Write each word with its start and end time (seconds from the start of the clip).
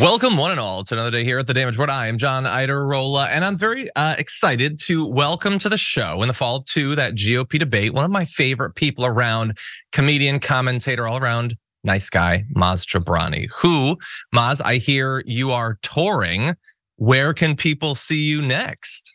Welcome, 0.00 0.36
one 0.36 0.52
and 0.52 0.60
all, 0.60 0.84
to 0.84 0.94
another 0.94 1.10
day 1.10 1.24
here 1.24 1.40
at 1.40 1.48
the 1.48 1.54
Damage 1.54 1.74
Report. 1.74 1.90
I 1.90 2.06
am 2.06 2.18
John 2.18 2.44
Iadarola, 2.44 3.26
and 3.30 3.44
I'm 3.44 3.56
very 3.56 3.88
uh, 3.96 4.14
excited 4.16 4.78
to 4.82 5.04
welcome 5.04 5.58
to 5.58 5.68
the 5.68 5.76
show 5.76 6.22
in 6.22 6.28
the 6.28 6.34
fall 6.34 6.62
to 6.68 6.94
that 6.94 7.16
GOP 7.16 7.58
debate. 7.58 7.92
One 7.92 8.04
of 8.04 8.10
my 8.12 8.24
favorite 8.24 8.76
people 8.76 9.04
around, 9.04 9.58
comedian, 9.90 10.38
commentator, 10.38 11.08
all 11.08 11.18
around 11.18 11.56
nice 11.82 12.10
guy, 12.10 12.44
Maz 12.54 12.86
Jobrani. 12.86 13.48
Who, 13.56 13.98
Maz, 14.32 14.62
I 14.64 14.76
hear 14.76 15.24
you 15.26 15.50
are 15.50 15.80
touring. 15.82 16.54
Where 16.94 17.34
can 17.34 17.56
people 17.56 17.96
see 17.96 18.22
you 18.22 18.40
next? 18.40 19.12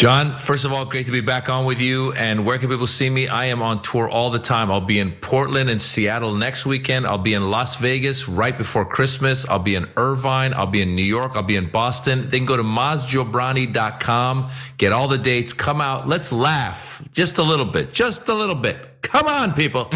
John, 0.00 0.34
first 0.34 0.64
of 0.64 0.72
all, 0.72 0.86
great 0.86 1.04
to 1.04 1.12
be 1.12 1.20
back 1.20 1.50
on 1.50 1.66
with 1.66 1.78
you. 1.78 2.12
And 2.12 2.46
where 2.46 2.56
can 2.56 2.70
people 2.70 2.86
see 2.86 3.10
me? 3.10 3.28
I 3.28 3.44
am 3.44 3.60
on 3.60 3.82
tour 3.82 4.08
all 4.08 4.30
the 4.30 4.38
time. 4.38 4.70
I'll 4.70 4.80
be 4.80 4.98
in 4.98 5.12
Portland 5.12 5.68
and 5.68 5.82
Seattle 5.82 6.32
next 6.32 6.64
weekend. 6.64 7.06
I'll 7.06 7.18
be 7.18 7.34
in 7.34 7.50
Las 7.50 7.76
Vegas 7.76 8.26
right 8.26 8.56
before 8.56 8.86
Christmas. 8.86 9.46
I'll 9.46 9.58
be 9.58 9.74
in 9.74 9.86
Irvine. 9.98 10.54
I'll 10.54 10.66
be 10.66 10.80
in 10.80 10.94
New 10.94 11.02
York. 11.02 11.32
I'll 11.34 11.42
be 11.42 11.56
in 11.56 11.68
Boston. 11.68 12.30
Then 12.30 12.46
go 12.46 12.56
to 12.56 12.62
mazjobrani.com, 12.62 14.50
get 14.78 14.92
all 14.92 15.06
the 15.06 15.18
dates, 15.18 15.52
come 15.52 15.82
out. 15.82 16.08
Let's 16.08 16.32
laugh 16.32 17.06
just 17.12 17.36
a 17.36 17.42
little 17.42 17.66
bit, 17.66 17.92
just 17.92 18.26
a 18.28 18.32
little 18.32 18.54
bit. 18.54 19.02
Come 19.02 19.26
on, 19.26 19.52
people. 19.52 19.90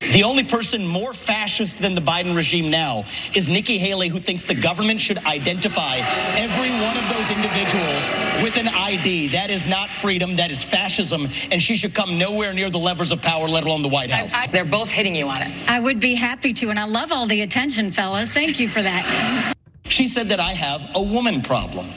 The 0.00 0.22
only 0.22 0.44
person 0.44 0.86
more 0.86 1.12
fascist 1.12 1.78
than 1.78 1.96
the 1.96 2.00
Biden 2.00 2.36
regime 2.36 2.70
now 2.70 3.04
is 3.34 3.48
Nikki 3.48 3.78
Haley, 3.78 4.08
who 4.08 4.20
thinks 4.20 4.44
the 4.44 4.54
government 4.54 5.00
should 5.00 5.18
identify 5.18 5.96
every 6.36 6.70
one 6.70 6.96
of 6.96 7.08
those 7.12 7.30
individuals 7.30 8.08
with 8.42 8.56
an 8.56 8.68
ID. 8.68 9.28
That 9.28 9.50
is 9.50 9.66
not 9.66 9.90
freedom, 9.90 10.36
that 10.36 10.52
is 10.52 10.62
fascism, 10.62 11.28
and 11.50 11.60
she 11.60 11.76
should 11.76 11.94
come 11.94 12.16
nowhere 12.16 12.52
near 12.52 12.70
the 12.70 12.78
levers 12.78 13.10
of 13.10 13.20
power, 13.20 13.48
let 13.48 13.64
alone 13.64 13.82
the 13.82 13.88
White 13.88 14.10
House. 14.10 14.34
I, 14.34 14.44
I, 14.44 14.46
they're 14.46 14.64
both 14.64 14.88
hitting 14.88 15.16
you 15.16 15.28
on 15.28 15.42
it. 15.42 15.52
I 15.68 15.80
would 15.80 15.98
be 15.98 16.14
happy 16.14 16.52
to, 16.54 16.70
and 16.70 16.78
I 16.78 16.84
love 16.84 17.12
all 17.12 17.26
the 17.26 17.42
attention, 17.42 17.90
fellas. 17.90 18.32
Thank 18.32 18.60
you 18.60 18.68
for 18.68 18.82
that. 18.82 19.54
She 19.88 20.06
said 20.06 20.28
that 20.28 20.38
I 20.40 20.52
have 20.52 20.80
a 20.94 21.02
woman 21.02 21.42
problem. 21.42 21.90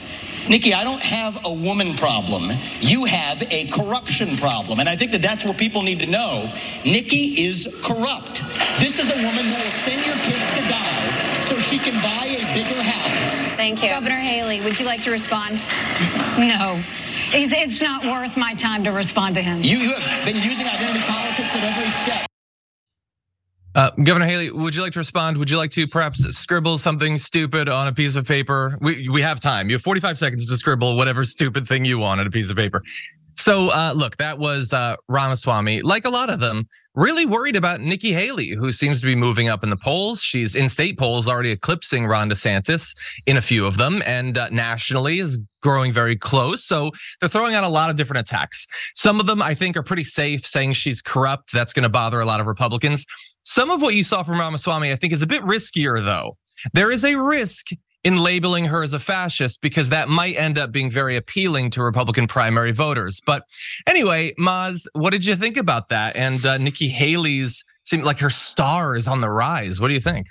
Nikki, 0.48 0.74
I 0.74 0.84
don't 0.84 1.00
have 1.02 1.44
a 1.44 1.52
woman 1.52 1.94
problem. 1.94 2.50
You 2.80 3.04
have 3.04 3.42
a 3.50 3.66
corruption 3.66 4.36
problem. 4.36 4.80
And 4.80 4.88
I 4.88 4.96
think 4.96 5.12
that 5.12 5.22
that's 5.22 5.44
what 5.44 5.56
people 5.56 5.82
need 5.82 6.00
to 6.00 6.06
know. 6.06 6.52
Nikki 6.84 7.44
is 7.44 7.80
corrupt. 7.82 8.42
This 8.80 8.98
is 8.98 9.10
a 9.10 9.16
woman 9.16 9.44
who 9.44 9.62
will 9.62 9.70
send 9.70 10.04
your 10.04 10.16
kids 10.16 10.46
to 10.56 10.62
die 10.68 11.42
so 11.42 11.58
she 11.58 11.78
can 11.78 11.94
buy 12.02 12.26
a 12.26 12.54
bigger 12.54 12.82
house. 12.82 13.40
Thank 13.56 13.82
you. 13.82 13.90
Governor 13.90 14.16
Haley, 14.16 14.60
would 14.62 14.78
you 14.78 14.86
like 14.86 15.02
to 15.04 15.10
respond? 15.10 15.60
No. 16.38 16.82
It's 17.34 17.80
not 17.80 18.04
worth 18.04 18.36
my 18.36 18.54
time 18.54 18.84
to 18.84 18.92
respond 18.92 19.36
to 19.36 19.42
him. 19.42 19.62
You, 19.62 19.78
you 19.78 19.94
have 19.94 20.24
been 20.24 20.36
using 20.36 20.66
identity 20.66 21.00
politics 21.00 21.12
at 21.12 21.12
every 21.12 21.20
step. 21.20 21.21
Uh, 23.74 23.90
Governor 24.02 24.26
Haley, 24.26 24.50
would 24.50 24.74
you 24.74 24.82
like 24.82 24.92
to 24.92 24.98
respond? 24.98 25.38
Would 25.38 25.48
you 25.48 25.56
like 25.56 25.70
to 25.72 25.86
perhaps 25.86 26.22
scribble 26.36 26.76
something 26.76 27.16
stupid 27.16 27.68
on 27.68 27.88
a 27.88 27.92
piece 27.92 28.16
of 28.16 28.26
paper? 28.26 28.76
We 28.80 29.08
we 29.08 29.22
have 29.22 29.40
time. 29.40 29.70
You 29.70 29.76
have 29.76 29.82
45 29.82 30.18
seconds 30.18 30.46
to 30.48 30.56
scribble 30.56 30.96
whatever 30.96 31.24
stupid 31.24 31.66
thing 31.66 31.84
you 31.84 31.98
want 31.98 32.20
on 32.20 32.26
a 32.26 32.30
piece 32.30 32.50
of 32.50 32.56
paper. 32.56 32.82
So 33.34 33.70
uh, 33.70 33.94
look, 33.96 34.18
that 34.18 34.38
was 34.38 34.74
uh, 34.74 34.96
Ramaswamy, 35.08 35.82
like 35.82 36.04
a 36.04 36.10
lot 36.10 36.28
of 36.28 36.38
them, 36.38 36.68
really 36.94 37.24
worried 37.24 37.56
about 37.56 37.80
Nikki 37.80 38.12
Haley, 38.12 38.50
who 38.50 38.70
seems 38.70 39.00
to 39.00 39.06
be 39.06 39.16
moving 39.16 39.48
up 39.48 39.64
in 39.64 39.70
the 39.70 39.76
polls. 39.76 40.20
She's 40.20 40.54
in 40.54 40.68
state 40.68 40.98
polls 40.98 41.26
already 41.26 41.50
eclipsing 41.50 42.06
Ron 42.06 42.28
DeSantis 42.28 42.94
in 43.24 43.38
a 43.38 43.42
few 43.42 43.66
of 43.66 43.78
them, 43.78 44.02
and 44.04 44.36
uh, 44.36 44.50
nationally 44.50 45.18
is 45.18 45.38
growing 45.62 45.92
very 45.92 46.16
close. 46.16 46.62
So 46.62 46.90
they're 47.20 47.28
throwing 47.28 47.54
out 47.54 47.64
a 47.64 47.68
lot 47.68 47.88
of 47.88 47.96
different 47.96 48.20
attacks. 48.20 48.66
Some 48.94 49.18
of 49.18 49.26
them 49.26 49.40
I 49.40 49.54
think 49.54 49.76
are 49.76 49.82
pretty 49.82 50.04
safe, 50.04 50.44
saying 50.44 50.72
she's 50.72 51.00
corrupt. 51.00 51.52
That's 51.52 51.72
going 51.72 51.84
to 51.84 51.88
bother 51.88 52.20
a 52.20 52.26
lot 52.26 52.40
of 52.40 52.46
Republicans. 52.46 53.06
Some 53.44 53.70
of 53.70 53.82
what 53.82 53.94
you 53.94 54.04
saw 54.04 54.22
from 54.22 54.38
Ramaswamy, 54.38 54.92
I 54.92 54.96
think, 54.96 55.12
is 55.12 55.22
a 55.22 55.26
bit 55.26 55.42
riskier, 55.42 56.02
though. 56.02 56.36
There 56.72 56.90
is 56.90 57.04
a 57.04 57.16
risk 57.16 57.68
in 58.04 58.16
labeling 58.16 58.64
her 58.66 58.82
as 58.82 58.92
a 58.92 58.98
fascist 58.98 59.60
because 59.60 59.90
that 59.90 60.08
might 60.08 60.36
end 60.36 60.58
up 60.58 60.72
being 60.72 60.90
very 60.90 61.16
appealing 61.16 61.70
to 61.70 61.82
Republican 61.82 62.26
primary 62.26 62.72
voters. 62.72 63.20
But 63.24 63.44
anyway, 63.86 64.34
Maz, 64.38 64.86
what 64.92 65.10
did 65.10 65.24
you 65.24 65.36
think 65.36 65.56
about 65.56 65.88
that? 65.90 66.16
And 66.16 66.44
uh, 66.44 66.58
Nikki 66.58 66.88
Haley's 66.88 67.64
seemed 67.84 68.04
like 68.04 68.18
her 68.18 68.30
star 68.30 68.96
is 68.96 69.06
on 69.06 69.20
the 69.20 69.30
rise. 69.30 69.80
What 69.80 69.88
do 69.88 69.94
you 69.94 70.00
think? 70.00 70.26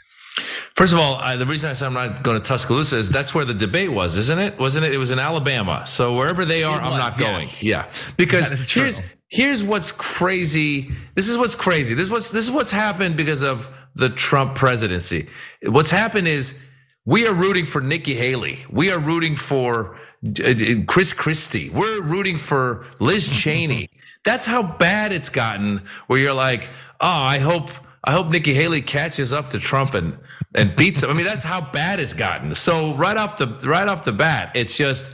First 0.76 0.94
of 0.94 1.00
all, 1.00 1.16
I, 1.16 1.36
the 1.36 1.46
reason 1.46 1.70
I 1.70 1.74
said 1.74 1.88
I'm 1.88 1.94
not 1.94 2.24
going 2.24 2.38
to 2.38 2.44
Tuscaloosa 2.44 2.98
is 2.98 3.10
that's 3.10 3.36
where 3.36 3.44
the 3.44 3.54
debate 3.54 3.92
was, 3.92 4.18
isn't 4.18 4.40
it? 4.40 4.58
Wasn't 4.58 4.86
it? 4.86 4.94
It 4.94 4.98
was 4.98 5.12
in 5.12 5.20
Alabama. 5.20 5.86
So 5.86 6.16
wherever 6.16 6.46
they 6.46 6.64
are, 6.64 6.80
I'm 6.80 6.98
not 6.98 7.18
going. 7.18 7.48
Yeah, 7.60 7.92
because 8.16 8.72
here's 8.72 9.02
here's 9.32 9.64
what's 9.64 9.92
crazy. 9.92 10.92
This 11.16 11.28
is 11.30 11.38
what's 11.38 11.56
crazy. 11.56 11.96
This 11.96 12.06
is 12.06 12.12
what's 12.12 12.30
this 12.30 12.44
is 12.44 12.52
what's 12.52 12.70
happened 12.70 13.18
because 13.18 13.42
of 13.42 13.72
the 13.96 14.10
Trump 14.10 14.56
presidency. 14.56 15.28
What's 15.64 15.90
happened 15.90 16.28
is 16.28 16.58
we 17.06 17.26
are 17.26 17.34
rooting 17.34 17.66
for 17.66 17.82
Nikki 17.82 18.14
Haley. 18.14 18.60
We 18.70 18.92
are 18.92 19.00
rooting 19.00 19.36
for 19.36 19.98
uh, 20.26 20.54
Chris 20.86 21.14
Christie. 21.14 21.70
We're 21.70 22.02
rooting 22.02 22.38
for 22.38 22.86
Liz 23.00 23.28
Cheney. 23.42 23.90
That's 24.24 24.46
how 24.46 24.62
bad 24.62 25.12
it's 25.12 25.30
gotten. 25.30 25.82
Where 26.08 26.20
you're 26.20 26.34
like, 26.34 26.66
oh, 27.00 27.08
I 27.08 27.40
hope 27.40 27.72
I 28.04 28.12
hope 28.12 28.30
Nikki 28.30 28.54
Haley 28.54 28.82
catches 28.82 29.32
up 29.32 29.50
to 29.50 29.60
Trump 29.60 29.94
and 29.94 30.18
and 30.54 30.76
beats 30.76 31.04
him. 31.04 31.10
I 31.10 31.14
mean, 31.14 31.26
that's 31.26 31.44
how 31.44 31.62
bad 31.62 32.00
it's 32.00 32.14
gotten. 32.14 32.54
So 32.54 32.94
right 32.96 33.16
off 33.16 33.38
the 33.38 33.48
right 33.64 33.88
off 33.88 34.04
the 34.04 34.12
bat, 34.12 34.52
it's 34.56 34.76
just 34.76 35.12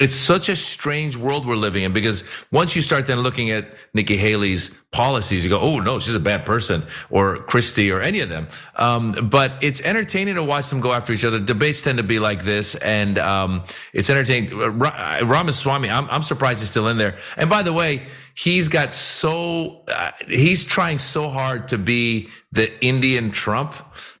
it's 0.00 0.14
such 0.14 0.48
a 0.48 0.56
strange 0.56 1.14
world 1.14 1.46
we're 1.46 1.54
living 1.56 1.82
in 1.82 1.92
because 1.92 2.24
once 2.50 2.74
you 2.74 2.80
start 2.80 3.06
then 3.06 3.20
looking 3.20 3.50
at 3.50 3.68
Nikki 3.92 4.16
Haley's 4.16 4.74
policies, 4.92 5.44
you 5.44 5.50
go, 5.50 5.60
oh 5.60 5.78
no, 5.78 5.98
she's 5.98 6.14
a 6.14 6.20
bad 6.20 6.46
person, 6.46 6.82
or 7.10 7.42
Christie, 7.42 7.92
or 7.92 8.00
any 8.00 8.20
of 8.20 8.30
them. 8.30 8.48
Um, 8.76 9.12
but 9.28 9.62
it's 9.62 9.80
entertaining 9.82 10.36
to 10.36 10.42
watch 10.42 10.70
them 10.70 10.80
go 10.80 10.94
after 10.94 11.12
each 11.12 11.24
other. 11.24 11.38
Debates 11.38 11.82
tend 11.82 11.98
to 11.98 12.02
be 12.02 12.18
like 12.18 12.44
this, 12.44 12.76
and 12.76 13.18
um, 13.18 13.62
it's 13.92 14.08
entertaining. 14.08 14.56
Ramaswamy, 14.58 15.90
I'm, 15.90 16.08
I'm 16.08 16.22
surprised 16.22 16.60
he's 16.60 16.70
still 16.70 16.88
in 16.88 16.96
there. 16.96 17.18
And 17.36 17.50
by 17.50 17.62
the 17.62 17.74
way, 17.74 18.06
he's 18.34 18.68
got 18.68 18.94
so 18.94 19.84
uh, 19.86 20.12
he's 20.26 20.64
trying 20.64 20.98
so 20.98 21.28
hard 21.28 21.68
to 21.68 21.78
be 21.78 22.26
the 22.52 22.82
Indian 22.82 23.30
Trump. 23.30 23.74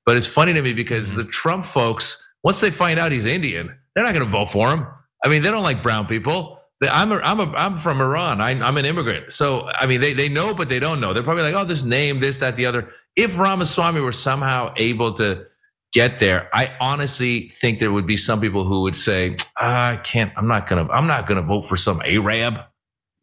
But 0.04 0.18
it's 0.18 0.26
funny 0.26 0.52
to 0.52 0.60
me 0.60 0.74
because 0.74 1.14
the 1.14 1.24
Trump 1.24 1.64
folks, 1.64 2.22
once 2.44 2.60
they 2.60 2.70
find 2.70 2.98
out 2.98 3.12
he's 3.12 3.24
Indian, 3.24 3.74
they're 3.94 4.04
not 4.04 4.12
going 4.12 4.26
to 4.26 4.30
vote 4.30 4.50
for 4.50 4.70
him. 4.70 4.86
I 5.24 5.28
mean, 5.28 5.42
they 5.42 5.50
don't 5.50 5.62
like 5.62 5.82
brown 5.82 6.06
people. 6.06 6.58
I'm 6.82 7.12
a, 7.12 7.16
I'm 7.16 7.40
a, 7.40 7.52
I'm 7.52 7.76
from 7.76 8.00
Iran. 8.00 8.40
I, 8.40 8.52
am 8.52 8.76
an 8.78 8.86
immigrant. 8.86 9.32
So 9.32 9.68
I 9.68 9.86
mean, 9.86 10.00
they 10.00 10.14
they 10.14 10.30
know, 10.30 10.54
but 10.54 10.70
they 10.70 10.78
don't 10.78 10.98
know. 10.98 11.12
They're 11.12 11.22
probably 11.22 11.42
like, 11.42 11.54
oh, 11.54 11.64
this 11.64 11.82
name, 11.82 12.20
this, 12.20 12.38
that, 12.38 12.56
the 12.56 12.64
other. 12.64 12.90
If 13.16 13.38
Ramaswamy 13.38 14.00
were 14.00 14.12
somehow 14.12 14.72
able 14.76 15.12
to 15.14 15.46
get 15.92 16.18
there. 16.18 16.48
I 16.52 16.72
honestly 16.80 17.48
think 17.48 17.78
there 17.78 17.92
would 17.92 18.06
be 18.06 18.16
some 18.16 18.40
people 18.40 18.64
who 18.64 18.82
would 18.82 18.96
say, 18.96 19.36
ah, 19.58 19.92
I 19.92 19.96
can't, 19.96 20.32
I'm 20.36 20.46
not 20.46 20.66
going 20.66 20.86
to, 20.86 20.92
I'm 20.92 21.06
not 21.06 21.26
going 21.26 21.40
to 21.40 21.46
vote 21.46 21.62
for 21.62 21.76
some 21.76 22.00
Arab, 22.04 22.60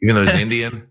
even 0.01 0.15
though 0.15 0.21
he's 0.23 0.33
Indian. 0.39 0.87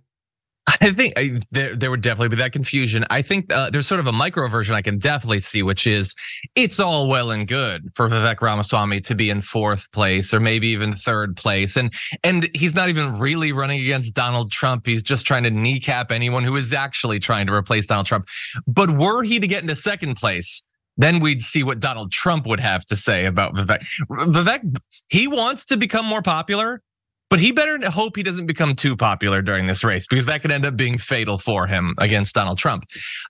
I 0.69 0.91
think 0.91 1.13
I, 1.17 1.39
there 1.53 1.77
there 1.77 1.91
would 1.91 2.01
definitely 2.01 2.31
be 2.31 2.37
that 2.37 2.53
confusion. 2.53 3.05
I 3.09 3.23
think 3.23 3.53
uh, 3.53 3.71
there's 3.71 3.87
sort 3.87 4.01
of 4.01 4.09
a 4.09 4.13
micro 4.13 4.49
version 4.49 4.75
I 4.75 4.83
can 4.83 4.99
definitely 4.99 5.41
see, 5.41 5.63
which 5.63 5.87
is 5.87 6.15
it's 6.57 6.81
all 6.81 7.09
well 7.09 7.31
and 7.31 7.47
good 7.47 7.91
for 7.95 8.09
Vivek 8.09 8.41
Ramaswamy 8.41 9.01
to 9.03 9.15
be 9.15 9.31
in 9.31 9.43
fourth 9.43 9.91
place 9.93 10.35
or 10.35 10.41
maybe 10.41 10.69
even 10.69 10.95
third 10.95 11.37
place, 11.37 11.77
and 11.77 11.93
and 12.25 12.51
he's 12.55 12.75
not 12.75 12.89
even 12.89 13.19
really 13.19 13.53
running 13.53 13.81
against 13.81 14.15
Donald 14.15 14.51
Trump. 14.51 14.87
He's 14.87 15.03
just 15.03 15.25
trying 15.25 15.45
to 15.45 15.51
kneecap 15.51 16.11
anyone 16.11 16.43
who 16.43 16.57
is 16.57 16.73
actually 16.73 17.21
trying 17.21 17.47
to 17.47 17.53
replace 17.53 17.87
Donald 17.87 18.07
Trump. 18.07 18.27
But 18.67 18.91
were 18.91 19.23
he 19.23 19.39
to 19.39 19.47
get 19.47 19.63
into 19.63 19.77
second 19.77 20.17
place, 20.17 20.63
then 20.97 21.21
we'd 21.21 21.43
see 21.43 21.63
what 21.63 21.79
Donald 21.79 22.11
Trump 22.11 22.47
would 22.47 22.61
have 22.61 22.85
to 22.87 22.97
say 22.97 23.27
about 23.27 23.55
Vivek. 23.55 23.87
Vivek, 24.11 24.79
he 25.09 25.29
wants 25.29 25.67
to 25.67 25.77
become 25.77 26.07
more 26.07 26.23
popular. 26.23 26.83
But 27.29 27.41
he 27.41 27.51
better 27.51 27.79
hope 27.91 28.15
he 28.17 28.23
doesn't 28.23 28.47
become 28.47 28.77
too 28.77 28.97
popular 28.97 29.43
during 29.43 29.67
this 29.67 29.83
race 29.83 30.07
because 30.07 30.27
that 30.27 30.43
could 30.43 30.53
end 30.53 30.65
up 30.65 30.77
being 30.77 30.97
fatal 30.97 31.39
for 31.39 31.67
him 31.67 31.95
against 31.99 32.35
Donald 32.37 32.57
Trump. 32.57 32.85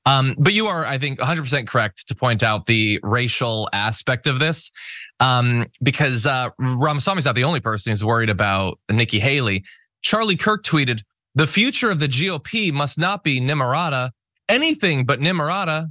Um, 0.04 0.34
but 0.38 0.52
you 0.52 0.66
are, 0.66 0.84
I 0.84 0.98
think, 0.98 1.19
100% 1.19 1.66
correct 1.66 2.06
to 2.08 2.14
point 2.14 2.43
out 2.43 2.66
the 2.66 3.00
racial 3.02 3.70
aspect 3.72 4.26
of 4.26 4.38
this 4.38 4.70
um, 5.19 5.66
because 5.82 6.26
uh, 6.26 6.50
Ramaswamy's 6.58 7.25
not 7.25 7.37
the 7.37 7.44
only 7.44 7.60
person 7.60 7.90
who's 7.90 8.04
worried 8.04 8.28
about 8.28 8.78
Nikki 8.90 9.19
Haley. 9.19 9.64
Charlie 10.02 10.37
Kirk 10.37 10.62
tweeted, 10.62 11.00
The 11.34 11.46
future 11.46 11.90
of 11.90 11.98
the 11.98 12.08
GOP 12.08 12.72
must 12.72 12.98
not 12.98 13.25
be 13.25 13.40
Nimrata, 13.40 14.10
anything 14.46 15.06
but 15.06 15.20
Nimrata. 15.20 15.88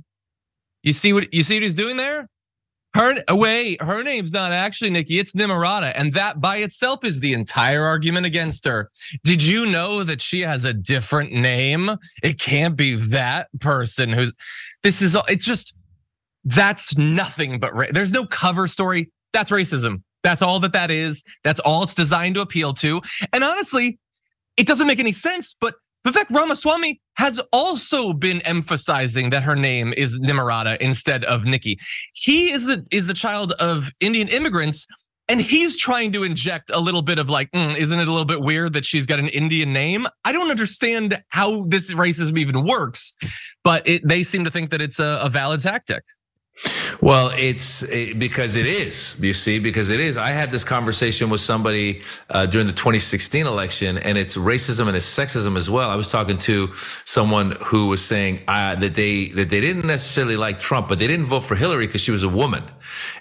You 0.83 0.93
see 0.93 1.11
what 1.11 1.33
you 1.33 1.41
see 1.41 1.55
what 1.55 1.63
he's 1.63 1.73
doing 1.73 1.97
there? 1.97 2.29
Her 2.95 3.21
wait, 3.29 3.81
her 3.81 4.03
name's 4.03 4.31
not 4.31 4.53
actually 4.53 4.89
Nikki, 4.89 5.19
it's 5.19 5.33
Nimrata, 5.33 5.91
and 5.95 6.13
that 6.13 6.39
by 6.39 6.57
itself 6.57 7.03
is 7.03 7.19
the 7.19 7.33
entire 7.33 7.83
argument 7.83 8.25
against 8.25 8.63
her. 8.65 8.89
Did 9.25 9.43
you 9.43 9.65
know 9.65 10.03
that 10.03 10.21
she 10.21 10.39
has 10.41 10.63
a 10.63 10.73
different 10.73 11.33
name? 11.33 11.91
It 12.23 12.39
can't 12.39 12.77
be 12.77 12.95
that 12.95 13.49
person 13.59 14.13
who's. 14.13 14.33
This 14.81 15.01
is 15.01 15.17
it's 15.27 15.45
just 15.45 15.73
that's 16.45 16.97
nothing 16.97 17.59
but 17.59 17.73
there's 17.91 18.13
no 18.13 18.25
cover 18.25 18.65
story. 18.65 19.11
That's 19.33 19.51
racism. 19.51 20.03
That's 20.23 20.41
all 20.41 20.61
that 20.61 20.71
that 20.71 20.89
is. 20.89 21.25
That's 21.43 21.59
all 21.59 21.83
it's 21.83 21.95
designed 21.95 22.35
to 22.35 22.41
appeal 22.41 22.73
to. 22.75 23.01
And 23.33 23.43
honestly, 23.43 23.99
it 24.55 24.67
doesn't 24.67 24.87
make 24.87 24.99
any 24.99 25.11
sense. 25.11 25.53
But 25.59 25.75
Vivek 26.05 26.29
Ramaswamy 26.29 27.01
has 27.15 27.41
also 27.51 28.13
been 28.13 28.41
emphasizing 28.41 29.31
that 29.31 29.43
her 29.43 29.55
name 29.55 29.93
is 29.97 30.19
Nimrata 30.19 30.77
instead 30.77 31.23
of 31.25 31.45
Nikki. 31.45 31.79
He 32.13 32.51
is 32.51 32.65
the 32.65 32.85
is 32.91 33.07
the 33.07 33.13
child 33.13 33.53
of 33.53 33.91
Indian 33.99 34.27
immigrants. 34.27 34.85
And 35.27 35.41
he's 35.41 35.75
trying 35.75 36.11
to 36.11 36.23
inject 36.23 36.69
a 36.71 36.79
little 36.79 37.01
bit 37.01 37.17
of 37.17 37.31
like, 37.31 37.49
mm, 37.51 37.75
isn't 37.75 37.99
it 37.99 38.07
a 38.07 38.11
little 38.11 38.25
bit 38.25 38.41
weird 38.41 38.73
that 38.73 38.85
she's 38.85 39.07
got 39.07 39.17
an 39.17 39.27
Indian 39.29 39.73
name? 39.73 40.05
I 40.23 40.31
don't 40.31 40.51
understand 40.51 41.19
how 41.29 41.65
this 41.65 41.91
racism 41.95 42.37
even 42.37 42.63
works, 42.63 43.11
but 43.63 43.87
it, 43.87 44.07
they 44.07 44.21
seem 44.21 44.43
to 44.43 44.51
think 44.51 44.69
that 44.69 44.81
it's 44.81 44.99
a, 44.99 45.19
a 45.23 45.29
valid 45.29 45.61
tactic. 45.61 46.03
Well, 47.01 47.31
it's 47.37 47.83
it, 47.83 48.17
because 48.17 48.55
it 48.55 48.65
is, 48.65 49.19
you 49.21 49.33
see, 49.33 49.59
because 49.59 49.89
it 49.89 49.99
is. 49.99 50.17
I 50.17 50.29
had 50.29 50.51
this 50.51 50.63
conversation 50.63 51.29
with 51.29 51.41
somebody 51.41 52.01
uh, 52.29 52.45
during 52.45 52.67
the 52.67 52.73
2016 52.73 53.45
election, 53.45 53.97
and 53.97 54.17
it's 54.17 54.37
racism 54.37 54.87
and 54.87 54.95
it's 54.95 55.05
sexism 55.05 55.57
as 55.57 55.69
well. 55.69 55.89
I 55.89 55.95
was 55.95 56.09
talking 56.09 56.37
to 56.39 56.71
someone 57.03 57.51
who 57.63 57.87
was 57.87 58.03
saying 58.03 58.41
uh, 58.47 58.75
that 58.75 58.95
they 58.95 59.27
that 59.29 59.49
they 59.49 59.59
didn't 59.59 59.85
necessarily 59.85 60.37
like 60.37 60.59
Trump, 60.59 60.87
but 60.87 60.97
they 60.97 61.07
didn't 61.07 61.25
vote 61.25 61.41
for 61.41 61.55
Hillary 61.55 61.87
because 61.87 62.01
she 62.01 62.11
was 62.11 62.23
a 62.23 62.29
woman. 62.29 62.63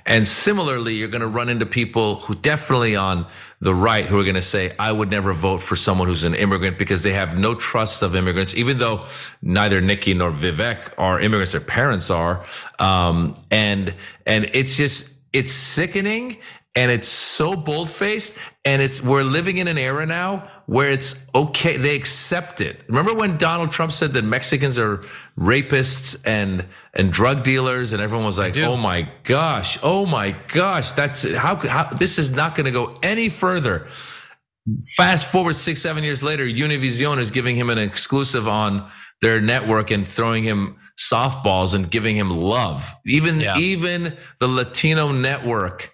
And 0.06 0.26
similarly, 0.28 0.94
you're 0.94 1.08
going 1.08 1.20
to 1.20 1.26
run 1.26 1.48
into 1.48 1.66
people 1.66 2.16
who 2.20 2.34
definitely 2.34 2.94
on 2.94 3.26
the 3.60 3.74
right 3.74 4.06
who 4.06 4.18
are 4.18 4.24
going 4.24 4.34
to 4.34 4.42
say, 4.42 4.72
I 4.78 4.92
would 4.92 5.10
never 5.10 5.32
vote 5.32 5.62
for 5.62 5.76
someone 5.76 6.08
who's 6.08 6.24
an 6.24 6.34
immigrant 6.34 6.78
because 6.78 7.02
they 7.02 7.12
have 7.12 7.38
no 7.38 7.54
trust 7.54 8.02
of 8.02 8.14
immigrants, 8.14 8.54
even 8.54 8.78
though 8.78 9.06
neither 9.42 9.80
Nikki 9.80 10.14
nor 10.14 10.30
Vivek 10.30 10.92
are 10.98 11.20
immigrants, 11.20 11.52
their 11.52 11.60
parents 11.60 12.10
are. 12.10 12.44
Um, 12.78 13.34
and, 13.50 13.94
and 14.26 14.50
it's 14.52 14.76
just, 14.76 15.14
it's 15.32 15.52
sickening 15.52 16.38
and 16.76 16.90
it's 16.90 17.08
so 17.08 17.54
bold 17.54 17.88
faced 17.88 18.34
and 18.64 18.82
it's 18.82 19.00
we're 19.02 19.22
living 19.22 19.58
in 19.58 19.68
an 19.68 19.78
era 19.78 20.04
now 20.06 20.48
where 20.66 20.90
it's 20.90 21.24
okay 21.34 21.76
they 21.76 21.94
accept 21.94 22.60
it. 22.60 22.80
Remember 22.88 23.14
when 23.14 23.36
donald 23.36 23.70
trump 23.70 23.92
said 23.92 24.12
that 24.12 24.22
mexicans 24.22 24.78
are 24.78 24.98
rapists 25.38 26.20
and 26.26 26.64
and 26.94 27.12
drug 27.12 27.42
dealers 27.42 27.92
and 27.92 28.02
everyone 28.02 28.26
was 28.26 28.38
like 28.38 28.56
oh 28.56 28.76
my 28.76 29.08
gosh 29.24 29.78
oh 29.82 30.06
my 30.06 30.32
gosh 30.48 30.92
that's 30.92 31.30
how, 31.34 31.56
how 31.56 31.84
this 31.84 32.18
is 32.18 32.30
not 32.30 32.54
going 32.54 32.66
to 32.66 32.72
go 32.72 32.94
any 33.02 33.28
further. 33.28 33.86
Fast 34.96 35.30
forward 35.30 35.54
six 35.54 35.80
seven 35.80 36.02
years 36.02 36.22
later 36.22 36.44
univision 36.44 37.18
is 37.18 37.30
giving 37.30 37.56
him 37.56 37.70
an 37.70 37.78
exclusive 37.78 38.48
on 38.48 38.90
their 39.20 39.40
network 39.40 39.90
and 39.90 40.06
throwing 40.06 40.42
him 40.42 40.76
softballs 40.98 41.74
and 41.74 41.90
giving 41.90 42.16
him 42.16 42.30
love. 42.30 42.94
Even 43.06 43.40
yeah. 43.40 43.58
even 43.58 44.16
the 44.38 44.48
latino 44.48 45.12
network 45.12 45.93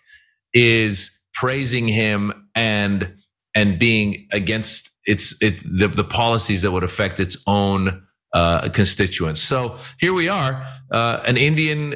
is 0.52 1.10
praising 1.32 1.88
him 1.88 2.48
and 2.54 3.14
and 3.54 3.78
being 3.78 4.28
against 4.32 4.90
its 5.04 5.34
it 5.40 5.60
the, 5.62 5.88
the 5.88 6.04
policies 6.04 6.62
that 6.62 6.70
would 6.70 6.84
affect 6.84 7.20
its 7.20 7.36
own 7.46 8.06
uh, 8.32 8.68
constituents. 8.68 9.40
So 9.40 9.76
here 9.98 10.12
we 10.14 10.28
are, 10.28 10.64
uh, 10.92 11.20
an 11.26 11.36
Indian, 11.36 11.94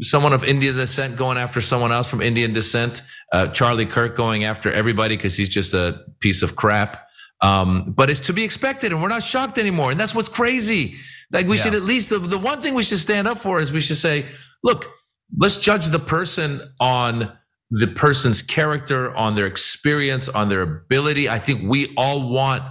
someone 0.00 0.32
of 0.32 0.44
Indian 0.44 0.76
descent 0.76 1.16
going 1.16 1.38
after 1.38 1.60
someone 1.60 1.90
else 1.90 2.08
from 2.08 2.20
Indian 2.20 2.52
descent. 2.52 3.02
Uh, 3.32 3.48
Charlie 3.48 3.86
Kirk 3.86 4.16
going 4.16 4.44
after 4.44 4.70
everybody 4.70 5.16
because 5.16 5.36
he's 5.36 5.48
just 5.48 5.74
a 5.74 6.00
piece 6.20 6.42
of 6.42 6.54
crap. 6.54 7.08
Um, 7.40 7.92
but 7.96 8.08
it's 8.10 8.20
to 8.20 8.32
be 8.32 8.44
expected, 8.44 8.92
and 8.92 9.02
we're 9.02 9.08
not 9.08 9.24
shocked 9.24 9.58
anymore. 9.58 9.90
And 9.90 9.98
that's 9.98 10.14
what's 10.14 10.28
crazy. 10.28 10.94
Like 11.32 11.48
we 11.48 11.56
yeah. 11.56 11.64
should 11.64 11.74
at 11.74 11.82
least 11.82 12.10
the, 12.10 12.20
the 12.20 12.38
one 12.38 12.60
thing 12.60 12.74
we 12.74 12.84
should 12.84 13.00
stand 13.00 13.26
up 13.26 13.38
for 13.38 13.60
is 13.60 13.72
we 13.72 13.80
should 13.80 13.96
say, 13.96 14.26
look, 14.62 14.88
let's 15.36 15.58
judge 15.58 15.86
the 15.86 15.98
person 15.98 16.62
on 16.78 17.32
the 17.72 17.86
person's 17.86 18.42
character, 18.42 19.16
on 19.16 19.34
their 19.34 19.46
experience, 19.46 20.28
on 20.28 20.50
their 20.50 20.60
ability. 20.60 21.28
I 21.30 21.38
think 21.38 21.62
we 21.68 21.92
all 21.96 22.28
want 22.28 22.62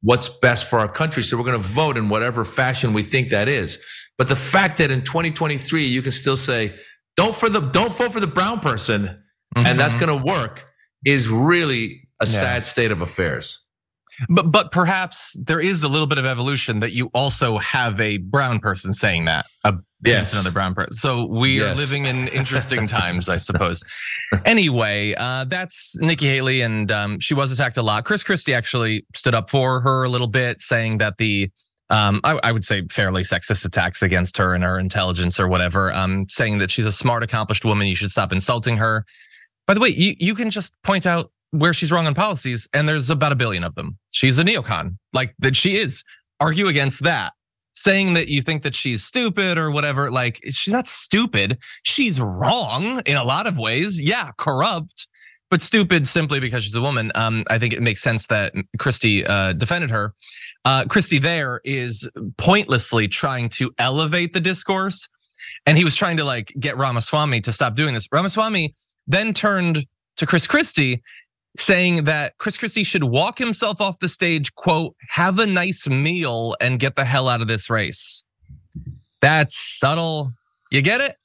what's 0.00 0.28
best 0.28 0.66
for 0.66 0.78
our 0.78 0.86
country. 0.86 1.24
So 1.24 1.36
we're 1.36 1.44
going 1.44 1.60
to 1.60 1.68
vote 1.68 1.96
in 1.96 2.08
whatever 2.08 2.44
fashion 2.44 2.92
we 2.92 3.02
think 3.02 3.30
that 3.30 3.48
is. 3.48 3.84
But 4.16 4.28
the 4.28 4.36
fact 4.36 4.78
that 4.78 4.92
in 4.92 5.02
2023, 5.02 5.86
you 5.86 6.02
can 6.02 6.12
still 6.12 6.36
say, 6.36 6.76
don't 7.16 7.34
for 7.34 7.48
the, 7.48 7.60
don't 7.60 7.92
vote 7.92 8.12
for 8.12 8.20
the 8.20 8.28
brown 8.28 8.60
person. 8.60 9.06
Mm-hmm. 9.56 9.66
And 9.66 9.80
that's 9.80 9.96
mm-hmm. 9.96 10.06
going 10.06 10.18
to 10.20 10.24
work 10.24 10.70
is 11.04 11.28
really 11.28 12.08
a 12.20 12.26
yeah. 12.26 12.40
sad 12.40 12.64
state 12.64 12.92
of 12.92 13.00
affairs. 13.00 13.66
But 14.28 14.50
but 14.50 14.72
perhaps 14.72 15.36
there 15.44 15.60
is 15.60 15.84
a 15.84 15.88
little 15.88 16.08
bit 16.08 16.18
of 16.18 16.26
evolution 16.26 16.80
that 16.80 16.92
you 16.92 17.08
also 17.14 17.58
have 17.58 18.00
a 18.00 18.16
brown 18.16 18.58
person 18.58 18.92
saying 18.92 19.26
that 19.26 19.46
yes. 20.04 20.32
another 20.32 20.50
brown 20.50 20.74
person. 20.74 20.94
So 20.94 21.26
we 21.26 21.60
yes. 21.60 21.76
are 21.76 21.80
living 21.80 22.06
in 22.06 22.28
interesting 22.34 22.86
times, 22.86 23.28
I 23.28 23.36
suppose. 23.36 23.82
anyway, 24.44 25.14
uh, 25.14 25.44
that's 25.44 25.96
Nikki 25.98 26.26
Haley, 26.26 26.60
and 26.60 26.90
um, 26.90 27.20
she 27.20 27.34
was 27.34 27.52
attacked 27.52 27.76
a 27.76 27.82
lot. 27.82 28.04
Chris 28.04 28.22
Christie 28.22 28.54
actually 28.54 29.04
stood 29.14 29.34
up 29.34 29.50
for 29.50 29.80
her 29.80 30.04
a 30.04 30.08
little 30.08 30.26
bit, 30.26 30.60
saying 30.60 30.98
that 30.98 31.18
the 31.18 31.50
um, 31.90 32.20
I, 32.22 32.38
I, 32.42 32.52
would 32.52 32.64
say 32.64 32.82
fairly 32.90 33.22
sexist 33.22 33.64
attacks 33.64 34.02
against 34.02 34.36
her 34.36 34.54
and 34.54 34.62
her 34.62 34.78
intelligence 34.78 35.40
or 35.40 35.48
whatever, 35.48 35.90
um, 35.92 36.26
saying 36.28 36.58
that 36.58 36.70
she's 36.70 36.84
a 36.84 36.92
smart, 36.92 37.22
accomplished 37.22 37.64
woman. 37.64 37.86
You 37.86 37.94
should 37.94 38.10
stop 38.10 38.30
insulting 38.30 38.76
her. 38.76 39.06
By 39.66 39.72
the 39.72 39.80
way, 39.80 39.88
you, 39.88 40.14
you 40.18 40.34
can 40.34 40.50
just 40.50 40.74
point 40.82 41.06
out 41.06 41.30
where 41.50 41.72
she's 41.72 41.90
wrong 41.90 42.06
on 42.06 42.14
policies, 42.14 42.68
and 42.74 42.86
there's 42.86 43.08
about 43.08 43.32
a 43.32 43.36
billion 43.36 43.64
of 43.64 43.74
them. 43.74 43.98
She's 44.10 44.38
a 44.38 44.44
neocon, 44.44 44.98
like 45.14 45.34
that 45.38 45.56
she 45.56 45.76
is. 45.76 46.04
Argue 46.40 46.68
against 46.68 47.04
that. 47.04 47.32
Saying 47.78 48.14
that 48.14 48.26
you 48.26 48.42
think 48.42 48.64
that 48.64 48.74
she's 48.74 49.04
stupid 49.04 49.56
or 49.56 49.70
whatever, 49.70 50.10
like 50.10 50.40
she's 50.50 50.72
not 50.72 50.88
stupid. 50.88 51.58
She's 51.84 52.20
wrong 52.20 53.00
in 53.06 53.16
a 53.16 53.22
lot 53.22 53.46
of 53.46 53.56
ways. 53.56 54.02
Yeah, 54.02 54.32
corrupt, 54.36 55.06
but 55.48 55.62
stupid 55.62 56.04
simply 56.08 56.40
because 56.40 56.64
she's 56.64 56.74
a 56.74 56.80
woman. 56.80 57.12
Um, 57.14 57.44
I 57.48 57.56
think 57.60 57.72
it 57.72 57.80
makes 57.80 58.02
sense 58.02 58.26
that 58.26 58.52
Christie 58.80 59.24
uh, 59.24 59.52
defended 59.52 59.90
her. 59.90 60.12
Uh, 60.64 60.86
Christie 60.86 61.20
there 61.20 61.60
is 61.64 62.08
pointlessly 62.36 63.06
trying 63.06 63.48
to 63.50 63.70
elevate 63.78 64.32
the 64.32 64.40
discourse, 64.40 65.08
and 65.64 65.78
he 65.78 65.84
was 65.84 65.94
trying 65.94 66.16
to 66.16 66.24
like 66.24 66.52
get 66.58 66.76
Ramaswamy 66.76 67.42
to 67.42 67.52
stop 67.52 67.76
doing 67.76 67.94
this. 67.94 68.08
Ramaswamy 68.10 68.74
then 69.06 69.32
turned 69.32 69.86
to 70.16 70.26
Chris 70.26 70.48
Christie 70.48 71.00
saying 71.56 72.04
that 72.04 72.36
Chris 72.38 72.58
Christie 72.58 72.84
should 72.84 73.04
walk 73.04 73.38
himself 73.38 73.80
off 73.80 73.98
the 73.98 74.08
stage, 74.08 74.54
quote, 74.54 74.94
have 75.10 75.38
a 75.38 75.46
nice 75.46 75.88
meal 75.88 76.56
and 76.60 76.78
get 76.78 76.96
the 76.96 77.04
hell 77.04 77.28
out 77.28 77.40
of 77.40 77.48
this 77.48 77.70
race. 77.70 78.22
That's 79.20 79.56
subtle. 79.78 80.32
You 80.70 80.82
get 80.82 81.00
it? 81.00 81.16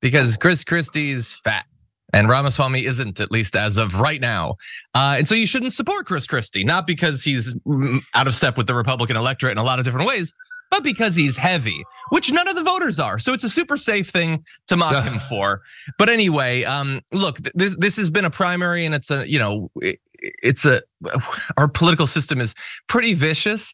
Because 0.00 0.36
Chris 0.36 0.64
Christie's 0.64 1.34
fat 1.44 1.66
and 2.12 2.28
Ramaswamy 2.28 2.84
isn't, 2.84 3.20
at 3.20 3.30
least 3.30 3.54
as 3.54 3.76
of 3.76 4.00
right 4.00 4.20
now. 4.20 4.56
Uh, 4.94 5.16
and 5.18 5.28
so 5.28 5.34
you 5.34 5.46
shouldn't 5.46 5.72
support 5.72 6.06
Chris 6.06 6.26
Christie, 6.26 6.64
not 6.64 6.86
because 6.86 7.22
he's 7.22 7.54
mm, 7.66 8.00
out 8.14 8.26
of 8.26 8.34
step 8.34 8.56
with 8.56 8.66
the 8.66 8.74
Republican 8.74 9.16
electorate 9.16 9.52
in 9.52 9.58
a 9.58 9.64
lot 9.64 9.78
of 9.78 9.84
different 9.84 10.08
ways, 10.08 10.34
but 10.70 10.82
because 10.82 11.16
he's 11.16 11.36
heavy. 11.36 11.82
Which 12.10 12.32
none 12.32 12.48
of 12.48 12.56
the 12.56 12.62
voters 12.62 12.98
are. 12.98 13.18
So 13.18 13.32
it's 13.32 13.44
a 13.44 13.48
super 13.48 13.76
safe 13.76 14.08
thing 14.08 14.44
to 14.66 14.76
mock 14.76 15.04
him 15.04 15.18
for. 15.28 15.62
But 15.98 16.08
anyway, 16.08 16.64
um, 16.64 17.00
look, 17.12 17.38
this 17.54 17.76
this 17.76 17.96
has 17.96 18.10
been 18.10 18.24
a 18.24 18.30
primary, 18.30 18.84
and 18.84 18.94
it's 18.94 19.10
a 19.10 19.28
you 19.28 19.38
know, 19.38 19.70
it, 19.76 20.00
it's 20.42 20.64
a 20.64 20.82
our 21.56 21.68
political 21.68 22.06
system 22.06 22.40
is 22.40 22.54
pretty 22.88 23.14
vicious. 23.14 23.72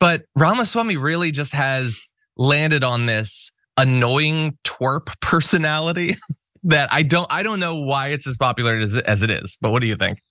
But 0.00 0.24
Ramaswamy 0.34 0.96
really 0.96 1.30
just 1.30 1.52
has 1.52 2.08
landed 2.36 2.82
on 2.82 3.06
this 3.06 3.52
annoying 3.76 4.58
twerp 4.64 5.08
personality 5.20 6.16
that 6.64 6.92
I 6.92 7.02
don't 7.02 7.26
I 7.30 7.42
don't 7.42 7.60
know 7.60 7.80
why 7.80 8.08
it's 8.08 8.26
as 8.26 8.36
popular 8.36 8.78
as, 8.78 8.96
as 8.96 9.22
it 9.22 9.30
is. 9.30 9.58
But 9.60 9.70
what 9.70 9.82
do 9.82 9.88
you 9.88 9.96
think? 9.96 10.22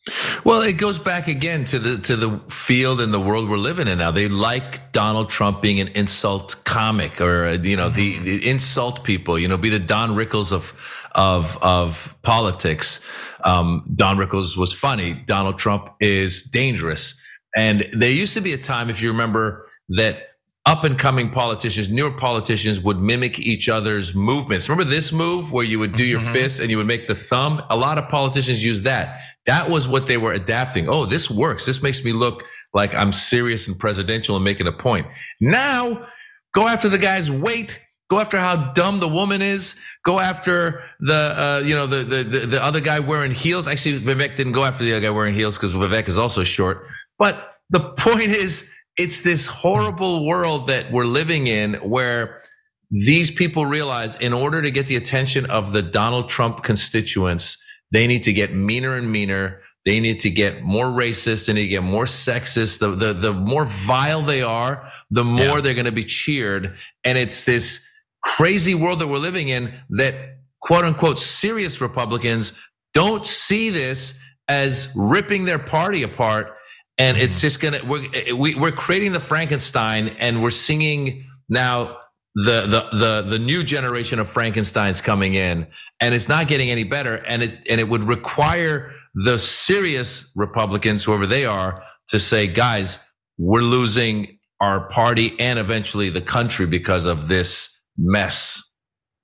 Well, 0.44 0.62
it 0.62 0.74
goes 0.78 0.98
back 0.98 1.28
again 1.28 1.64
to 1.66 1.80
the 1.80 1.98
to 2.04 2.16
the 2.16 2.40
field 2.50 3.02
and 3.02 3.14
the 3.14 3.20
world 3.20 3.50
we're 3.50 3.58
living 3.58 3.88
in 3.88 4.00
now. 4.00 4.12
They 4.12 4.28
like 4.28 4.92
Donald 4.92 5.30
Trump 5.30 5.62
being 5.62 5.80
an 5.80 5.90
insult 5.90 6.64
comic, 6.64 7.22
or 7.22 7.54
you 7.54 7.76
know, 7.76 7.90
the, 7.90 8.18
the 8.20 8.50
insult 8.50 9.04
people. 9.04 9.38
You 9.38 9.48
know, 9.48 9.58
be 9.58 9.70
the 9.70 9.80
Don 9.80 10.12
Rickles 10.12 10.52
of 10.52 10.74
of 11.14 11.58
of 11.62 12.16
politics. 12.22 13.02
Um, 13.44 13.86
Don 13.94 14.18
Rickles 14.18 14.58
was 14.58 14.74
funny. 14.74 15.14
Donald 15.14 15.58
Trump 15.58 15.90
is 16.00 16.44
dangerous. 16.44 17.16
And 17.56 17.90
there 17.92 18.12
used 18.12 18.34
to 18.36 18.42
be 18.42 18.54
a 18.54 18.58
time, 18.58 18.90
if 18.90 19.02
you 19.02 19.10
remember, 19.12 19.66
that 19.90 20.31
up 20.66 20.84
and 20.84 20.98
coming 20.98 21.32
politicians, 21.32 21.90
newer 21.90 22.12
politicians 22.12 22.80
would 22.80 23.00
mimic 23.00 23.40
each 23.40 23.68
other's 23.68 24.14
movements. 24.14 24.70
Remember 24.70 24.88
this 24.88 25.12
move 25.12 25.52
where 25.52 25.64
you 25.64 25.80
would 25.80 25.96
do 25.96 26.06
your 26.06 26.20
mm-hmm. 26.20 26.34
fist 26.34 26.60
and 26.60 26.70
you 26.70 26.78
would 26.78 26.86
make 26.86 27.08
the 27.08 27.16
thumb? 27.16 27.64
A 27.72 27.76
lot 27.76 27.98
of 27.98 28.08
politicians 28.10 28.64
use 28.64 28.84
that. 28.84 29.20
That 29.48 29.70
was 29.70 29.88
what 29.88 30.06
they 30.06 30.18
were 30.18 30.34
adapting. 30.34 30.88
Oh, 30.88 31.06
this 31.06 31.32
works. 31.32 31.66
This 31.66 31.82
makes 31.82 32.06
me 32.06 32.14
look 32.14 32.46
like 32.74 32.94
I'm 32.94 33.12
serious 33.12 33.68
and 33.68 33.78
presidential 33.78 34.36
and 34.36 34.46
making 34.46 34.68
a 34.68 34.72
point. 34.72 35.08
Now, 35.40 36.06
go 36.54 36.68
after 36.68 36.90
the 36.90 37.00
guy's 37.00 37.32
weight. 37.32 37.82
Go 38.08 38.20
after 38.20 38.38
how 38.38 38.74
dumb 38.74 39.00
the 39.00 39.08
woman 39.08 39.42
is. 39.42 39.74
Go 40.04 40.20
after 40.20 40.84
the, 41.00 41.14
uh, 41.14 41.66
you 41.66 41.74
know, 41.74 41.88
the, 41.88 42.04
the, 42.04 42.24
the, 42.24 42.40
the 42.40 42.64
other 42.64 42.82
guy 42.82 43.00
wearing 43.00 43.32
heels. 43.32 43.68
Actually, 43.68 44.00
Vivek 44.00 44.36
didn't 44.36 44.52
go 44.52 44.64
after 44.64 44.84
the 44.84 44.92
other 44.92 45.02
guy 45.02 45.10
wearing 45.10 45.34
heels 45.34 45.58
because 45.58 45.74
Vivek 45.74 46.08
is 46.08 46.20
also 46.20 46.44
short. 46.44 46.86
But 47.18 47.54
the 47.72 47.80
point 47.80 48.28
is, 48.28 48.70
it's 48.98 49.22
this 49.22 49.48
horrible 49.48 50.26
world 50.26 50.68
that 50.68 50.92
we're 50.92 51.06
living 51.06 51.48
in 51.48 51.76
where 51.76 52.42
these 52.90 53.32
people 53.32 53.66
realize 53.66 54.16
in 54.16 54.34
order 54.34 54.62
to 54.62 54.70
get 54.70 54.88
the 54.88 54.98
attention 54.98 55.46
of 55.50 55.72
the 55.72 55.82
Donald 55.82 56.28
Trump 56.28 56.64
constituents, 56.64 57.58
they 57.92 58.06
need 58.06 58.24
to 58.24 58.34
get 58.34 58.54
meaner 58.54 58.96
and 58.96 59.12
meaner. 59.12 59.62
They 59.86 60.00
need 60.00 60.20
to 60.22 60.30
get 60.30 60.62
more 60.62 60.86
racist. 60.86 61.48
They 61.48 61.54
need 61.54 61.64
to 61.64 61.68
get 61.70 61.84
more 61.84 62.06
sexist. 62.06 62.80
The, 62.80 62.90
the, 62.90 63.14
the 63.14 63.34
more 63.34 63.66
vile 63.66 64.22
they 64.22 64.42
are, 64.42 64.88
the 65.10 65.24
more 65.24 65.46
yeah. 65.46 65.62
they're 65.62 65.74
going 65.74 65.86
to 65.86 65.92
be 65.92 66.04
cheered. 66.04 66.78
And 67.04 67.18
it's 67.18 67.44
this 67.44 67.84
crazy 68.22 68.76
world 68.76 69.00
that 69.00 69.08
we're 69.08 69.18
living 69.18 69.50
in 69.50 69.74
that 69.92 70.38
quote 70.60 70.84
unquote 70.84 71.18
serious 71.18 71.82
Republicans 71.82 72.54
don't 72.94 73.26
see 73.26 73.70
this 73.70 74.20
as 74.48 74.92
ripping 74.96 75.46
their 75.46 75.60
party 75.60 76.04
apart 76.04 76.56
and 77.02 77.18
it's 77.18 77.38
mm-hmm. 77.38 77.42
just 77.42 77.60
gonna 77.60 77.80
we're 77.84 78.36
we, 78.36 78.54
are 78.54 78.60
we 78.60 78.70
are 78.70 78.72
creating 78.72 79.12
the 79.12 79.20
Frankenstein, 79.20 80.10
and 80.20 80.42
we're 80.42 80.52
singing 80.52 81.26
now 81.50 81.98
the 82.36 82.62
the 82.62 82.98
the 82.98 83.22
the 83.24 83.40
new 83.40 83.64
generation 83.64 84.20
of 84.20 84.30
Frankenstein's 84.30 85.02
coming 85.02 85.34
in, 85.34 85.68
and 86.00 86.14
it's 86.14 86.30
not 86.30 86.48
getting 86.48 86.70
any 86.70 86.84
better, 86.84 87.16
and 87.16 87.42
it 87.42 87.58
and 87.70 87.82
it 87.82 87.90
would 87.90 88.04
require 88.04 88.94
the 89.16 89.40
serious 89.40 90.32
Republicans, 90.36 91.04
whoever 91.04 91.26
they 91.26 91.46
are, 91.46 91.84
to 92.10 92.20
say, 92.20 92.46
guys, 92.48 93.00
we're 93.38 93.62
losing 93.64 94.38
our 94.60 94.88
party 94.90 95.36
and 95.40 95.58
eventually 95.58 96.10
the 96.10 96.22
country 96.22 96.68
because 96.68 97.08
of 97.08 97.28
this 97.28 97.84
mess. 97.98 98.62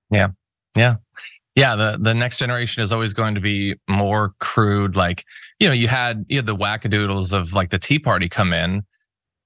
Yeah, 0.10 0.30
yeah, 0.76 0.96
yeah. 1.58 1.76
The 1.76 1.98
the 2.00 2.14
next 2.14 2.38
generation 2.38 2.84
is 2.84 2.94
always 2.94 3.14
going 3.14 3.36
to 3.36 3.42
be 3.42 3.76
more 3.90 4.34
crude, 4.40 4.96
like 4.96 5.26
you 5.60 5.68
know, 5.68 5.74
you 5.74 5.90
had 5.90 6.26
you 6.30 6.38
had 6.38 6.46
the 6.46 6.56
wackadoodles 6.56 7.34
of 7.34 7.54
like 7.54 7.72
the 7.72 7.80
Tea 7.80 8.00
Party 8.00 8.30
come 8.30 8.54
in, 8.54 8.84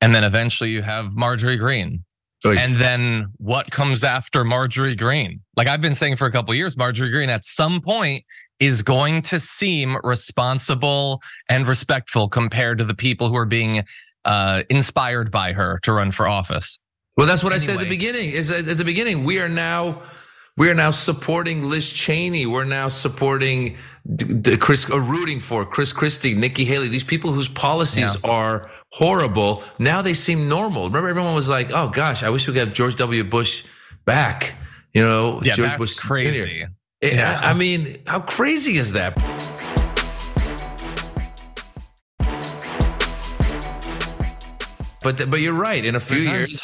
and 0.02 0.14
then 0.14 0.24
eventually 0.24 0.70
you 0.70 0.84
have 0.84 1.14
Marjorie 1.14 1.58
Greene 1.58 2.04
Oy. 2.46 2.58
And 2.58 2.76
then 2.76 3.28
what 3.38 3.70
comes 3.72 4.04
after 4.04 4.44
Marjorie 4.44 4.96
Greene 4.96 5.42
Like 5.56 5.68
I've 5.68 5.82
been 5.82 5.96
saying 5.96 6.16
for 6.16 6.26
a 6.26 6.32
couple 6.32 6.54
years, 6.54 6.76
Marjorie 6.76 7.12
Greene 7.12 7.30
at 7.30 7.46
some 7.46 7.82
point 7.82 8.26
is 8.60 8.82
going 8.82 9.22
to 9.24 9.40
seem 9.40 9.98
responsible 10.04 11.22
and 11.50 11.68
respectful 11.68 12.28
compared 12.28 12.78
to 12.80 12.84
the 12.84 12.96
people 12.96 13.28
who 13.28 13.36
are 13.36 13.46
being 13.46 13.84
uh, 14.26 14.64
inspired 14.70 15.32
by 15.32 15.54
her 15.54 15.80
to 15.84 15.94
run 15.94 16.12
for 16.12 16.28
office. 16.28 16.78
Well, 17.18 17.28
that's 17.28 17.44
what 17.44 17.54
anyway. 17.54 17.64
I 17.64 17.68
said 17.68 17.76
at 17.76 17.84
the 17.84 17.90
beginning. 17.90 18.30
Is 18.32 18.52
at 18.52 18.78
the 18.78 18.86
beginning 18.86 19.24
we 19.24 19.40
are 19.40 19.50
now 19.50 20.02
we 20.62 20.70
are 20.70 20.76
now 20.76 20.92
supporting 20.92 21.64
Liz 21.64 21.92
Cheney. 21.92 22.46
We're 22.46 22.66
now 22.66 22.88
supporting 22.88 23.78
Chris, 24.60 24.88
uh, 24.88 25.00
rooting 25.00 25.40
for 25.40 25.66
Chris 25.66 25.92
Christie, 25.92 26.36
Nikki 26.36 26.66
Haley, 26.66 26.88
these 26.88 27.04
people 27.04 27.32
whose 27.32 27.48
policies 27.48 28.16
yeah. 28.24 28.30
are 28.30 28.70
horrible. 28.92 29.64
Now 29.80 30.04
they 30.04 30.14
seem 30.14 30.48
normal. 30.48 30.84
Remember, 30.84 31.10
everyone 31.10 31.34
was 31.34 31.50
like, 31.50 31.72
"Oh 31.72 31.90
gosh, 31.90 32.22
I 32.22 32.30
wish 32.30 32.48
we 32.48 32.54
could 32.54 32.60
have 32.60 32.74
George 32.74 32.96
W. 32.98 33.24
Bush 33.24 33.66
back." 34.06 34.54
You 34.94 35.02
know, 35.02 35.42
yeah, 35.42 35.54
George 35.54 35.78
Bush 35.80 35.98
crazy. 35.98 36.68
Yeah. 37.02 37.40
I 37.42 37.56
mean, 37.56 37.98
how 38.06 38.20
crazy 38.20 38.78
is 38.78 38.92
that? 38.94 39.16
But 45.02 45.28
but 45.28 45.40
you're 45.42 45.56
right. 45.56 45.84
In 45.84 45.96
a 45.96 46.00
few 46.00 46.20
years, 46.20 46.64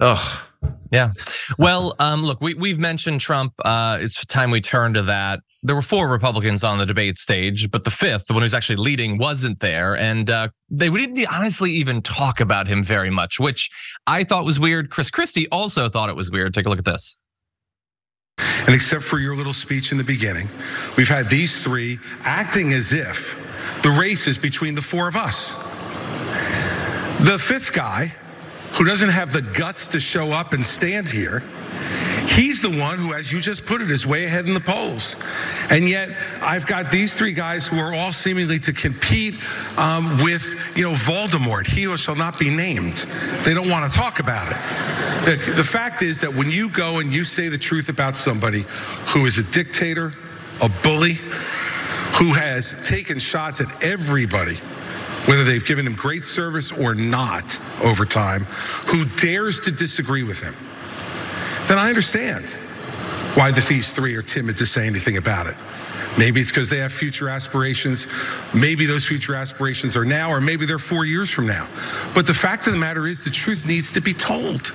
oh 0.00 0.46
yeah. 0.90 1.10
Well, 1.58 1.94
um, 2.00 2.22
look, 2.24 2.40
we 2.40 2.54
we've 2.54 2.78
mentioned 2.78 3.20
Trump. 3.20 3.52
Uh, 3.64 3.98
it's 4.00 4.26
time 4.26 4.50
we 4.50 4.60
turn 4.60 4.94
to 4.94 5.02
that. 5.02 5.40
There 5.62 5.76
were 5.76 5.82
four 5.82 6.08
Republicans 6.08 6.64
on 6.64 6.78
the 6.78 6.84
debate 6.84 7.18
stage, 7.18 7.70
but 7.70 7.84
the 7.84 7.90
fifth, 7.90 8.26
the 8.26 8.34
one 8.34 8.42
who's 8.42 8.52
actually 8.52 8.76
leading, 8.76 9.16
wasn't 9.16 9.60
there, 9.60 9.96
and 9.96 10.28
uh, 10.28 10.48
they 10.68 10.90
didn't 10.90 11.24
honestly 11.32 11.70
even 11.70 12.02
talk 12.02 12.40
about 12.40 12.66
him 12.66 12.82
very 12.82 13.10
much, 13.10 13.38
which 13.38 13.70
I 14.08 14.24
thought 14.24 14.44
was 14.44 14.58
weird. 14.58 14.90
Chris 14.90 15.08
Christie 15.08 15.48
also 15.50 15.88
thought 15.88 16.08
it 16.08 16.16
was 16.16 16.32
weird. 16.32 16.52
Take 16.52 16.66
a 16.66 16.68
look 16.68 16.80
at 16.80 16.84
this. 16.84 17.16
And 18.38 18.74
except 18.74 19.04
for 19.04 19.20
your 19.20 19.36
little 19.36 19.54
speech 19.54 19.92
in 19.92 19.98
the 19.98 20.04
beginning, 20.04 20.48
we've 20.96 21.08
had 21.08 21.26
these 21.26 21.62
three 21.62 22.00
acting 22.24 22.72
as 22.72 22.92
if 22.92 23.40
the 23.82 23.90
race 23.90 24.26
is 24.26 24.36
between 24.36 24.74
the 24.74 24.82
four 24.82 25.06
of 25.06 25.14
us. 25.14 25.54
The 27.20 27.38
fifth 27.38 27.72
guy 27.72 28.12
who 28.72 28.84
doesn't 28.84 29.10
have 29.10 29.32
the 29.32 29.42
guts 29.42 29.88
to 29.88 30.00
show 30.00 30.32
up 30.32 30.52
and 30.52 30.64
stand 30.64 31.08
here. 31.08 31.42
He's 32.28 32.60
the 32.60 32.70
one 32.70 32.98
who, 32.98 33.14
as 33.14 33.32
you 33.32 33.40
just 33.40 33.64
put 33.64 33.80
it, 33.80 33.90
is 33.90 34.06
way 34.06 34.24
ahead 34.24 34.46
in 34.46 34.52
the 34.52 34.60
polls. 34.60 35.16
And 35.70 35.88
yet, 35.88 36.10
I've 36.42 36.66
got 36.66 36.90
these 36.90 37.14
three 37.14 37.32
guys 37.32 37.66
who 37.66 37.78
are 37.78 37.94
all 37.94 38.12
seemingly 38.12 38.58
to 38.60 38.72
compete 38.72 39.36
um, 39.78 40.18
with, 40.22 40.54
you 40.76 40.82
know, 40.82 40.92
Voldemort. 40.92 41.66
He 41.66 41.84
who 41.84 41.96
shall 41.96 42.16
not 42.16 42.38
be 42.38 42.50
named. 42.50 43.06
They 43.44 43.54
don't 43.54 43.70
want 43.70 43.90
to 43.90 43.96
talk 43.96 44.18
about 44.18 44.48
it. 44.48 44.56
The, 45.24 45.52
the 45.56 45.64
fact 45.64 46.02
is 46.02 46.20
that 46.20 46.34
when 46.34 46.50
you 46.50 46.68
go 46.70 46.98
and 46.98 47.12
you 47.12 47.24
say 47.24 47.48
the 47.48 47.58
truth 47.58 47.88
about 47.88 48.16
somebody 48.16 48.64
who 49.06 49.24
is 49.24 49.38
a 49.38 49.44
dictator, 49.44 50.12
a 50.62 50.68
bully, 50.82 51.14
who 52.18 52.32
has 52.32 52.74
taken 52.86 53.18
shots 53.18 53.60
at 53.60 53.84
everybody, 53.84 54.56
whether 55.26 55.44
they've 55.44 55.64
given 55.64 55.86
him 55.86 55.94
great 55.94 56.24
service 56.24 56.72
or 56.72 56.94
not 56.94 57.60
over 57.82 58.04
time, 58.04 58.42
who 58.86 59.04
dares 59.16 59.60
to 59.60 59.70
disagree 59.70 60.22
with 60.22 60.40
him, 60.40 60.54
then 61.68 61.78
I 61.78 61.88
understand 61.88 62.44
why 63.34 63.50
the 63.50 63.60
these 63.68 63.90
three 63.92 64.14
are 64.14 64.22
timid 64.22 64.56
to 64.58 64.66
say 64.66 64.86
anything 64.86 65.16
about 65.16 65.46
it. 65.46 65.56
Maybe 66.18 66.40
it's 66.40 66.50
because 66.50 66.70
they 66.70 66.78
have 66.78 66.92
future 66.92 67.28
aspirations. 67.28 68.06
Maybe 68.54 68.86
those 68.86 69.04
future 69.04 69.34
aspirations 69.34 69.96
are 69.96 70.04
now, 70.04 70.30
or 70.30 70.40
maybe 70.40 70.64
they're 70.64 70.78
four 70.78 71.04
years 71.04 71.30
from 71.30 71.46
now. 71.46 71.68
But 72.14 72.26
the 72.26 72.34
fact 72.34 72.66
of 72.66 72.72
the 72.72 72.78
matter 72.78 73.06
is, 73.06 73.22
the 73.22 73.30
truth 73.30 73.66
needs 73.66 73.92
to 73.92 74.00
be 74.00 74.14
told. 74.14 74.72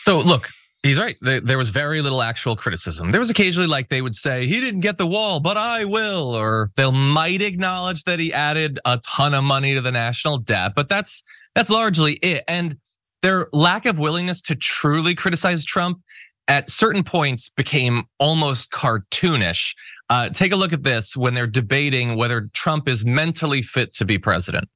So, 0.00 0.20
look, 0.20 0.48
He's 0.84 0.98
right. 0.98 1.16
There 1.20 1.58
was 1.58 1.70
very 1.70 2.00
little 2.00 2.22
actual 2.22 2.54
criticism. 2.54 3.10
There 3.10 3.18
was 3.18 3.30
occasionally 3.30 3.66
like 3.66 3.88
they 3.88 4.00
would 4.00 4.14
say, 4.14 4.46
he 4.46 4.60
didn't 4.60 4.80
get 4.80 4.96
the 4.96 5.06
wall, 5.06 5.40
but 5.40 5.56
I 5.56 5.84
will. 5.84 6.36
Or 6.36 6.70
they'll 6.76 6.92
might 6.92 7.42
acknowledge 7.42 8.04
that 8.04 8.20
he 8.20 8.32
added 8.32 8.78
a 8.84 9.00
ton 9.04 9.34
of 9.34 9.42
money 9.42 9.74
to 9.74 9.80
the 9.80 9.90
national 9.90 10.38
debt, 10.38 10.72
but 10.76 10.88
that's 10.88 11.24
that's 11.56 11.68
largely 11.68 12.14
it. 12.14 12.44
And 12.46 12.76
their 13.22 13.48
lack 13.52 13.86
of 13.86 13.98
willingness 13.98 14.40
to 14.42 14.54
truly 14.54 15.16
criticize 15.16 15.64
Trump 15.64 16.00
at 16.46 16.70
certain 16.70 17.02
points 17.02 17.48
became 17.48 18.04
almost 18.20 18.70
cartoonish. 18.70 19.74
Uh, 20.08 20.30
take 20.30 20.52
a 20.52 20.56
look 20.56 20.72
at 20.72 20.84
this 20.84 21.16
when 21.16 21.34
they're 21.34 21.48
debating 21.48 22.16
whether 22.16 22.48
Trump 22.54 22.88
is 22.88 23.04
mentally 23.04 23.62
fit 23.62 23.92
to 23.94 24.04
be 24.04 24.16
president. 24.16 24.68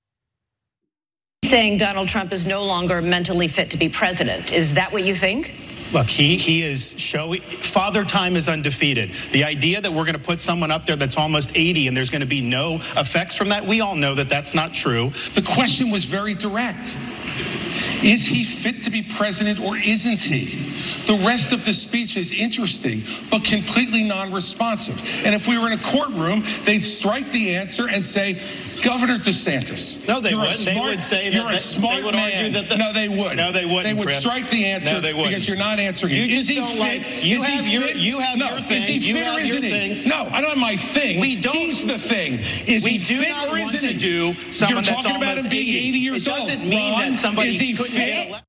Saying 1.44 1.78
Donald 1.78 2.08
Trump 2.08 2.32
is 2.32 2.44
no 2.44 2.64
longer 2.64 3.00
mentally 3.00 3.48
fit 3.48 3.70
to 3.70 3.76
be 3.76 3.88
president. 3.88 4.52
Is 4.52 4.74
that 4.74 4.92
what 4.92 5.04
you 5.04 5.14
think? 5.14 5.54
Look, 5.92 6.08
he 6.08 6.36
he 6.36 6.62
is 6.62 6.98
showing 6.98 7.42
father 7.42 8.04
time 8.04 8.36
is 8.36 8.48
undefeated. 8.48 9.14
The 9.32 9.44
idea 9.44 9.80
that 9.80 9.92
we're 9.92 10.04
going 10.04 10.14
to 10.14 10.22
put 10.22 10.40
someone 10.40 10.70
up 10.70 10.86
there 10.86 10.96
that's 10.96 11.16
almost 11.16 11.52
80 11.54 11.88
and 11.88 11.96
there's 11.96 12.10
going 12.10 12.20
to 12.20 12.26
be 12.26 12.40
no 12.40 12.76
effects 12.96 13.34
from 13.34 13.50
that, 13.50 13.64
we 13.64 13.80
all 13.80 13.94
know 13.94 14.14
that 14.14 14.28
that's 14.28 14.54
not 14.54 14.72
true. 14.72 15.10
The 15.34 15.42
question 15.42 15.90
was 15.90 16.04
very 16.04 16.34
direct. 16.34 16.96
Is 18.02 18.26
he 18.26 18.42
fit 18.42 18.82
to 18.84 18.90
be 18.90 19.02
president 19.02 19.60
or 19.60 19.76
isn't 19.76 20.20
he? 20.20 20.72
The 21.06 21.22
rest 21.24 21.52
of 21.52 21.64
the 21.64 21.72
speech 21.72 22.16
is 22.16 22.32
interesting, 22.32 23.02
but 23.30 23.44
completely 23.44 24.02
non 24.02 24.32
responsive. 24.32 25.00
And 25.24 25.34
if 25.34 25.46
we 25.46 25.58
were 25.58 25.70
in 25.70 25.78
a 25.78 25.82
courtroom, 25.82 26.42
they'd 26.64 26.80
strike 26.80 27.26
the 27.30 27.54
answer 27.54 27.88
and 27.88 28.04
say, 28.04 28.40
Governor 28.84 29.18
DeSantis. 29.18 30.06
No, 30.08 30.20
they 30.20 30.30
you're 30.30 30.40
would. 30.40 30.50
Smart, 30.50 30.76
they 30.76 30.90
would 30.90 31.02
say 31.02 31.30
you're 31.30 31.44
that 31.44 31.54
a 31.54 31.56
smart 31.58 31.96
they 31.96 32.02
would 32.02 32.14
man. 32.14 32.46
argue 32.46 32.60
that 32.60 32.68
the, 32.68 32.76
no, 32.76 32.92
they 32.92 33.08
would. 33.08 33.36
No, 33.36 33.52
they 33.52 33.64
wouldn't. 33.64 33.84
They 33.84 33.94
would 33.94 34.06
Chris. 34.06 34.20
strike 34.20 34.50
the 34.50 34.64
answer 34.64 34.94
no, 34.94 35.00
they 35.00 35.12
wouldn't. 35.12 35.30
because 35.30 35.46
you're 35.46 35.56
not 35.56 35.78
answering 35.82 36.14
you 36.14 36.22
it. 36.22 36.30
Is 36.30 36.48
he 36.48 36.56
don't 36.56 36.66
fit? 36.66 36.78
Like, 36.78 37.24
you 37.24 37.36
is 37.38 37.46
have 37.46 37.64
he 37.64 37.72
your, 37.72 37.82
fit? 37.82 37.96
you 37.96 38.18
have 38.18 38.38
no. 38.38 38.48
your 38.50 38.60
thing. 38.60 38.76
Is 38.76 38.86
he 38.86 38.98
you 38.98 39.14
fit 39.14 39.26
or 39.26 39.40
isn't 39.40 39.62
he? 39.62 40.08
No, 40.08 40.28
I 40.30 40.40
don't 40.40 40.50
have 40.50 40.58
my 40.58 40.76
thing. 40.76 41.20
We 41.20 41.40
don't. 41.40 41.54
He's 41.54 41.86
the 41.86 41.98
thing. 41.98 42.34
Is 42.66 42.84
we 42.84 42.92
he 42.92 42.98
do 42.98 43.20
fit 43.20 43.28
not 43.30 43.48
or 43.48 43.58
isn't 43.58 43.84
he? 43.84 43.98
Do 43.98 44.34
someone 44.52 44.76
You're 44.76 44.94
talking 44.94 45.20
that's 45.20 45.22
about 45.22 45.38
him 45.38 45.50
being 45.50 45.68
80 45.88 45.98
years 45.98 46.26
it 46.26 46.30
old. 46.30 46.38
doesn't 46.40 46.68
mean 46.68 46.92
Ron, 46.92 47.12
that 47.12 47.16
somebody 47.16 47.50
is 47.50 47.60
he 47.60 47.74
fit? 47.74 48.42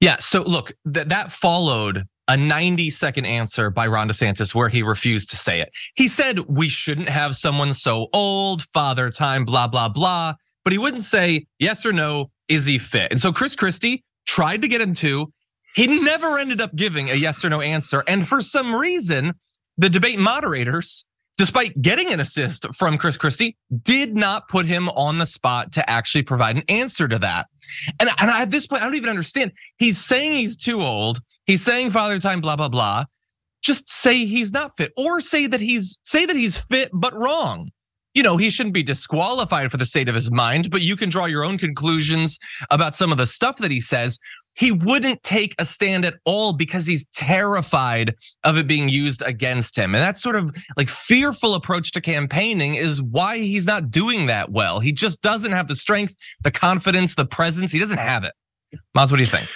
Yeah. 0.00 0.16
So 0.16 0.42
look, 0.42 0.72
that 0.84 1.08
that 1.10 1.30
followed 1.30 2.06
a 2.28 2.36
90 2.36 2.90
second 2.90 3.26
answer 3.26 3.70
by 3.70 3.86
Ron 3.86 4.08
DeSantis 4.08 4.54
where 4.54 4.68
he 4.68 4.82
refused 4.82 5.30
to 5.30 5.36
say 5.36 5.60
it. 5.60 5.70
He 5.94 6.08
said 6.08 6.38
we 6.48 6.68
shouldn't 6.68 7.08
have 7.08 7.36
someone 7.36 7.72
so 7.72 8.08
old, 8.12 8.62
father 8.62 9.10
time, 9.10 9.44
blah, 9.44 9.66
blah, 9.66 9.88
blah. 9.88 10.34
But 10.64 10.72
he 10.72 10.78
wouldn't 10.78 11.02
say 11.02 11.46
yes 11.58 11.84
or 11.84 11.92
no, 11.92 12.30
is 12.48 12.66
he 12.66 12.78
fit? 12.78 13.10
And 13.10 13.20
so 13.20 13.32
Chris 13.32 13.56
Christie 13.56 14.04
tried 14.26 14.62
to 14.62 14.68
get 14.68 14.80
into. 14.80 15.32
He 15.74 15.86
never 15.86 16.38
ended 16.38 16.60
up 16.60 16.74
giving 16.74 17.10
a 17.10 17.14
yes 17.14 17.44
or 17.44 17.48
no 17.48 17.60
answer. 17.60 18.04
And 18.06 18.28
for 18.28 18.40
some 18.40 18.74
reason, 18.74 19.34
the 19.78 19.88
debate 19.88 20.18
moderators, 20.18 21.04
despite 21.38 21.80
getting 21.80 22.12
an 22.12 22.20
assist 22.20 22.66
from 22.74 22.98
Chris 22.98 23.16
Christie, 23.16 23.56
did 23.82 24.14
not 24.14 24.48
put 24.48 24.66
him 24.66 24.88
on 24.90 25.18
the 25.18 25.26
spot 25.26 25.72
to 25.72 25.90
actually 25.90 26.22
provide 26.22 26.56
an 26.56 26.64
answer 26.68 27.08
to 27.08 27.18
that. 27.18 27.46
And, 28.00 28.10
and 28.20 28.30
at 28.30 28.50
this 28.50 28.66
point, 28.66 28.82
I 28.82 28.86
don't 28.86 28.96
even 28.96 29.08
understand. 29.08 29.52
He's 29.78 29.98
saying 29.98 30.32
he's 30.32 30.56
too 30.56 30.82
old. 30.82 31.20
He's 31.46 31.62
saying 31.62 31.90
father 31.90 32.18
time, 32.18 32.40
blah, 32.40 32.56
blah, 32.56 32.68
blah. 32.68 33.04
Just 33.62 33.90
say 33.90 34.26
he's 34.26 34.52
not 34.52 34.76
fit 34.76 34.92
or 34.96 35.20
say 35.20 35.46
that 35.46 35.60
he's 35.60 35.96
say 36.04 36.26
that 36.26 36.36
he's 36.36 36.58
fit, 36.58 36.90
but 36.92 37.14
wrong. 37.14 37.70
You 38.14 38.22
know, 38.22 38.36
he 38.36 38.50
shouldn't 38.50 38.74
be 38.74 38.82
disqualified 38.82 39.70
for 39.70 39.78
the 39.78 39.86
state 39.86 40.08
of 40.08 40.14
his 40.14 40.30
mind, 40.30 40.70
but 40.70 40.82
you 40.82 40.96
can 40.96 41.08
draw 41.08 41.24
your 41.24 41.44
own 41.44 41.56
conclusions 41.56 42.38
about 42.70 42.94
some 42.94 43.10
of 43.10 43.16
the 43.16 43.26
stuff 43.26 43.56
that 43.58 43.70
he 43.70 43.80
says. 43.80 44.18
He 44.54 44.70
wouldn't 44.70 45.22
take 45.22 45.54
a 45.58 45.64
stand 45.64 46.04
at 46.04 46.14
all 46.24 46.52
because 46.52 46.86
he's 46.86 47.06
terrified 47.06 48.14
of 48.44 48.58
it 48.58 48.66
being 48.66 48.88
used 48.88 49.22
against 49.22 49.76
him. 49.76 49.94
And 49.94 50.02
that 50.02 50.18
sort 50.18 50.36
of 50.36 50.54
like 50.76 50.88
fearful 50.88 51.54
approach 51.54 51.92
to 51.92 52.00
campaigning 52.00 52.74
is 52.74 53.00
why 53.00 53.38
he's 53.38 53.66
not 53.66 53.90
doing 53.90 54.26
that 54.26 54.50
well. 54.50 54.80
He 54.80 54.92
just 54.92 55.22
doesn't 55.22 55.52
have 55.52 55.68
the 55.68 55.74
strength, 55.74 56.14
the 56.42 56.50
confidence, 56.50 57.14
the 57.14 57.24
presence. 57.24 57.72
He 57.72 57.78
doesn't 57.78 57.98
have 57.98 58.24
it. 58.24 58.32
Miles, 58.94 59.10
what 59.10 59.18
do 59.18 59.22
you 59.22 59.28
think? 59.28 59.48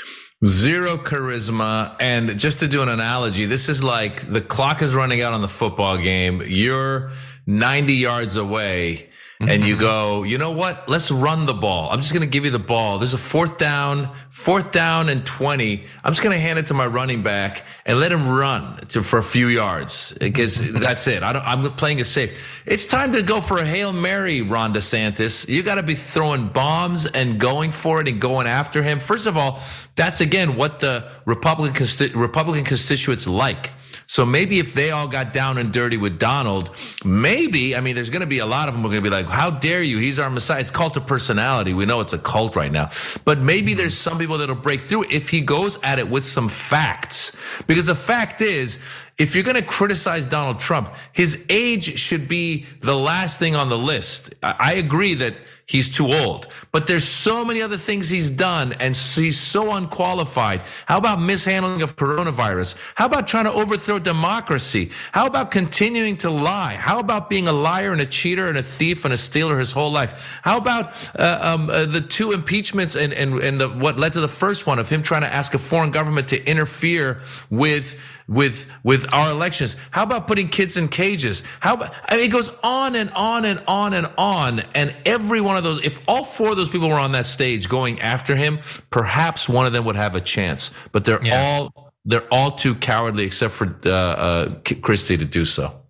Zero 0.44 0.96
charisma. 0.96 1.96
And 2.00 2.38
just 2.38 2.58
to 2.60 2.68
do 2.68 2.82
an 2.82 2.88
analogy, 2.88 3.46
this 3.46 3.68
is 3.68 3.82
like 3.82 4.28
the 4.30 4.40
clock 4.40 4.82
is 4.82 4.94
running 4.94 5.22
out 5.22 5.32
on 5.32 5.42
the 5.42 5.48
football 5.48 5.98
game. 5.98 6.42
You're 6.46 7.10
90 7.46 7.94
yards 7.94 8.36
away 8.36 9.10
and 9.40 9.66
you 9.66 9.74
mm-hmm. 9.74 9.80
go, 9.80 10.22
you 10.22 10.38
know 10.38 10.52
what? 10.52 10.88
Let's 10.88 11.10
run 11.10 11.44
the 11.44 11.54
ball. 11.54 11.90
I'm 11.90 12.00
just 12.00 12.12
going 12.12 12.22
to 12.22 12.30
give 12.30 12.44
you 12.44 12.50
the 12.50 12.58
ball. 12.58 12.98
There's 12.98 13.12
a 13.12 13.18
fourth 13.18 13.58
down, 13.58 14.10
fourth 14.30 14.72
down 14.72 15.08
and 15.08 15.26
20. 15.26 15.84
I'm 16.02 16.12
just 16.12 16.22
going 16.22 16.34
to 16.34 16.40
hand 16.40 16.58
it 16.58 16.66
to 16.66 16.74
my 16.74 16.86
running 16.86 17.22
back 17.22 17.64
and 17.84 18.00
let 18.00 18.12
him 18.12 18.28
run 18.28 18.78
to, 18.88 19.02
for 19.02 19.18
a 19.18 19.22
few 19.22 19.48
yards 19.48 20.16
because 20.18 20.72
that's 20.80 21.06
it. 21.06 21.22
I 21.22 21.52
am 21.52 21.64
playing 21.72 21.98
it 21.98 22.06
safe. 22.06 22.62
It's 22.64 22.86
time 22.86 23.12
to 23.12 23.22
go 23.22 23.40
for 23.40 23.58
a 23.58 23.66
Hail 23.66 23.92
Mary, 23.92 24.40
Ron 24.40 24.72
DeSantis. 24.72 25.48
You 25.48 25.62
got 25.62 25.74
to 25.74 25.82
be 25.82 25.94
throwing 25.94 26.48
bombs 26.48 27.04
and 27.04 27.38
going 27.38 27.72
for 27.72 28.00
it 28.00 28.08
and 28.08 28.20
going 28.20 28.46
after 28.46 28.82
him. 28.82 28.98
First 28.98 29.26
of 29.26 29.36
all, 29.36 29.60
that's 29.96 30.20
again 30.20 30.56
what 30.56 30.78
the 30.78 31.10
Republican, 31.26 31.86
Republican 32.18 32.64
constituents 32.64 33.26
like. 33.26 33.70
So 34.08 34.24
maybe 34.24 34.58
if 34.58 34.72
they 34.72 34.90
all 34.90 35.08
got 35.08 35.32
down 35.32 35.58
and 35.58 35.72
dirty 35.72 35.96
with 35.96 36.18
Donald, 36.18 36.70
maybe, 37.04 37.74
I 37.76 37.80
mean, 37.80 37.94
there's 37.94 38.10
going 38.10 38.20
to 38.20 38.26
be 38.26 38.38
a 38.38 38.46
lot 38.46 38.68
of 38.68 38.74
them 38.74 38.82
who 38.82 38.88
are 38.88 38.92
going 38.92 39.04
to 39.04 39.10
be 39.10 39.14
like, 39.14 39.28
how 39.28 39.50
dare 39.50 39.82
you? 39.82 39.98
He's 39.98 40.18
our 40.18 40.30
messiah. 40.30 40.60
It's 40.60 40.70
cult 40.70 40.96
of 40.96 41.06
personality. 41.06 41.74
We 41.74 41.86
know 41.86 42.00
it's 42.00 42.12
a 42.12 42.18
cult 42.18 42.56
right 42.56 42.70
now. 42.70 42.90
But 43.24 43.38
maybe 43.38 43.72
mm-hmm. 43.72 43.78
there's 43.78 43.96
some 43.96 44.18
people 44.18 44.38
that'll 44.38 44.54
break 44.54 44.80
through 44.80 45.06
if 45.10 45.28
he 45.28 45.40
goes 45.40 45.78
at 45.82 45.98
it 45.98 46.08
with 46.08 46.24
some 46.24 46.48
facts. 46.48 47.36
Because 47.66 47.86
the 47.86 47.94
fact 47.94 48.40
is, 48.40 48.78
if 49.18 49.34
you're 49.34 49.44
going 49.44 49.56
to 49.56 49.62
criticize 49.62 50.26
Donald 50.26 50.60
Trump, 50.60 50.94
his 51.12 51.44
age 51.48 51.98
should 51.98 52.28
be 52.28 52.66
the 52.80 52.94
last 52.94 53.38
thing 53.38 53.56
on 53.56 53.68
the 53.68 53.78
list. 53.78 54.34
I 54.42 54.74
agree 54.74 55.14
that 55.14 55.34
he's 55.66 55.94
too 55.94 56.12
old. 56.12 56.46
But 56.72 56.86
there's 56.86 57.04
so 57.04 57.44
many 57.44 57.60
other 57.60 57.76
things 57.76 58.08
he's 58.08 58.30
done 58.30 58.72
and 58.74 58.96
he's 58.96 59.38
so 59.38 59.74
unqualified. 59.74 60.62
How 60.86 60.98
about 60.98 61.20
mishandling 61.20 61.82
of 61.82 61.96
coronavirus? 61.96 62.76
How 62.94 63.06
about 63.06 63.26
trying 63.26 63.44
to 63.44 63.52
overthrow 63.52 63.98
democracy? 63.98 64.90
How 65.12 65.26
about 65.26 65.50
continuing 65.50 66.16
to 66.18 66.30
lie? 66.30 66.74
How 66.74 67.00
about 67.00 67.28
being 67.28 67.48
a 67.48 67.52
liar 67.52 67.92
and 67.92 68.00
a 68.00 68.06
cheater 68.06 68.46
and 68.46 68.56
a 68.56 68.62
thief 68.62 69.04
and 69.04 69.12
a 69.12 69.16
stealer 69.16 69.58
his 69.58 69.72
whole 69.72 69.90
life? 69.90 70.40
How 70.42 70.56
about 70.56 71.10
uh, 71.18 71.38
um, 71.42 71.68
uh, 71.68 71.84
the 71.86 72.00
two 72.00 72.32
impeachments 72.32 72.94
and, 72.94 73.12
and, 73.12 73.34
and 73.40 73.60
the, 73.60 73.68
what 73.68 73.98
led 73.98 74.12
to 74.12 74.20
the 74.20 74.28
first 74.28 74.66
one 74.66 74.78
of 74.78 74.88
him 74.88 75.02
trying 75.02 75.22
to 75.22 75.32
ask 75.32 75.54
a 75.54 75.58
foreign 75.58 75.90
government 75.90 76.28
to 76.28 76.48
interfere 76.48 77.20
with 77.50 78.00
with 78.28 78.66
with 78.82 79.12
our 79.14 79.30
elections? 79.30 79.76
How 79.90 80.02
about 80.02 80.26
putting 80.26 80.48
kids 80.48 80.76
in 80.76 80.88
cages? 80.88 81.42
How 81.60 81.74
about, 81.74 81.94
I 82.08 82.16
mean, 82.16 82.26
it 82.26 82.32
goes 82.32 82.50
on 82.62 82.96
and 82.96 83.10
on 83.10 83.44
and 83.44 83.62
on 83.68 83.94
and 83.94 84.10
on. 84.18 84.60
And 84.74 84.94
every 85.04 85.40
one 85.56 85.64
of 85.66 85.76
those, 85.76 85.84
if 85.84 86.06
all 86.06 86.22
four 86.22 86.50
of 86.50 86.56
those 86.56 86.68
people 86.68 86.88
were 86.88 86.96
on 86.96 87.12
that 87.12 87.24
stage 87.24 87.68
going 87.68 87.98
after 88.00 88.36
him, 88.36 88.58
perhaps 88.90 89.48
one 89.48 89.64
of 89.64 89.72
them 89.72 89.84
would 89.86 89.96
have 89.96 90.14
a 90.14 90.20
chance. 90.20 90.70
But 90.92 91.06
they're 91.06 91.24
yeah. 91.24 91.40
all 91.40 91.92
they're 92.04 92.26
all 92.30 92.50
too 92.50 92.74
cowardly, 92.74 93.24
except 93.24 93.54
for 93.54 93.74
uh, 93.84 93.90
uh, 93.90 94.54
Christie 94.82 95.16
to 95.16 95.24
do 95.24 95.44
so. 95.44 95.80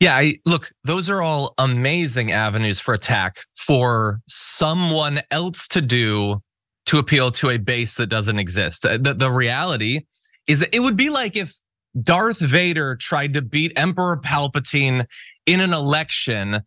Yeah, 0.00 0.14
I, 0.14 0.38
look, 0.44 0.72
those 0.84 1.08
are 1.08 1.22
all 1.22 1.54
amazing 1.58 2.32
avenues 2.32 2.80
for 2.80 2.92
attack 2.92 3.38
for 3.56 4.20
someone 4.26 5.22
else 5.30 5.66
to 5.68 5.80
do 5.80 6.42
to 6.86 6.98
appeal 6.98 7.30
to 7.32 7.50
a 7.50 7.58
base 7.58 7.96
that 7.96 8.08
doesn't 8.08 8.38
exist. 8.38 8.82
The, 8.82 9.14
the 9.16 9.30
reality 9.30 10.02
is 10.46 10.60
that 10.60 10.74
it 10.74 10.80
would 10.80 10.96
be 10.96 11.10
like 11.10 11.36
if 11.36 11.54
Darth 12.00 12.40
Vader 12.40 12.96
tried 12.96 13.34
to 13.34 13.42
beat 13.42 13.72
Emperor 13.76 14.16
Palpatine 14.16 15.06
in 15.46 15.60
an 15.60 15.72
election 15.72 16.62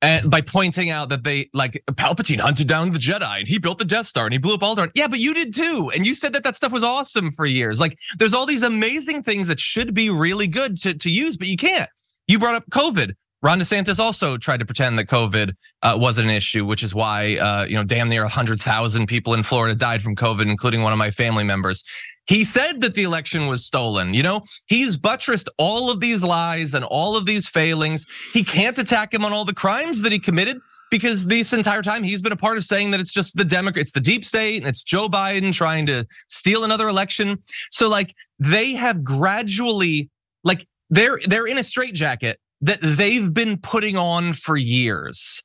and 0.00 0.30
by 0.30 0.40
pointing 0.40 0.90
out 0.90 1.08
that 1.08 1.24
they 1.24 1.50
like 1.52 1.82
Palpatine 1.92 2.40
hunted 2.40 2.68
down 2.68 2.90
the 2.90 2.98
Jedi 2.98 3.40
and 3.40 3.48
he 3.48 3.58
built 3.58 3.78
the 3.78 3.84
Death 3.84 4.06
Star 4.06 4.26
and 4.26 4.32
he 4.32 4.38
blew 4.38 4.54
up 4.54 4.60
Alderaan. 4.60 4.90
Yeah, 4.94 5.08
but 5.08 5.18
you 5.18 5.34
did 5.34 5.54
too, 5.54 5.90
and 5.94 6.06
you 6.06 6.14
said 6.14 6.32
that 6.34 6.44
that 6.44 6.56
stuff 6.56 6.72
was 6.72 6.84
awesome 6.84 7.32
for 7.32 7.46
years. 7.46 7.80
Like, 7.80 7.98
there's 8.18 8.34
all 8.34 8.46
these 8.46 8.62
amazing 8.62 9.22
things 9.22 9.48
that 9.48 9.58
should 9.58 9.94
be 9.94 10.10
really 10.10 10.46
good 10.46 10.80
to 10.82 10.94
to 10.94 11.10
use, 11.10 11.36
but 11.36 11.48
you 11.48 11.56
can't. 11.56 11.88
You 12.26 12.38
brought 12.38 12.54
up 12.54 12.64
COVID. 12.70 13.14
Ron 13.40 13.60
DeSantis 13.60 14.00
also 14.00 14.36
tried 14.36 14.58
to 14.58 14.66
pretend 14.66 14.98
that 14.98 15.06
COVID 15.06 15.52
uh, 15.82 15.96
wasn't 15.96 16.28
an 16.28 16.34
issue, 16.34 16.64
which 16.64 16.82
is 16.82 16.94
why 16.94 17.36
uh, 17.36 17.64
you 17.64 17.76
know 17.76 17.84
damn 17.84 18.08
near 18.08 18.22
100,000 18.22 19.06
people 19.06 19.34
in 19.34 19.42
Florida 19.42 19.74
died 19.74 20.02
from 20.02 20.16
COVID, 20.16 20.42
including 20.42 20.82
one 20.82 20.92
of 20.92 20.98
my 20.98 21.10
family 21.10 21.44
members. 21.44 21.84
He 22.28 22.44
said 22.44 22.82
that 22.82 22.94
the 22.94 23.04
election 23.04 23.46
was 23.46 23.64
stolen. 23.64 24.12
You 24.12 24.22
know, 24.22 24.42
he's 24.66 24.96
buttressed 24.96 25.48
all 25.56 25.90
of 25.90 26.00
these 26.00 26.22
lies 26.22 26.74
and 26.74 26.84
all 26.84 27.16
of 27.16 27.24
these 27.24 27.48
failings. 27.48 28.06
He 28.34 28.44
can't 28.44 28.78
attack 28.78 29.14
him 29.14 29.24
on 29.24 29.32
all 29.32 29.46
the 29.46 29.54
crimes 29.54 30.02
that 30.02 30.12
he 30.12 30.18
committed 30.18 30.58
because 30.90 31.26
this 31.26 31.54
entire 31.54 31.82
time 31.82 32.02
he's 32.02 32.20
been 32.20 32.32
a 32.32 32.36
part 32.36 32.58
of 32.58 32.64
saying 32.64 32.90
that 32.90 33.00
it's 33.00 33.12
just 33.12 33.36
the 33.36 33.44
Democrat, 33.44 33.80
it's 33.80 33.92
the 33.92 34.00
deep 34.00 34.26
state, 34.26 34.58
and 34.58 34.68
it's 34.68 34.84
Joe 34.84 35.08
Biden 35.08 35.54
trying 35.54 35.86
to 35.86 36.06
steal 36.28 36.64
another 36.64 36.88
election. 36.88 37.42
So 37.70 37.88
like 37.88 38.14
they 38.38 38.74
have 38.74 39.02
gradually, 39.02 40.10
like 40.44 40.66
they're 40.90 41.18
they're 41.26 41.46
in 41.46 41.56
a 41.56 41.62
straitjacket 41.62 42.38
that 42.60 42.78
they've 42.82 43.32
been 43.32 43.56
putting 43.56 43.96
on 43.96 44.34
for 44.34 44.56
years. 44.56 45.42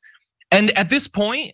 And 0.51 0.77
at 0.77 0.89
this 0.89 1.07
point, 1.07 1.53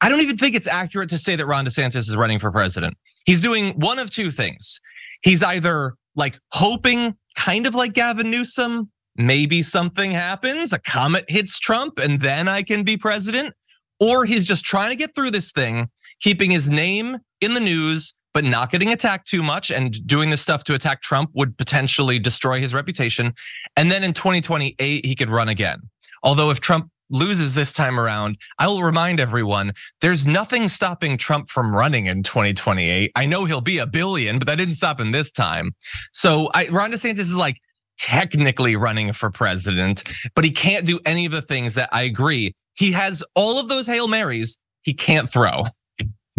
I 0.00 0.10
don't 0.10 0.20
even 0.20 0.36
think 0.36 0.54
it's 0.54 0.66
accurate 0.66 1.08
to 1.10 1.18
say 1.18 1.36
that 1.36 1.46
Ron 1.46 1.64
DeSantis 1.64 1.96
is 1.96 2.16
running 2.16 2.38
for 2.38 2.52
president. 2.52 2.96
He's 3.28 3.42
doing 3.42 3.74
one 3.74 3.98
of 3.98 4.08
two 4.08 4.30
things. 4.30 4.80
He's 5.20 5.42
either 5.42 5.92
like 6.16 6.38
hoping, 6.52 7.14
kind 7.36 7.66
of 7.66 7.74
like 7.74 7.92
Gavin 7.92 8.30
Newsom, 8.30 8.90
maybe 9.16 9.62
something 9.62 10.12
happens, 10.12 10.72
a 10.72 10.78
comet 10.78 11.26
hits 11.28 11.58
Trump, 11.58 11.98
and 11.98 12.22
then 12.22 12.48
I 12.48 12.62
can 12.62 12.84
be 12.84 12.96
president. 12.96 13.54
Or 14.00 14.24
he's 14.24 14.46
just 14.46 14.64
trying 14.64 14.88
to 14.88 14.96
get 14.96 15.14
through 15.14 15.32
this 15.32 15.52
thing, 15.52 15.90
keeping 16.22 16.50
his 16.50 16.70
name 16.70 17.18
in 17.42 17.52
the 17.52 17.60
news, 17.60 18.14
but 18.32 18.44
not 18.44 18.70
getting 18.70 18.92
attacked 18.92 19.28
too 19.28 19.42
much 19.42 19.70
and 19.70 20.06
doing 20.06 20.30
this 20.30 20.40
stuff 20.40 20.64
to 20.64 20.72
attack 20.72 21.02
Trump 21.02 21.28
would 21.34 21.58
potentially 21.58 22.18
destroy 22.18 22.60
his 22.60 22.72
reputation. 22.72 23.34
And 23.76 23.90
then 23.90 24.04
in 24.04 24.14
2028, 24.14 25.04
he 25.04 25.14
could 25.14 25.28
run 25.28 25.50
again. 25.50 25.80
Although 26.22 26.48
if 26.48 26.60
Trump 26.60 26.90
loses 27.10 27.54
this 27.54 27.72
time 27.72 27.98
around, 27.98 28.36
I 28.58 28.68
will 28.68 28.82
remind 28.82 29.20
everyone 29.20 29.72
there's 30.00 30.26
nothing 30.26 30.68
stopping 30.68 31.16
Trump 31.16 31.48
from 31.48 31.74
running 31.74 32.06
in 32.06 32.22
2028. 32.22 33.12
I 33.14 33.26
know 33.26 33.44
he'll 33.44 33.60
be 33.60 33.78
a 33.78 33.86
billion, 33.86 34.38
but 34.38 34.46
that 34.46 34.56
didn't 34.56 34.74
stop 34.74 35.00
him 35.00 35.10
this 35.10 35.32
time. 35.32 35.72
So 36.12 36.50
I, 36.54 36.68
Ron 36.68 36.92
DeSantis 36.92 37.20
is 37.20 37.36
like 37.36 37.58
technically 37.98 38.76
running 38.76 39.12
for 39.12 39.30
president, 39.30 40.04
but 40.34 40.44
he 40.44 40.50
can't 40.50 40.86
do 40.86 41.00
any 41.04 41.26
of 41.26 41.32
the 41.32 41.42
things 41.42 41.74
that 41.74 41.88
I 41.92 42.02
agree. 42.02 42.54
He 42.74 42.92
has 42.92 43.24
all 43.34 43.58
of 43.58 43.68
those 43.68 43.86
Hail 43.86 44.08
Marys, 44.08 44.56
he 44.82 44.94
can't 44.94 45.30
throw. 45.30 45.64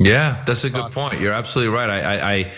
Yeah, 0.01 0.41
that's 0.45 0.63
a 0.63 0.69
good 0.69 0.93
point. 0.93 1.19
You're 1.19 1.34
absolutely 1.34 1.75
right. 1.75 1.89
I, 1.89 1.99
I, 1.99 2.34
I, 2.34 2.51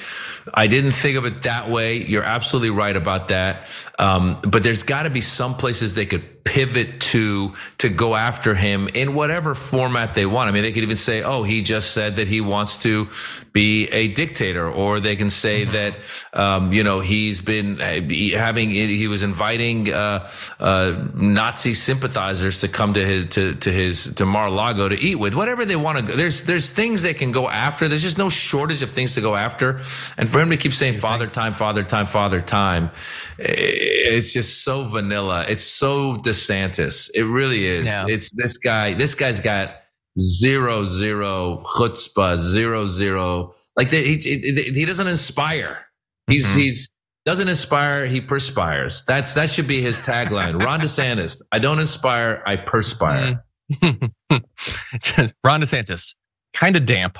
I 0.54 0.67
didn't 0.67 0.91
think 0.91 1.17
of 1.17 1.26
it 1.26 1.41
that 1.41 1.71
way. 1.71 1.97
You're 1.97 2.24
absolutely 2.24 2.69
right 2.69 2.95
about 2.95 3.30
that. 3.30 3.67
Um, 3.97 4.39
but 4.47 4.62
there's 4.62 4.84
got 4.84 5.04
to 5.04 5.10
be 5.10 5.21
some 5.21 5.58
places 5.58 5.95
they 5.95 6.06
could 6.06 6.40
pivot 6.43 6.99
to 6.99 7.54
to 7.77 7.89
go 7.89 8.15
after 8.15 8.56
him 8.56 8.88
in 8.93 9.13
whatever 9.13 9.54
format 9.54 10.13
they 10.13 10.25
want. 10.25 10.49
I 10.49 10.51
mean, 10.51 10.63
they 10.63 10.71
could 10.71 10.84
even 10.84 10.97
say, 10.97 11.21
"Oh, 11.21 11.43
he 11.43 11.62
just 11.62 11.91
said 11.91 12.15
that 12.15 12.27
he 12.27 12.41
wants 12.41 12.77
to 12.80 13.10
be 13.54 13.88
a 13.89 14.08
dictator," 14.08 14.69
or 14.69 14.99
they 14.99 15.15
can 15.15 15.30
say 15.30 15.63
mm-hmm. 15.63 15.73
that 15.73 15.97
um, 16.34 16.73
you 16.73 16.84
know 16.84 16.99
he's 16.99 17.41
been 17.41 17.80
uh, 17.80 18.01
having 18.38 18.69
he 18.69 19.08
was 19.08 19.23
inviting 19.23 19.91
uh, 19.93 20.30
uh, 20.60 21.08
Nazi 21.13 21.73
sympathizers 21.73 22.60
to 22.60 22.67
come 22.67 22.93
to 22.93 23.06
his 23.06 23.25
to 23.25 23.56
to 23.56 23.71
his 23.71 24.13
to 24.15 24.25
Mar-a-Lago 24.25 24.89
to 24.89 24.99
eat 24.99 25.15
with. 25.15 25.36
Whatever 25.36 25.65
they 25.65 25.75
want 25.75 25.99
to 25.99 26.04
go. 26.04 26.15
There's 26.15 26.43
there's 26.43 26.69
things 26.69 27.01
they 27.01 27.13
can 27.13 27.32
go 27.32 27.49
after. 27.49 27.88
There's 27.88 28.01
just 28.01 28.17
no 28.17 28.30
shortage 28.30 28.82
of 28.82 28.91
things 28.91 29.15
to 29.15 29.21
go 29.21 29.36
after. 29.36 29.82
And 30.17 30.30
for 30.30 30.39
him 30.39 30.49
to 30.49 30.58
keep 30.58 30.73
saying 30.73 30.95
"Father 30.95 31.27
Time, 31.27 31.54
Father 31.54 31.84
Time, 31.84 32.06
Father 32.06 32.41
Time," 32.41 32.91
it's 33.38 34.34
just 34.34 34.63
so 34.63 34.84
vanilla. 34.84 35.45
It's 35.47 35.63
so 35.63 36.13
DeSantis. 36.32 37.10
It 37.13 37.24
really 37.24 37.65
is. 37.65 37.86
Yeah. 37.86 38.06
It's 38.08 38.32
this 38.32 38.58
guy. 38.58 38.94
This 38.94 39.15
guy's 39.15 39.39
got 39.39 39.76
zero 40.20 40.86
zero 40.86 41.63
chutzpah, 41.76 42.39
zero 42.39 42.86
zero. 42.86 43.56
Like 43.78 43.91
he 43.91 44.15
he 44.15 44.86
doesn't 44.86 45.08
inspire. 45.08 45.86
He's 46.28 46.48
mm-hmm. 46.48 46.60
he's 46.60 46.91
doesn't 47.26 47.48
inspire. 47.48 48.06
He 48.08 48.22
perspires. 48.22 49.04
That's 49.06 49.34
that 49.36 49.50
should 49.50 49.67
be 49.67 49.82
his 49.82 50.00
tagline. 50.00 50.63
Ron 50.63 50.80
DeSantis. 50.82 51.41
I 51.52 51.60
don't 51.60 51.80
inspire. 51.80 52.44
I 52.46 52.56
perspire. 52.56 53.44
Ron 53.82 55.62
DeSantis, 55.62 56.15
kind 56.54 56.76
of 56.76 56.86
damp. 56.86 57.17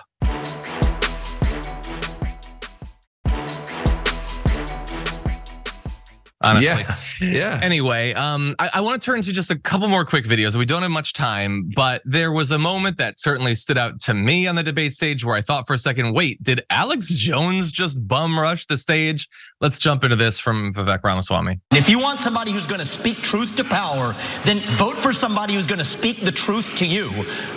Honestly. 6.42 6.82
Yeah. 6.82 6.98
yeah. 7.22 7.60
Anyway, 7.62 8.14
um, 8.14 8.56
I, 8.60 8.70
I 8.76 8.82
want 8.82 9.02
to 9.02 9.06
turn 9.06 9.22
to 9.22 9.32
just 9.32 9.52
a 9.52 9.58
couple 9.58 9.88
more 9.88 10.06
quick 10.06 10.26
videos. 10.26 10.56
We 10.56 10.66
don't 10.66 10.82
have 10.82 10.92
much 10.92 11.14
time, 11.14 11.72
but 11.76 12.02
there 12.06 12.32
was 12.32 12.52
a 12.52 12.60
moment 12.60 12.98
that 12.98 13.20
certainly 13.20 13.56
stood 13.56 13.78
out 13.78 14.00
to 14.02 14.14
me 14.14 14.48
on 14.48 14.56
the 14.56 14.64
debate 14.64 14.94
stage 14.94 15.24
where 15.24 15.36
I 15.36 15.42
thought 15.42 15.68
for 15.68 15.74
a 15.74 15.78
second, 15.78 16.14
wait, 16.14 16.42
did 16.44 16.64
Alex 16.70 17.08
Jones 17.10 17.72
just 17.72 18.06
bum 18.08 18.40
rush 18.40 18.66
the 18.66 18.78
stage? 18.78 19.28
Let's 19.60 19.78
jump 19.78 20.04
into 20.04 20.16
this 20.16 20.40
from 20.40 20.74
Vivek 20.74 21.04
Ramaswamy. 21.04 21.60
If 21.72 21.90
you 21.90 22.00
want 22.00 22.20
somebody 22.20 22.52
who's 22.52 22.68
going 22.68 22.80
to 22.80 22.86
speak 22.86 23.18
truth 23.18 23.56
to 23.56 23.64
power, 23.64 24.16
then 24.46 24.60
vote 24.76 24.98
for 24.98 25.14
somebody 25.14 25.54
who's 25.54 25.68
going 25.68 25.80
to 25.80 25.86
speak 25.86 26.22
the 26.22 26.32
truth 26.32 26.76
to 26.78 26.86
you. 26.86 27.10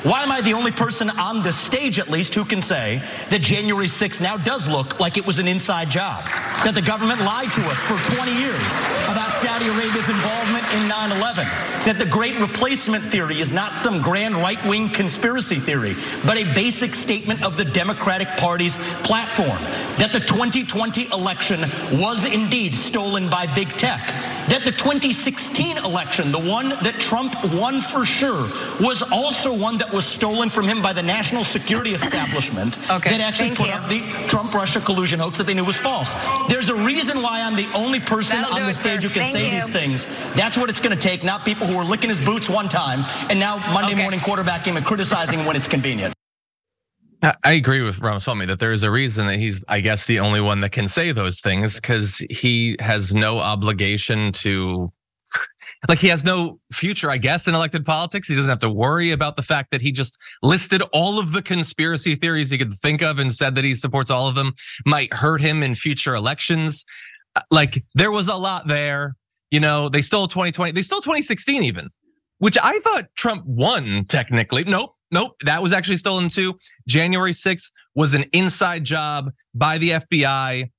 Why 0.02 0.22
am 0.22 0.30
I 0.30 0.40
the 0.40 0.52
only 0.52 0.70
person 0.70 1.10
on 1.10 1.42
the 1.42 1.52
stage, 1.52 1.98
at 1.98 2.08
least, 2.08 2.34
who 2.34 2.44
can 2.44 2.60
say 2.60 3.02
that 3.30 3.40
January 3.40 3.86
6th 3.86 4.20
now 4.20 4.36
does 4.36 4.68
look 4.68 5.00
like 5.00 5.16
it 5.16 5.26
was 5.26 5.38
an 5.38 5.48
inside 5.48 5.88
job? 5.88 6.24
That 6.64 6.74
the 6.74 6.82
government 6.82 7.20
lied 7.20 7.52
to 7.52 7.60
us 7.66 7.78
for 7.80 7.96
20 8.14 8.32
years 8.38 8.73
about 9.10 9.30
Saudi 9.34 9.66
Arabia's 9.66 10.08
involvement 10.08 10.64
in 10.74 10.88
9 10.88 11.12
11. 11.18 11.44
That 11.84 11.96
the 11.98 12.06
great 12.06 12.38
replacement 12.38 13.02
theory 13.02 13.40
is 13.40 13.52
not 13.52 13.76
some 13.76 14.00
grand 14.00 14.36
right 14.36 14.62
wing 14.64 14.88
conspiracy 14.88 15.56
theory, 15.56 15.94
but 16.26 16.36
a 16.36 16.44
basic 16.54 16.94
statement 16.94 17.44
of 17.44 17.56
the 17.56 17.64
Democratic 17.64 18.28
Party's 18.38 18.76
platform. 19.02 19.58
That 19.98 20.12
the 20.12 20.20
2020 20.20 21.08
election 21.12 21.60
was 21.92 22.24
indeed 22.24 22.74
stolen 22.74 23.28
by 23.28 23.46
big 23.54 23.68
tech 23.76 24.23
that 24.48 24.62
the 24.64 24.72
2016 24.72 25.78
election, 25.78 26.30
the 26.32 26.38
one 26.38 26.70
that 26.82 26.94
Trump 27.00 27.34
won 27.54 27.80
for 27.80 28.04
sure, 28.04 28.48
was 28.80 29.02
also 29.12 29.52
one 29.56 29.78
that 29.78 29.92
was 29.92 30.06
stolen 30.06 30.50
from 30.50 30.66
him 30.66 30.82
by 30.82 30.92
the 30.92 31.02
national 31.02 31.44
security 31.44 31.90
establishment 31.90 32.78
okay. 32.90 33.10
that 33.10 33.20
actually 33.20 33.48
Thank 33.50 33.58
put 33.58 33.68
you. 33.68 33.72
up 33.74 33.88
the 34.22 34.28
Trump 34.28 34.52
Russia 34.54 34.80
collusion 34.80 35.18
hoax 35.20 35.38
that 35.38 35.46
they 35.46 35.54
knew 35.54 35.64
was 35.64 35.76
false. 35.76 36.14
There's 36.48 36.68
a 36.68 36.74
reason 36.74 37.22
why 37.22 37.40
I'm 37.42 37.56
the 37.56 37.68
only 37.74 38.00
person 38.00 38.40
That'll 38.40 38.56
on 38.56 38.62
the 38.62 38.70
it, 38.70 38.74
stage 38.74 39.02
sir. 39.02 39.08
who 39.08 39.14
can 39.14 39.22
Thank 39.22 39.36
say 39.36 39.44
you. 39.46 39.60
these 39.62 39.70
things. 39.70 40.04
That's 40.34 40.56
what 40.56 40.70
it's 40.70 40.80
going 40.80 40.96
to 40.96 41.00
take, 41.02 41.24
not 41.24 41.44
people 41.44 41.66
who 41.66 41.76
were 41.76 41.84
licking 41.84 42.10
his 42.10 42.20
boots 42.20 42.48
one 42.48 42.68
time 42.68 43.00
and 43.30 43.38
now 43.38 43.56
Monday 43.72 43.92
Okay. 43.92 44.02
morning 44.02 44.20
quarterbacking 44.20 44.76
and 44.76 44.84
criticizing 44.84 45.38
him 45.40 45.46
when 45.46 45.56
it's 45.56 45.68
convenient. 45.68 46.13
I 47.42 47.52
agree 47.52 47.82
with 47.82 48.00
Ramaswamy 48.00 48.46
that 48.46 48.58
there 48.58 48.72
is 48.72 48.82
a 48.82 48.90
reason 48.90 49.26
that 49.28 49.38
he's, 49.38 49.64
I 49.68 49.80
guess, 49.80 50.04
the 50.04 50.20
only 50.20 50.40
one 50.40 50.60
that 50.60 50.72
can 50.72 50.88
say 50.88 51.12
those 51.12 51.40
things 51.40 51.76
because 51.76 52.18
he 52.28 52.76
has 52.80 53.14
no 53.14 53.38
obligation 53.38 54.32
to, 54.32 54.92
like, 55.88 55.98
he 56.00 56.08
has 56.08 56.24
no 56.24 56.60
future, 56.72 57.10
I 57.10 57.16
guess, 57.16 57.48
in 57.48 57.54
elected 57.54 57.86
politics. 57.86 58.28
He 58.28 58.34
doesn't 58.34 58.50
have 58.50 58.58
to 58.58 58.70
worry 58.70 59.10
about 59.10 59.36
the 59.36 59.42
fact 59.42 59.70
that 59.70 59.80
he 59.80 59.90
just 59.90 60.18
listed 60.42 60.82
all 60.92 61.18
of 61.18 61.32
the 61.32 61.40
conspiracy 61.40 62.14
theories 62.14 62.50
he 62.50 62.58
could 62.58 62.74
think 62.74 63.00
of 63.00 63.18
and 63.18 63.32
said 63.34 63.54
that 63.54 63.64
he 63.64 63.74
supports 63.74 64.10
all 64.10 64.28
of 64.28 64.34
them 64.34 64.52
might 64.84 65.12
hurt 65.14 65.40
him 65.40 65.62
in 65.62 65.74
future 65.74 66.14
elections. 66.14 66.84
Uh, 67.36 67.40
Like, 67.50 67.84
there 67.94 68.10
was 68.10 68.28
a 68.28 68.36
lot 68.36 68.66
there. 68.66 69.16
You 69.50 69.60
know, 69.60 69.88
they 69.88 70.02
stole 70.02 70.26
2020, 70.26 70.72
they 70.72 70.82
stole 70.82 71.00
2016 71.00 71.62
even, 71.62 71.88
which 72.38 72.58
I 72.62 72.80
thought 72.80 73.06
Trump 73.16 73.44
won 73.46 74.04
technically. 74.06 74.64
Nope. 74.64 74.93
Nope, 75.14 75.36
that 75.44 75.62
was 75.62 75.72
actually 75.72 75.96
stolen 75.96 76.28
too. 76.28 76.58
January 76.88 77.30
6th 77.30 77.70
was 77.94 78.14
an 78.14 78.24
inside 78.32 78.82
job 78.82 79.30
by 79.54 79.78
the 79.78 79.90
FBI 79.90 80.70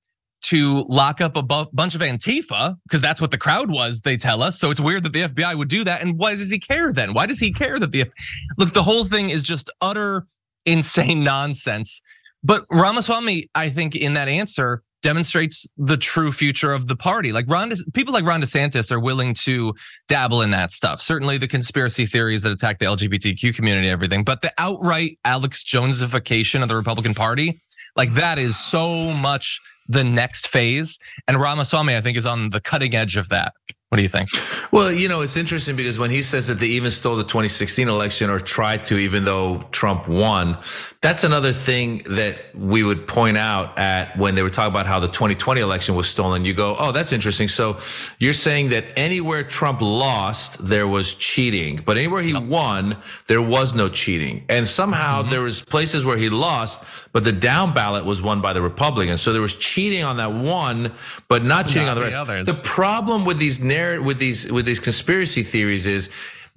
to 0.41 0.83
lock 0.89 1.21
up 1.21 1.37
a 1.37 1.41
bu- 1.41 1.71
bunch 1.71 1.95
of 1.95 2.01
Antifa 2.01 2.75
because 2.83 3.01
that's 3.01 3.21
what 3.21 3.31
the 3.31 3.37
crowd 3.37 3.71
was, 3.71 4.01
they 4.01 4.17
tell 4.17 4.43
us. 4.43 4.59
So 4.59 4.71
it's 4.71 4.79
weird 4.81 5.03
that 5.03 5.13
the 5.13 5.21
FBI 5.21 5.55
would 5.57 5.69
do 5.69 5.85
that. 5.85 6.01
And 6.01 6.19
why 6.19 6.35
does 6.35 6.51
he 6.51 6.59
care 6.59 6.91
then? 6.91 7.13
Why 7.13 7.25
does 7.25 7.39
he 7.39 7.53
care 7.53 7.79
that 7.79 7.93
the 7.93 8.11
Look, 8.57 8.73
the 8.73 8.83
whole 8.83 9.05
thing 9.05 9.29
is 9.29 9.41
just 9.41 9.71
utter 9.79 10.27
insane 10.65 11.23
nonsense. 11.23 12.01
But 12.43 12.65
Ramaswamy, 12.69 13.49
I 13.55 13.69
think 13.69 13.95
in 13.95 14.15
that 14.15 14.27
answer 14.27 14.83
demonstrates 15.05 15.67
the 15.77 15.97
true 15.97 16.31
future 16.31 16.71
of 16.71 16.87
the 16.87 16.95
party. 16.95 17.31
Like 17.31 17.45
Ron, 17.47 17.71
people 17.93 18.11
like 18.11 18.25
Ron 18.25 18.41
DeSantis 18.41 18.91
are 18.91 18.99
willing 18.99 19.35
to 19.35 19.71
dabble 20.07 20.41
in 20.41 20.49
that 20.49 20.71
stuff. 20.71 20.99
Certainly 20.99 21.37
the 21.37 21.47
conspiracy 21.47 22.07
theories 22.07 22.41
that 22.41 22.51
attack 22.51 22.79
the 22.79 22.85
LGBTQ 22.85 23.55
community 23.55 23.87
everything, 23.87 24.23
but 24.23 24.41
the 24.41 24.51
outright 24.57 25.19
Alex 25.23 25.63
Jonesification 25.63 26.63
of 26.63 26.69
the 26.69 26.75
Republican 26.75 27.13
Party, 27.13 27.61
like 27.95 28.15
that 28.15 28.39
is 28.39 28.57
so 28.57 29.13
much 29.13 29.61
the 29.87 30.03
next 30.03 30.47
phase. 30.47 30.97
And 31.27 31.39
Ramaswamy, 31.39 31.95
I 31.95 32.01
think, 32.01 32.17
is 32.17 32.25
on 32.25 32.49
the 32.49 32.59
cutting 32.59 32.95
edge 32.95 33.15
of 33.15 33.29
that. 33.29 33.53
What 33.95 33.99
do 33.99 34.03
you 34.03 34.09
think? 34.09 34.27
Well, 34.73 34.91
you 34.91 35.07
know, 35.07 35.21
it's 35.21 35.37
interesting 35.37 35.77
because 35.77 35.97
when 35.97 36.11
he 36.11 36.21
says 36.21 36.47
that 36.47 36.55
they 36.55 36.67
even 36.67 36.91
stole 36.91 37.15
the 37.15 37.23
2016 37.23 37.87
election 37.87 38.29
or 38.29 38.41
tried 38.41 38.83
to, 38.85 38.97
even 38.97 39.23
though 39.23 39.63
Trump 39.71 40.09
won, 40.09 40.59
that's 40.99 41.23
another 41.23 41.53
thing 41.53 41.99
that 42.09 42.53
we 42.53 42.83
would 42.83 43.07
point 43.07 43.37
out 43.37 43.77
at 43.77 44.17
when 44.17 44.35
they 44.35 44.41
were 44.41 44.49
talking 44.49 44.73
about 44.73 44.85
how 44.85 44.99
the 44.99 45.07
2020 45.07 45.61
election 45.61 45.95
was 45.95 46.09
stolen. 46.09 46.43
You 46.43 46.53
go, 46.53 46.75
oh, 46.77 46.91
that's 46.91 47.13
interesting. 47.13 47.47
So 47.47 47.77
you're 48.19 48.33
saying 48.33 48.69
that 48.69 48.83
anywhere 48.97 49.43
Trump 49.43 49.79
lost, 49.79 50.57
there 50.67 50.89
was 50.89 51.15
cheating, 51.15 51.81
but 51.85 51.95
anywhere 51.95 52.21
he 52.21 52.33
won, 52.33 52.97
there 53.27 53.41
was 53.41 53.73
no 53.73 53.87
cheating. 53.87 54.43
And 54.49 54.67
somehow 54.67 55.21
mm-hmm. 55.21 55.29
there 55.29 55.41
was 55.41 55.61
places 55.61 56.03
where 56.03 56.17
he 56.17 56.29
lost, 56.29 56.83
but 57.15 57.23
the 57.23 57.31
down 57.31 57.73
ballot 57.73 58.03
was 58.03 58.21
won 58.21 58.41
by 58.41 58.51
the 58.51 58.61
Republicans. 58.61 59.21
So 59.21 59.31
there 59.31 59.41
was 59.41 59.55
cheating 59.55 60.03
on 60.03 60.17
that 60.17 60.33
one, 60.33 60.91
but 61.29 61.45
not 61.45 61.65
cheating 61.65 61.83
Not 61.83 61.91
on 61.91 61.95
the 61.95 62.01
rest. 62.01 62.17
others. 62.17 62.45
The 62.45 62.55
problem 62.55 63.23
with 63.23 63.37
these 63.37 63.61
narr- 63.61 64.01
with 64.01 64.19
these 64.19 64.51
with 64.51 64.65
these 64.65 64.81
conspiracy 64.81 65.41
theories 65.41 65.85
is 65.85 66.09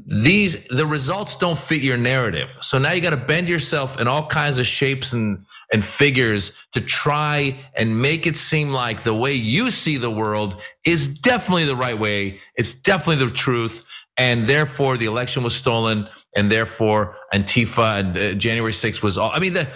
these 0.04 0.66
the 0.66 0.84
results 0.84 1.36
don't 1.36 1.56
fit 1.56 1.80
your 1.80 1.96
narrative. 1.96 2.58
So 2.60 2.78
now 2.78 2.90
you 2.90 3.00
got 3.00 3.10
to 3.10 3.16
bend 3.16 3.48
yourself 3.48 4.00
in 4.00 4.08
all 4.08 4.26
kinds 4.26 4.58
of 4.58 4.66
shapes 4.66 5.12
and 5.12 5.46
and 5.72 5.86
figures 5.86 6.58
to 6.72 6.80
try 6.80 7.56
and 7.76 8.02
make 8.02 8.26
it 8.26 8.36
seem 8.36 8.72
like 8.72 9.04
the 9.04 9.14
way 9.14 9.34
you 9.34 9.70
see 9.70 9.96
the 9.96 10.10
world 10.10 10.60
is 10.84 11.06
definitely 11.20 11.66
the 11.66 11.76
right 11.76 12.00
way. 12.00 12.40
It's 12.56 12.72
definitely 12.72 13.24
the 13.26 13.32
truth. 13.32 13.84
And 14.16 14.42
therefore 14.42 14.96
the 14.96 15.06
election 15.06 15.44
was 15.44 15.54
stolen 15.54 16.08
and 16.36 16.50
therefore 16.50 17.16
Antifa 17.34 18.00
and 18.00 18.16
uh, 18.16 18.32
January 18.34 18.72
6th 18.72 19.02
was 19.02 19.18
all. 19.18 19.30
I 19.30 19.38
mean, 19.38 19.54
the, 19.54 19.68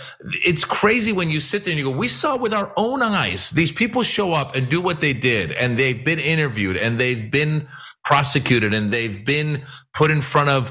it's 0.45 0.65
crazy 0.65 1.13
when 1.13 1.31
you 1.31 1.41
sit 1.41 1.65
there 1.65 1.73
and 1.73 1.79
you 1.79 1.91
go, 1.91 1.97
we 1.97 2.09
saw 2.09 2.37
with 2.37 2.53
our 2.53 2.73
own 2.77 3.03
eyes. 3.03 3.51
These 3.51 3.73
people 3.73 4.03
show 4.03 4.33
up 4.33 4.55
and 4.55 4.69
do 4.69 4.81
what 4.81 5.01
they 5.01 5.13
did 5.13 5.53
and 5.53 5.77
they've 5.77 6.05
been 6.05 6.19
interviewed 6.19 6.77
and 6.77 6.99
they've 6.99 7.31
been 7.31 7.69
prosecuted 8.05 8.75
and 8.75 8.93
they've 8.93 9.25
been 9.25 9.65
put 9.95 10.11
in 10.11 10.21
front 10.21 10.51
of 10.51 10.71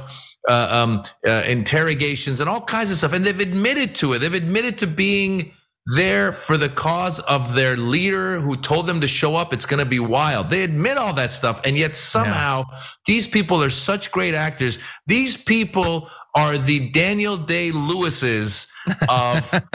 uh, 0.49 0.67
um, 0.71 1.03
uh, 1.25 1.43
interrogations 1.47 2.41
and 2.41 2.49
all 2.49 2.61
kinds 2.61 2.89
of 2.91 2.97
stuff. 2.97 3.13
And 3.13 3.25
they've 3.25 3.39
admitted 3.39 3.95
to 3.95 4.13
it. 4.13 4.19
They've 4.19 4.33
admitted 4.33 4.79
to 4.79 4.87
being 4.87 5.53
there 5.85 6.31
for 6.31 6.57
the 6.57 6.69
cause 6.69 7.19
of 7.19 7.53
their 7.53 7.75
leader 7.75 8.39
who 8.39 8.55
told 8.55 8.85
them 8.85 9.01
to 9.01 9.07
show 9.07 9.35
up. 9.35 9.53
It's 9.53 9.65
going 9.65 9.79
to 9.79 9.89
be 9.89 9.99
wild. 9.99 10.49
They 10.49 10.63
admit 10.63 10.97
all 10.97 11.13
that 11.13 11.31
stuff. 11.31 11.61
And 11.65 11.77
yet 11.77 11.95
somehow 11.95 12.65
these 13.05 13.27
people 13.27 13.63
are 13.63 13.69
such 13.69 14.11
great 14.11 14.35
actors. 14.35 14.77
These 15.07 15.37
people 15.37 16.09
are 16.35 16.57
the 16.57 16.89
Daniel 16.91 17.37
Day 17.37 17.71
Lewis's 17.71 18.67
of. 19.07 19.53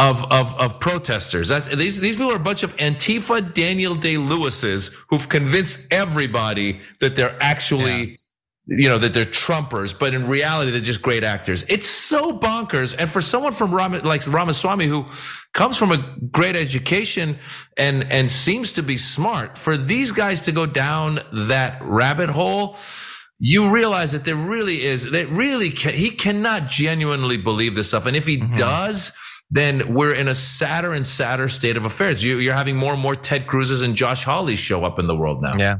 Of, 0.00 0.22
of 0.30 0.54
of 0.60 0.78
protesters. 0.78 1.48
That's 1.48 1.66
these 1.66 1.98
these 1.98 2.14
people 2.14 2.30
are 2.30 2.36
a 2.36 2.38
bunch 2.38 2.62
of 2.62 2.76
Antifa 2.76 3.52
Daniel 3.52 3.96
Day 3.96 4.16
Lewis's 4.16 4.92
who've 5.08 5.28
convinced 5.28 5.88
everybody 5.90 6.78
that 7.00 7.16
they're 7.16 7.36
actually 7.40 8.20
you 8.68 8.88
know 8.88 8.98
that 8.98 9.14
they're 9.14 9.24
Trumpers, 9.24 9.98
but 9.98 10.12
in 10.12 10.26
reality 10.26 10.70
they're 10.70 10.80
just 10.80 11.00
great 11.00 11.24
actors. 11.24 11.64
It's 11.68 11.88
so 11.88 12.38
bonkers. 12.38 12.94
And 12.98 13.10
for 13.10 13.20
someone 13.20 13.52
from 13.52 13.74
Ram, 13.74 13.92
like 14.02 14.26
Ramaswamy 14.26 14.86
who 14.86 15.06
comes 15.54 15.76
from 15.76 15.90
a 15.90 16.16
great 16.30 16.54
education 16.54 17.38
and 17.76 18.04
and 18.04 18.30
seems 18.30 18.74
to 18.74 18.82
be 18.82 18.96
smart, 18.96 19.56
for 19.56 19.76
these 19.76 20.12
guys 20.12 20.42
to 20.42 20.52
go 20.52 20.66
down 20.66 21.20
that 21.32 21.80
rabbit 21.82 22.28
hole, 22.28 22.76
you 23.38 23.72
realize 23.72 24.12
that 24.12 24.24
there 24.24 24.36
really 24.36 24.82
is 24.82 25.10
that 25.10 25.28
really 25.30 25.70
can, 25.70 25.94
he 25.94 26.10
cannot 26.10 26.68
genuinely 26.68 27.38
believe 27.38 27.74
this 27.74 27.88
stuff. 27.88 28.04
And 28.04 28.16
if 28.16 28.26
he 28.26 28.38
mm-hmm. 28.38 28.54
does 28.54 29.12
then 29.50 29.94
we're 29.94 30.12
in 30.12 30.28
a 30.28 30.34
sadder 30.34 30.92
and 30.92 31.06
sadder 31.06 31.48
state 31.48 31.76
of 31.76 31.84
affairs. 31.86 32.22
You, 32.22 32.50
are 32.50 32.52
having 32.52 32.76
more 32.76 32.92
and 32.92 33.00
more 33.00 33.14
Ted 33.14 33.46
Cruz's 33.46 33.80
and 33.80 33.94
Josh 33.96 34.24
Hawleys 34.24 34.58
show 34.58 34.84
up 34.84 34.98
in 34.98 35.06
the 35.06 35.16
world 35.16 35.42
now. 35.42 35.56
Yeah. 35.58 35.76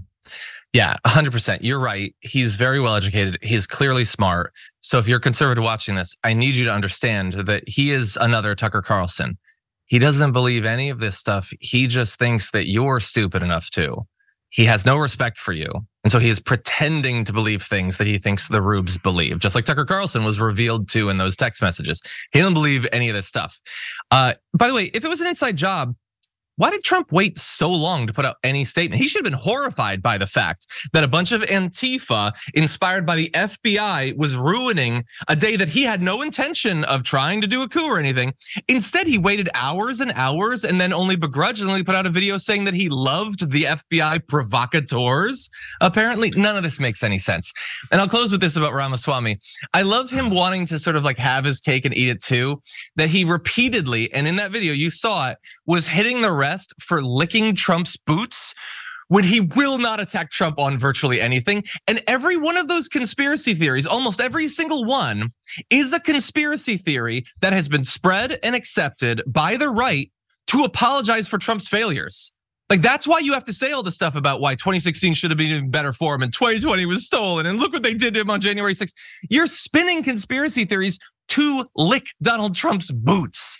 Yeah, 0.73 0.97
100%. 1.07 1.59
You're 1.63 1.79
right. 1.79 2.15
He's 2.21 2.57
very 2.57 2.81
well 2.81 2.95
educated. 2.95 3.39
He's 3.43 3.67
clearly 3.67 4.05
smart. 4.05 4.53
So 4.81 4.99
if 4.99 5.09
you're 5.09 5.21
conservative 5.21 5.65
watching 5.65 5.95
this, 5.95 6.17
I 6.25 6.35
need 6.35 6.55
you 6.57 6.67
to 6.67 6.73
understand 6.73 7.33
that 7.35 7.67
he 7.67 7.91
is 7.91 8.19
another 8.21 8.55
Tucker 8.55 8.83
Carlson. 8.83 9.39
He 9.87 9.99
doesn't 9.99 10.33
believe 10.33 10.67
any 10.67 10.91
of 10.91 10.99
this 10.99 11.17
stuff. 11.17 11.51
He 11.61 11.87
just 11.87 12.19
thinks 12.19 12.51
that 12.51 12.69
you're 12.69 13.01
stupid 13.01 13.43
enough 13.43 13.71
to. 13.71 14.07
He 14.51 14.67
has 14.67 14.85
no 14.85 14.99
respect 14.99 15.39
for 15.39 15.53
you. 15.53 15.71
And 16.05 16.13
so 16.13 16.19
he 16.19 16.29
is 16.29 16.41
pretending 16.41 17.25
to 17.25 17.33
believe 17.33 17.63
things 17.63 17.99
that 17.99 18.07
he 18.07 18.19
thinks 18.19 18.49
the 18.49 18.63
rubes 18.63 18.97
believe, 18.97 19.39
just 19.39 19.55
like 19.55 19.65
Tucker 19.65 19.85
Carlson 19.85 20.25
was 20.25 20.41
revealed 20.41 20.89
to 20.91 21.09
in 21.09 21.19
those 21.19 21.37
text 21.37 21.61
messages. 21.61 22.03
He 22.33 22.39
doesn't 22.39 22.55
believe 22.55 22.87
any 22.93 23.09
of 23.09 23.15
this 23.15 23.27
stuff. 23.27 23.61
Uh, 24.11 24.35
by 24.55 24.69
the 24.69 24.75
way, 24.75 24.85
if 24.95 25.05
it 25.05 25.09
was 25.09 25.21
an 25.21 25.27
inside 25.27 25.57
job, 25.57 25.95
why 26.59 26.71
did 26.71 26.83
Trump 26.83 27.13
wait 27.13 27.39
so 27.39 27.71
long 27.71 28.07
to 28.09 28.13
put 28.13 28.25
out 28.25 28.37
any 28.43 28.65
statement? 28.65 29.01
He 29.01 29.07
should 29.07 29.25
have 29.25 29.33
been 29.33 29.41
horrified 29.41 30.03
by 30.03 30.19
the 30.19 30.27
fact 30.27 30.67
that 30.93 31.05
a 31.05 31.09
bunch 31.09 31.31
of 31.31 31.43
Antifa 31.43 32.33
inspired 32.53 33.07
by 33.07 33.15
the 33.15 33.31
FBI 33.31 34.17
was 34.17 34.37
ruining 34.37 35.05
a 35.29 35.37
day 35.37 35.55
that 35.55 35.69
he 35.69 35.85
had 35.85 36.03
no 36.03 36.21
intention 36.21 36.83
of 36.85 37.05
trying 37.05 37.41
to 37.41 37.47
do 37.47 37.63
a 37.63 37.69
coup 37.69 37.87
or 37.87 37.99
anything. 37.99 38.35
Instead, 38.67 39.07
he 39.07 39.19
waited 39.19 39.49
hours 39.55 40.01
and 40.01 40.13
hours 40.17 40.65
and 40.65 40.81
then 40.81 40.93
only 40.93 41.15
begrudgingly 41.15 41.85
put 41.85 41.95
out 41.95 42.07
a 42.07 42.11
video 42.11 42.37
saying 42.37 42.65
that 42.65 42.75
he 42.75 42.89
loved 42.89 43.53
the 43.53 43.63
FBI 43.63 44.27
provocateurs. 44.27 45.49
Apparently, 45.81 46.31
none 46.31 46.57
of 46.57 46.65
this 46.65 46.81
makes 46.81 47.05
any 47.05 47.19
sense. 47.19 47.53
And 47.93 48.01
I'll 48.01 48.09
close 48.09 48.33
with 48.33 48.41
this 48.41 48.57
about 48.57 48.75
Ramaswamy. 48.75 49.39
I 49.75 49.83
love 49.83 50.11
him 50.11 50.31
wanting 50.31 50.67
to 50.67 50.79
sort 50.81 50.97
of 50.97 51.05
like 51.05 51.19
have 51.19 51.45
his 51.45 51.61
cake 51.61 51.85
and 51.85 51.97
eat 51.97 52.09
it 52.09 52.21
too, 52.21 52.61
that 52.97 53.11
he 53.11 53.25
repeatedly, 53.25 54.13
and 54.13 54.27
in 54.27 54.35
that 54.37 54.51
video, 54.51 54.73
you 54.73 54.91
saw 54.91 55.31
it, 55.31 55.39
was 55.67 55.87
hitting 55.87 56.21
the 56.21 56.33
arrest 56.49 56.75
for 56.81 57.03
licking 57.03 57.55
Trump's 57.55 57.97
boots 57.97 58.55
when 59.09 59.25
he 59.25 59.41
will 59.41 59.79
not 59.79 60.01
attack 60.01 60.31
Trump 60.31 60.59
on 60.59 60.79
virtually 60.79 61.21
anything. 61.21 61.65
And 61.87 62.03
every 62.07 62.37
one 62.37 62.59
of 62.59 62.69
those 62.69 62.89
conspiracy 62.89 63.55
theories, 63.55 63.87
almost 63.87 64.21
every 64.21 64.49
single 64.49 64.85
one, 64.85 65.33
is 65.71 65.93
a 65.93 66.01
conspiracy 66.01 66.77
theory 66.77 67.25
that 67.41 67.55
has 67.55 67.69
been 67.69 67.85
spread 67.85 68.39
and 68.43 68.55
accepted 68.55 69.23
by 69.27 69.57
the 69.57 69.71
right 69.71 70.11
to 70.49 70.65
apologize 70.65 71.27
for 71.27 71.39
Trump's 71.39 71.69
failures. 71.69 72.33
Like 72.69 72.83
that's 72.83 73.07
why 73.07 73.21
you 73.21 73.33
have 73.33 73.45
to 73.45 73.53
say 73.53 73.73
all 73.73 73.83
the 73.83 73.91
stuff 73.91 74.15
about 74.15 74.43
why 74.43 74.55
2016 74.55 75.15
should 75.15 75.31
have 75.31 75.39
been 75.39 75.53
in 75.53 75.71
better 75.71 75.95
for 75.95 76.15
him 76.15 76.23
and 76.23 76.33
2020 76.35 76.85
was 76.85 77.07
stolen 77.07 77.47
and 77.47 77.59
look 77.59 77.73
what 77.73 77.83
they 77.83 77.95
did 77.95 78.13
to 78.13 78.21
him 78.21 78.29
on 78.29 78.43
January 78.43 78.75
6th. 78.75 78.93
You're 79.31 79.47
spinning 79.47 80.03
conspiracy 80.03 80.67
theories 80.67 80.99
to 81.29 81.65
lick 81.77 82.09
Donald 82.23 82.55
Trump's 82.55 82.91
boots 82.91 83.58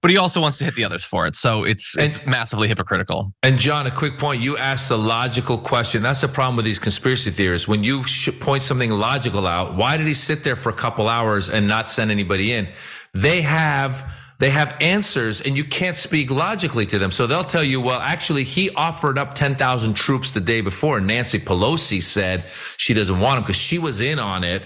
but 0.00 0.10
he 0.10 0.16
also 0.16 0.40
wants 0.40 0.58
to 0.58 0.64
hit 0.64 0.74
the 0.74 0.84
others 0.84 1.04
for 1.04 1.26
it. 1.26 1.34
So 1.34 1.64
it's, 1.64 1.96
it's 1.98 2.18
massively 2.26 2.68
hypocritical. 2.68 3.32
And 3.42 3.58
John, 3.58 3.86
a 3.86 3.90
quick 3.90 4.18
point. 4.18 4.40
You 4.42 4.56
asked 4.56 4.90
a 4.90 4.96
logical 4.96 5.58
question. 5.58 6.02
That's 6.02 6.20
the 6.20 6.28
problem 6.28 6.56
with 6.56 6.64
these 6.64 6.78
conspiracy 6.78 7.30
theorists. 7.30 7.66
When 7.66 7.82
you 7.82 8.04
point 8.40 8.62
something 8.62 8.90
logical 8.90 9.46
out, 9.46 9.74
why 9.74 9.96
did 9.96 10.06
he 10.06 10.14
sit 10.14 10.44
there 10.44 10.56
for 10.56 10.70
a 10.70 10.74
couple 10.74 11.08
hours 11.08 11.50
and 11.50 11.66
not 11.66 11.88
send 11.88 12.10
anybody 12.10 12.52
in? 12.52 12.68
They 13.14 13.42
have 13.42 14.08
they 14.38 14.50
have 14.50 14.76
answers 14.80 15.40
and 15.40 15.56
you 15.56 15.64
can't 15.64 15.96
speak 15.96 16.30
logically 16.30 16.86
to 16.86 16.98
them. 16.98 17.10
So 17.10 17.26
they'll 17.26 17.42
tell 17.42 17.64
you, 17.64 17.80
well, 17.80 17.98
actually, 17.98 18.44
he 18.44 18.70
offered 18.70 19.18
up 19.18 19.34
10,000 19.34 19.94
troops 19.94 20.30
the 20.30 20.40
day 20.40 20.60
before. 20.60 21.00
Nancy 21.00 21.40
Pelosi 21.40 22.00
said 22.00 22.44
she 22.76 22.94
doesn't 22.94 23.18
want 23.18 23.36
them 23.36 23.42
because 23.42 23.56
she 23.56 23.80
was 23.80 24.00
in 24.00 24.20
on 24.20 24.44
it 24.44 24.62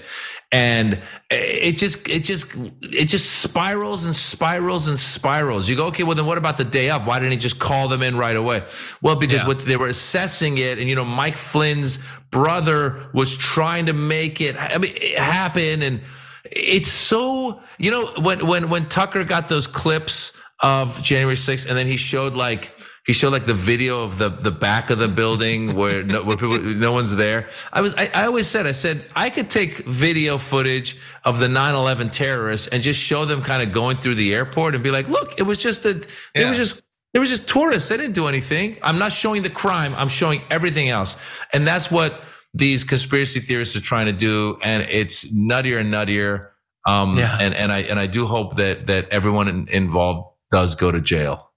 and 0.52 1.00
it 1.30 1.78
just 1.78 2.06
it 2.08 2.24
just 2.24 2.46
it 2.82 3.06
just 3.06 3.40
spirals 3.40 4.04
and 4.04 4.14
spirals 4.14 4.86
and 4.86 5.00
spirals. 5.00 5.68
You 5.68 5.76
go 5.76 5.86
okay 5.86 6.02
well 6.02 6.14
then 6.14 6.26
what 6.26 6.38
about 6.38 6.58
the 6.58 6.64
day 6.64 6.90
of? 6.90 7.06
Why 7.06 7.18
didn't 7.18 7.32
he 7.32 7.38
just 7.38 7.58
call 7.58 7.88
them 7.88 8.02
in 8.02 8.16
right 8.16 8.36
away? 8.36 8.62
Well 9.00 9.16
because 9.16 9.40
yeah. 9.40 9.48
what 9.48 9.60
they 9.60 9.76
were 9.76 9.88
assessing 9.88 10.58
it 10.58 10.78
and 10.78 10.88
you 10.88 10.94
know 10.94 11.04
mike 11.04 11.36
flynn's 11.36 11.98
brother 12.30 13.08
was 13.12 13.36
trying 13.36 13.86
to 13.86 13.92
make 13.92 14.40
it 14.40 14.56
i 14.58 14.78
mean 14.78 14.92
it 14.94 15.18
happen 15.18 15.82
and 15.82 16.00
it's 16.44 16.90
so 16.90 17.60
you 17.78 17.90
know 17.90 18.06
when 18.18 18.46
when 18.46 18.68
when 18.68 18.88
tucker 18.88 19.24
got 19.24 19.48
those 19.48 19.66
clips 19.66 20.36
of 20.60 21.02
january 21.02 21.36
6th 21.36 21.68
and 21.68 21.78
then 21.78 21.86
he 21.86 21.96
showed 21.96 22.34
like 22.34 22.74
he 23.04 23.12
showed 23.12 23.32
like 23.32 23.46
the 23.46 23.54
video 23.54 24.04
of 24.04 24.18
the 24.18 24.28
the 24.28 24.52
back 24.52 24.90
of 24.90 24.98
the 24.98 25.08
building 25.08 25.74
where 25.74 26.04
no, 26.04 26.22
where 26.22 26.36
people 26.36 26.58
no 26.58 26.92
one's 26.92 27.14
there. 27.16 27.48
I 27.72 27.80
was 27.80 27.94
I, 27.96 28.10
I 28.14 28.26
always 28.26 28.46
said 28.46 28.66
I 28.66 28.72
said 28.72 29.06
I 29.16 29.28
could 29.30 29.50
take 29.50 29.78
video 29.86 30.38
footage 30.38 30.98
of 31.24 31.40
the 31.40 31.48
9/11 31.48 32.12
terrorists 32.12 32.68
and 32.68 32.82
just 32.82 33.00
show 33.00 33.24
them 33.24 33.42
kind 33.42 33.62
of 33.62 33.72
going 33.72 33.96
through 33.96 34.14
the 34.14 34.34
airport 34.34 34.74
and 34.74 34.84
be 34.84 34.90
like, 34.90 35.08
look, 35.08 35.38
it 35.38 35.42
was 35.42 35.58
just 35.58 35.84
a 35.84 36.02
it 36.34 36.46
was 36.46 36.56
just 36.56 36.82
there 37.12 37.20
was 37.20 37.28
just 37.28 37.48
tourists. 37.48 37.88
They 37.88 37.96
didn't 37.96 38.14
do 38.14 38.26
anything. 38.26 38.78
I'm 38.82 38.98
not 38.98 39.12
showing 39.12 39.42
the 39.42 39.50
crime. 39.50 39.94
I'm 39.96 40.08
showing 40.08 40.42
everything 40.50 40.88
else, 40.88 41.16
and 41.52 41.66
that's 41.66 41.90
what 41.90 42.22
these 42.54 42.84
conspiracy 42.84 43.40
theorists 43.40 43.74
are 43.76 43.80
trying 43.80 44.06
to 44.06 44.12
do. 44.12 44.58
And 44.62 44.84
it's 44.84 45.32
nuttier 45.34 45.80
and 45.80 45.92
nuttier. 45.92 46.50
Um, 46.86 47.14
yeah. 47.16 47.36
And 47.40 47.52
and 47.54 47.72
I 47.72 47.80
and 47.80 47.98
I 47.98 48.06
do 48.06 48.26
hope 48.26 48.56
that 48.56 48.86
that 48.86 49.08
everyone 49.10 49.68
involved 49.68 50.22
does 50.52 50.74
go 50.76 50.92
to 50.92 51.00
jail. 51.00 51.51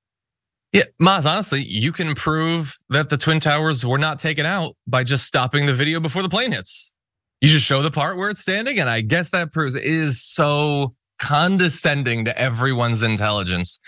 Yeah, 0.76 0.84
Maz, 1.02 1.26
honestly, 1.26 1.64
you 1.64 1.94
can 1.94 2.16
prove 2.16 2.76
that 2.90 3.10
the 3.10 3.16
Twin 3.16 3.40
Towers 3.40 3.86
were 3.86 3.98
not 3.98 4.20
taken 4.20 4.46
out 4.46 4.76
by 4.86 5.06
just 5.06 5.24
stopping 5.24 5.68
the 5.68 5.74
video 5.74 6.02
before 6.02 6.22
the 6.22 6.28
plane 6.28 6.52
hits. 6.52 6.92
You 7.40 7.48
just 7.48 7.66
show 7.66 7.82
the 7.82 7.92
part 7.92 8.18
where 8.18 8.30
it's 8.30 8.42
standing, 8.42 8.78
and 8.78 8.90
I 8.90 9.00
guess 9.00 9.30
that 9.30 9.54
proves 9.54 9.76
it 9.76 9.86
is 9.86 10.22
so 10.22 10.94
condescending 11.18 12.26
to 12.26 12.38
everyone's 12.38 13.04
intelligence. 13.04 13.80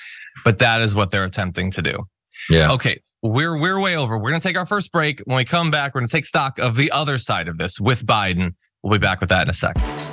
But 0.45 0.59
that 0.59 0.81
is 0.81 0.95
what 0.95 1.11
they're 1.11 1.25
attempting 1.25 1.71
to 1.71 1.81
do. 1.81 2.05
Yeah. 2.49 2.71
Okay. 2.71 3.01
We're 3.21 3.59
we're 3.59 3.81
way 3.81 3.97
over. 3.97 4.17
We're 4.17 4.29
gonna 4.29 4.39
take 4.39 4.57
our 4.57 4.65
first 4.65 4.93
break. 4.93 5.19
When 5.25 5.35
we 5.35 5.43
come 5.43 5.69
back, 5.69 5.93
we're 5.93 5.99
gonna 5.99 6.07
take 6.07 6.25
stock 6.25 6.57
of 6.57 6.77
the 6.77 6.89
other 6.91 7.17
side 7.17 7.49
of 7.49 7.57
this 7.57 7.81
with 7.81 8.05
Biden. 8.05 8.53
We'll 8.81 8.97
be 8.97 9.05
back 9.05 9.19
with 9.19 9.27
that 9.27 9.41
in 9.41 9.49
a 9.49 9.53
second. 9.53 10.06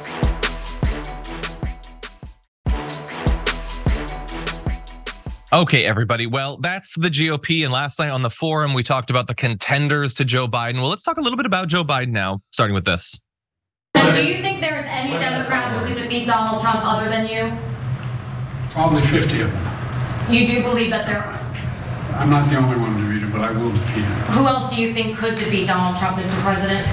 Okay, 5.54 5.84
everybody. 5.84 6.26
Well, 6.26 6.56
that's 6.56 6.98
the 6.98 7.08
GOP. 7.08 7.62
And 7.62 7.72
last 7.72 8.00
night 8.00 8.08
on 8.08 8.22
the 8.22 8.30
forum, 8.30 8.74
we 8.74 8.82
talked 8.82 9.08
about 9.08 9.28
the 9.28 9.36
contenders 9.36 10.12
to 10.14 10.24
Joe 10.24 10.48
Biden. 10.48 10.80
Well, 10.80 10.88
let's 10.88 11.04
talk 11.04 11.16
a 11.16 11.20
little 11.20 11.36
bit 11.36 11.46
about 11.46 11.68
Joe 11.68 11.84
Biden 11.84 12.08
now, 12.08 12.40
starting 12.50 12.74
with 12.74 12.84
this. 12.84 13.20
Do 13.94 14.26
you 14.26 14.42
think 14.42 14.60
there 14.60 14.80
is 14.80 14.86
any 14.88 15.12
Democrat 15.12 15.70
who 15.70 15.86
could 15.86 16.02
defeat 16.02 16.26
Donald 16.26 16.60
Trump 16.60 16.80
other 16.82 17.08
than 17.08 17.28
you? 17.28 17.56
Probably 18.72 19.00
50 19.02 19.42
of 19.42 19.52
them. 19.52 20.32
You 20.32 20.44
do 20.44 20.60
believe 20.64 20.90
that 20.90 21.06
there 21.06 21.18
are? 21.18 21.38
I'm 22.18 22.30
not 22.30 22.50
the 22.50 22.56
only 22.56 22.76
one 22.76 22.96
to 22.96 23.06
defeat 23.06 23.22
him, 23.22 23.30
but 23.30 23.42
I 23.42 23.52
will 23.52 23.70
defeat 23.70 24.02
him. 24.02 24.20
Who 24.32 24.48
else 24.48 24.74
do 24.74 24.82
you 24.82 24.92
think 24.92 25.16
could 25.16 25.36
defeat 25.36 25.68
Donald 25.68 26.00
Trump, 26.00 26.18
Mr. 26.18 26.36
President? 26.42 26.84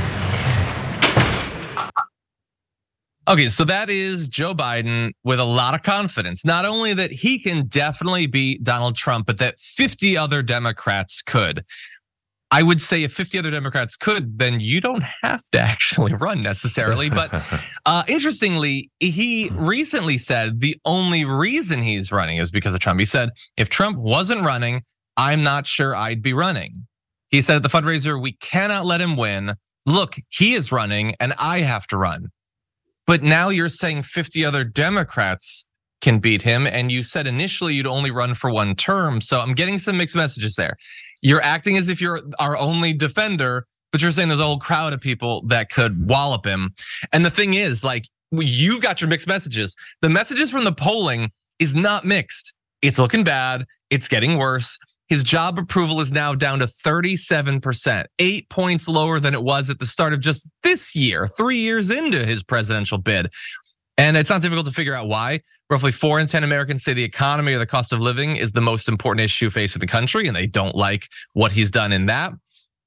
Okay, 3.27 3.49
so 3.49 3.63
that 3.65 3.89
is 3.89 4.29
Joe 4.29 4.55
Biden 4.55 5.11
with 5.23 5.39
a 5.39 5.45
lot 5.45 5.75
of 5.75 5.83
confidence. 5.83 6.43
Not 6.43 6.65
only 6.65 6.93
that 6.95 7.11
he 7.11 7.37
can 7.37 7.67
definitely 7.67 8.25
beat 8.25 8.63
Donald 8.63 8.95
Trump, 8.95 9.27
but 9.27 9.37
that 9.37 9.59
50 9.59 10.17
other 10.17 10.41
Democrats 10.41 11.21
could. 11.21 11.63
I 12.49 12.63
would 12.63 12.81
say 12.81 13.03
if 13.03 13.13
50 13.13 13.37
other 13.39 13.51
Democrats 13.51 13.95
could, 13.95 14.39
then 14.39 14.59
you 14.59 14.81
don't 14.81 15.03
have 15.21 15.43
to 15.51 15.59
actually 15.59 16.13
run 16.13 16.41
necessarily. 16.41 17.09
But 17.09 17.31
uh, 17.85 18.03
interestingly, 18.07 18.89
he 18.99 19.49
recently 19.53 20.17
said 20.17 20.59
the 20.59 20.75
only 20.83 21.23
reason 21.23 21.81
he's 21.83 22.11
running 22.11 22.37
is 22.37 22.49
because 22.49 22.73
of 22.73 22.79
Trump. 22.79 22.99
He 22.99 23.05
said, 23.05 23.29
if 23.55 23.69
Trump 23.69 23.97
wasn't 23.97 24.41
running, 24.41 24.81
I'm 25.15 25.43
not 25.43 25.67
sure 25.67 25.95
I'd 25.95 26.23
be 26.23 26.33
running. 26.33 26.87
He 27.29 27.41
said 27.41 27.55
at 27.55 27.63
the 27.63 27.69
fundraiser, 27.69 28.21
we 28.21 28.33
cannot 28.33 28.85
let 28.85 28.99
him 28.99 29.15
win. 29.15 29.53
Look, 29.85 30.15
he 30.29 30.53
is 30.53 30.71
running 30.71 31.15
and 31.19 31.33
I 31.39 31.59
have 31.59 31.85
to 31.87 31.97
run. 31.97 32.29
But 33.11 33.23
now 33.23 33.49
you're 33.49 33.67
saying 33.67 34.03
50 34.03 34.45
other 34.45 34.63
Democrats 34.63 35.65
can 35.99 36.19
beat 36.19 36.41
him. 36.41 36.65
And 36.65 36.89
you 36.89 37.03
said 37.03 37.27
initially 37.27 37.73
you'd 37.73 37.85
only 37.85 38.09
run 38.09 38.35
for 38.35 38.49
one 38.49 38.73
term. 38.73 39.19
So 39.19 39.41
I'm 39.41 39.53
getting 39.53 39.77
some 39.77 39.97
mixed 39.97 40.15
messages 40.15 40.55
there. 40.55 40.77
You're 41.21 41.41
acting 41.41 41.75
as 41.75 41.89
if 41.89 41.99
you're 41.99 42.21
our 42.39 42.57
only 42.57 42.93
defender, 42.93 43.65
but 43.91 44.01
you're 44.01 44.13
saying 44.13 44.29
there's 44.29 44.39
a 44.39 44.45
whole 44.45 44.59
crowd 44.59 44.93
of 44.93 45.01
people 45.01 45.43
that 45.47 45.69
could 45.69 46.07
wallop 46.07 46.45
him. 46.45 46.73
And 47.11 47.25
the 47.25 47.29
thing 47.29 47.53
is, 47.53 47.83
like, 47.83 48.05
you've 48.31 48.79
got 48.79 49.01
your 49.01 49.09
mixed 49.09 49.27
messages. 49.27 49.75
The 50.01 50.07
messages 50.07 50.49
from 50.49 50.63
the 50.63 50.71
polling 50.71 51.31
is 51.59 51.75
not 51.75 52.05
mixed. 52.05 52.53
It's 52.81 52.97
looking 52.97 53.25
bad. 53.25 53.65
It's 53.89 54.07
getting 54.07 54.37
worse. 54.37 54.79
His 55.11 55.25
job 55.25 55.59
approval 55.59 55.99
is 55.99 56.13
now 56.13 56.33
down 56.33 56.59
to 56.59 56.67
37%, 56.67 58.05
eight 58.19 58.49
points 58.49 58.87
lower 58.87 59.19
than 59.19 59.33
it 59.33 59.43
was 59.43 59.69
at 59.69 59.77
the 59.77 59.85
start 59.85 60.13
of 60.13 60.21
just 60.21 60.47
this 60.63 60.95
year, 60.95 61.27
three 61.27 61.57
years 61.57 61.89
into 61.89 62.25
his 62.25 62.43
presidential 62.43 62.97
bid. 62.97 63.29
And 63.97 64.15
it's 64.15 64.29
not 64.29 64.41
difficult 64.41 64.67
to 64.67 64.71
figure 64.71 64.93
out 64.93 65.09
why. 65.09 65.41
Roughly 65.69 65.91
four 65.91 66.21
in 66.21 66.27
10 66.27 66.45
Americans 66.45 66.85
say 66.85 66.93
the 66.93 67.03
economy 67.03 67.51
or 67.51 67.57
the 67.57 67.65
cost 67.65 67.91
of 67.91 67.99
living 67.99 68.37
is 68.37 68.53
the 68.53 68.61
most 68.61 68.87
important 68.87 69.25
issue 69.25 69.49
facing 69.49 69.81
the 69.81 69.85
country, 69.85 70.27
and 70.27 70.35
they 70.35 70.47
don't 70.47 70.75
like 70.75 71.09
what 71.33 71.51
he's 71.51 71.71
done 71.71 71.91
in 71.91 72.05
that. 72.05 72.31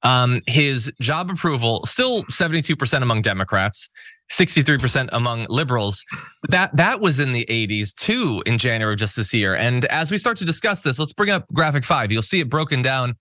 Um, 0.01 0.41
his 0.47 0.91
job 0.99 1.29
approval 1.29 1.85
still 1.85 2.23
72% 2.23 3.03
among 3.03 3.21
Democrats, 3.21 3.87
63% 4.31 5.09
among 5.11 5.45
liberals. 5.49 6.03
That 6.49 6.75
that 6.75 6.99
was 6.99 7.19
in 7.19 7.31
the 7.31 7.45
80s 7.45 7.93
too 7.93 8.41
in 8.45 8.57
January 8.57 8.93
of 8.93 8.99
just 8.99 9.15
this 9.15 9.33
year. 9.33 9.55
And 9.55 9.85
as 9.85 10.11
we 10.11 10.17
start 10.17 10.37
to 10.37 10.45
discuss 10.45 10.83
this, 10.83 10.99
let's 10.99 11.13
bring 11.13 11.29
up 11.29 11.45
graphic 11.53 11.85
5. 11.85 12.11
You'll 12.11 12.21
see 12.21 12.39
it 12.39 12.49
broken 12.49 12.81
down 12.81 13.15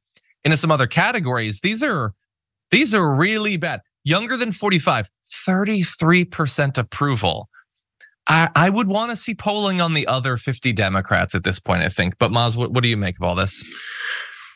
into 0.45 0.57
some 0.57 0.71
other 0.71 0.87
categories. 0.87 1.61
These 1.61 1.83
are 1.83 2.13
these 2.71 2.95
are 2.95 3.15
really 3.15 3.57
bad. 3.57 3.81
Younger 4.05 4.37
than 4.37 4.53
45, 4.53 5.09
33% 5.47 6.79
approval. 6.79 7.49
I, 8.27 8.49
I 8.55 8.71
would 8.71 8.89
want 8.89 9.11
to 9.11 9.17
see 9.17 9.35
polling 9.35 9.81
on 9.81 9.95
the 9.95 10.07
other 10.07 10.37
50 10.37 10.73
Democrats 10.73 11.35
at 11.35 11.45
this 11.45 11.59
point, 11.59 11.83
I 11.83 11.89
think. 11.89 12.15
But 12.19 12.31
Maz, 12.31 12.57
what, 12.57 12.73
what 12.73 12.83
do 12.83 12.89
you 12.89 12.97
make 12.97 13.17
of 13.17 13.23
all 13.23 13.35
this? 13.35 13.63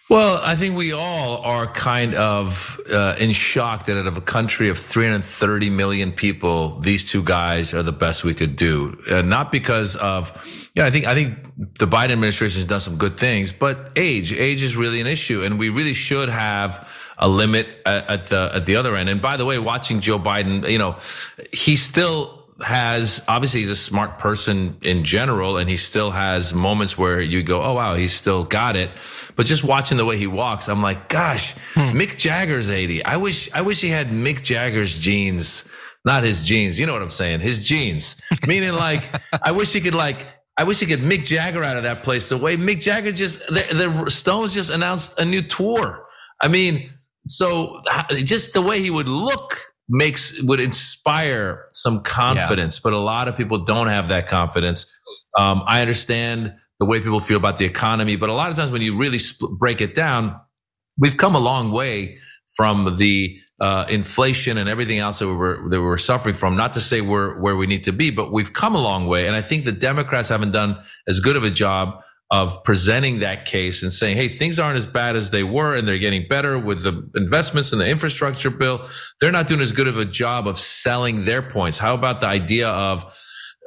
Well, 0.09 0.41
I 0.43 0.57
think 0.57 0.75
we 0.75 0.93
all 0.93 1.43
are 1.43 1.67
kind 1.67 2.15
of 2.15 2.81
uh, 2.91 3.17
in 3.21 3.33
shock 3.33 3.85
that 3.85 3.99
out 3.99 4.07
of 4.07 4.17
a 4.17 4.23
country 4.23 4.71
of 4.71 4.79
330 4.79 5.69
million 5.69 6.13
people, 6.13 6.81
these 6.81 7.11
two 7.11 7.23
guys 7.23 7.75
are 7.75 7.83
the 7.83 7.93
best 7.93 8.25
we 8.25 8.33
could 8.33 8.57
do. 8.57 8.99
Uh, 9.11 9.21
not 9.21 9.53
because 9.53 9.97
of, 9.97 10.71
yeah, 10.75 10.87
I 10.87 10.91
think 10.91 11.07
I 11.07 11.13
think 11.13 11.37
the 11.79 11.87
Biden 11.87 12.13
administration 12.13 12.61
has 12.61 12.65
done 12.65 12.81
some 12.81 12.97
good 12.97 13.13
things, 13.13 13.53
but 13.53 13.93
age, 13.97 14.33
age 14.33 14.63
is 14.63 14.77
really 14.77 15.03
an 15.03 15.07
issue, 15.07 15.43
and 15.43 15.59
we 15.59 15.69
really 15.69 15.95
should 15.95 16.31
have 16.31 16.89
a 17.19 17.29
limit 17.29 17.67
at, 17.85 18.09
at 18.09 18.27
the 18.29 18.51
at 18.55 18.65
the 18.65 18.77
other 18.77 18.97
end. 18.97 19.11
And 19.11 19.21
by 19.21 19.37
the 19.37 19.45
way, 19.45 19.59
watching 19.59 20.01
Joe 20.01 20.19
Biden, 20.19 20.67
you 20.71 20.79
know, 20.79 20.97
he's 21.53 21.83
still 21.83 22.38
has 22.61 23.23
obviously 23.29 23.61
he's 23.61 23.71
a 23.71 23.77
smart 23.77 24.19
person 24.19 24.77
in 24.83 25.05
general 25.05 25.59
and 25.59 25.71
he 25.71 25.77
still 25.77 26.11
has 26.11 26.53
moments 26.53 26.99
where 26.99 27.21
you 27.21 27.43
go 27.43 27.63
oh 27.63 27.75
wow 27.75 27.95
he's 27.95 28.13
still 28.13 28.45
got 28.45 28.75
it 28.75 28.91
but 29.37 29.47
just 29.47 29.63
watching 29.63 29.97
the 29.97 30.05
way 30.05 30.17
he 30.17 30.27
walks 30.27 30.69
i'm 30.69 30.83
like 30.83 31.09
gosh 31.09 31.53
hmm. 31.75 31.81
mick 31.97 32.17
jagger's 32.17 32.69
80 32.69 33.05
i 33.05 33.17
wish 33.17 33.53
i 33.55 33.61
wish 33.61 33.81
he 33.81 33.89
had 33.89 34.09
mick 34.09 34.43
jagger's 34.43 34.99
jeans 34.99 35.69
not 36.05 36.25
his 36.25 36.45
jeans 36.45 36.81
you 36.81 36.87
know 36.87 36.93
what 36.93 37.03
i'm 37.03 37.11
saying 37.11 37.39
his 37.39 37.65
genes 37.65 38.21
meaning 38.47 38.73
like 38.73 39.09
i 39.43 39.53
wish 39.53 39.73
he 39.73 39.81
could 39.81 39.95
like 39.95 40.27
I 40.61 40.65
wish 40.65 40.81
he 40.81 40.87
could 40.87 40.99
Mick 40.99 41.25
Jagger 41.25 41.63
out 41.63 41.77
of 41.77 41.85
that 41.85 42.03
place. 42.03 42.29
The 42.29 42.37
way 42.37 42.57
Mick 42.57 42.81
Jagger 42.81 43.13
just, 43.13 43.39
the, 43.47 43.65
the 44.03 44.11
Stones 44.11 44.53
just 44.53 44.71
announced 44.71 45.17
a 45.17 45.25
new 45.25 45.41
tour. 45.41 46.05
I 46.43 46.49
mean, 46.49 46.91
so 47.29 47.81
just 48.25 48.55
the 48.55 48.61
way 48.61 48.81
he 48.81 48.91
would 48.91 49.09
look 49.09 49.61
makes 49.89 50.41
would 50.43 50.61
inspire 50.61 51.69
some 51.73 52.03
confidence, 52.03 52.77
yeah. 52.77 52.81
but 52.85 52.93
a 52.93 53.01
lot 53.01 53.29
of 53.29 53.37
people 53.37 53.65
don't 53.65 53.89
have 53.89 54.09
that 54.09 54.29
confidence. 54.29 54.93
Um, 55.39 55.63
I 55.67 55.81
understand 55.81 56.55
the 56.79 56.87
way 56.87 57.01
people 57.01 57.21
feel 57.21 57.39
about 57.39 57.59
the 57.59 57.65
economy, 57.65 58.17
but 58.17 58.29
a 58.29 58.35
lot 58.35 58.51
of 58.51 58.57
times 58.57 58.71
when 58.71 58.83
you 58.83 58.97
really 58.97 59.19
sp- 59.19 59.57
break 59.59 59.81
it 59.81 59.95
down, 59.95 60.39
we've 60.99 61.17
come 61.17 61.35
a 61.35 61.41
long 61.41 61.73
way 61.73 62.19
from 62.57 62.97
the 62.97 63.39
uh, 63.61 63.87
inflation 63.89 64.59
and 64.59 64.69
everything 64.69 64.99
else 64.99 65.19
that 65.19 65.27
we 65.27 65.35
were 65.35 65.69
that 65.69 65.81
we 65.81 65.87
were 65.87 65.99
suffering 65.99 66.35
from. 66.35 66.57
Not 66.57 66.75
to 66.75 66.81
say 66.81 67.01
we're 67.01 67.41
where 67.41 67.57
we 67.57 67.67
need 67.67 67.85
to 67.85 67.93
be, 67.93 68.11
but 68.11 68.33
we've 68.33 68.53
come 68.53 68.75
a 68.75 68.81
long 68.81 69.07
way, 69.07 69.27
and 69.27 69.35
I 69.35 69.43
think 69.43 69.65
the 69.65 69.73
Democrats 69.73 70.29
haven't 70.29 70.53
done 70.53 70.79
as 71.09 71.19
good 71.21 71.37
of 71.37 71.45
a 71.45 71.51
job 71.51 72.03
of 72.31 72.63
presenting 72.63 73.21
that 73.21 73.47
case 73.47 73.83
and 73.83 73.93
saying, 73.93 74.17
hey, 74.17 74.29
things 74.29 74.59
aren't 74.59 74.77
as 74.77 74.87
bad 74.87 75.17
as 75.17 75.31
they 75.31 75.43
were 75.43 75.75
and 75.75 75.89
they're 75.89 75.99
getting 75.99 76.29
better 76.29 76.59
with 76.59 76.83
the 76.83 77.11
investments 77.15 77.73
in 77.73 77.79
the 77.79 77.89
infrastructure 77.89 78.51
bill. 78.51 78.87
They're 79.21 79.33
not 79.33 79.47
doing 79.47 79.63
as 79.63 79.73
good 79.73 79.87
of 79.87 79.97
a 79.97 80.05
job 80.05 80.47
of 80.47 80.59
selling 80.59 81.25
their 81.25 81.41
points. 81.41 81.79
How 81.79 81.95
about 81.95 82.21
the 82.21 82.27
idea 82.27 82.69
of 82.69 83.05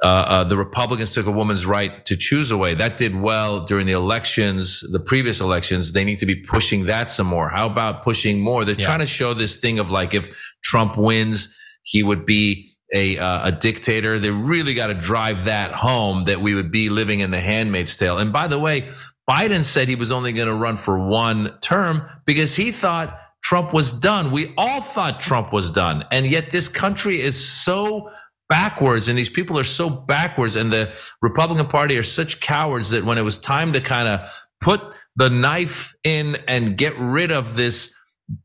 uh, 0.02 0.06
uh, 0.06 0.44
the 0.44 0.56
Republicans 0.56 1.14
took 1.14 1.26
a 1.26 1.30
woman's 1.30 1.64
right 1.64 2.04
to 2.06 2.16
choose 2.16 2.50
away. 2.50 2.74
That 2.74 2.96
did 2.96 3.14
well 3.14 3.60
during 3.64 3.86
the 3.86 3.92
elections, 3.92 4.80
the 4.90 4.98
previous 4.98 5.40
elections. 5.40 5.92
They 5.92 6.02
need 6.02 6.18
to 6.18 6.26
be 6.26 6.34
pushing 6.34 6.86
that 6.86 7.08
some 7.08 7.28
more. 7.28 7.48
How 7.48 7.66
about 7.66 8.02
pushing 8.02 8.40
more? 8.40 8.64
They're 8.64 8.74
yeah. 8.74 8.84
trying 8.84 8.98
to 8.98 9.06
show 9.06 9.32
this 9.32 9.54
thing 9.54 9.78
of 9.78 9.92
like 9.92 10.12
if 10.12 10.56
Trump 10.64 10.96
wins, 10.96 11.56
he 11.84 12.02
would 12.02 12.26
be 12.26 12.71
a 12.92 13.18
uh, 13.18 13.48
a 13.48 13.52
dictator. 13.52 14.18
They 14.18 14.30
really 14.30 14.74
got 14.74 14.88
to 14.88 14.94
drive 14.94 15.44
that 15.44 15.72
home 15.72 16.24
that 16.24 16.40
we 16.40 16.54
would 16.54 16.70
be 16.70 16.88
living 16.88 17.20
in 17.20 17.30
the 17.30 17.40
Handmaid's 17.40 17.96
Tale. 17.96 18.18
And 18.18 18.32
by 18.32 18.48
the 18.48 18.58
way, 18.58 18.88
Biden 19.28 19.64
said 19.64 19.88
he 19.88 19.94
was 19.94 20.12
only 20.12 20.32
going 20.32 20.48
to 20.48 20.54
run 20.54 20.76
for 20.76 20.98
one 20.98 21.58
term 21.60 22.02
because 22.26 22.54
he 22.54 22.70
thought 22.70 23.18
Trump 23.42 23.72
was 23.72 23.92
done. 23.92 24.30
We 24.30 24.52
all 24.56 24.80
thought 24.80 25.20
Trump 25.20 25.52
was 25.52 25.70
done, 25.70 26.04
and 26.10 26.26
yet 26.26 26.50
this 26.50 26.68
country 26.68 27.20
is 27.20 27.42
so 27.42 28.10
backwards 28.52 29.08
and 29.08 29.16
these 29.16 29.30
people 29.30 29.58
are 29.58 29.64
so 29.64 29.88
backwards 29.88 30.56
and 30.56 30.70
the 30.70 30.94
Republican 31.22 31.66
Party 31.66 31.96
are 31.96 32.02
such 32.02 32.38
cowards 32.40 32.90
that 32.90 33.02
when 33.02 33.16
it 33.16 33.22
was 33.22 33.38
time 33.38 33.72
to 33.72 33.80
kind 33.80 34.06
of 34.06 34.30
put 34.60 34.82
the 35.16 35.30
knife 35.30 35.94
in 36.04 36.36
and 36.46 36.76
get 36.76 36.94
rid 36.98 37.30
of 37.30 37.56
this 37.56 37.94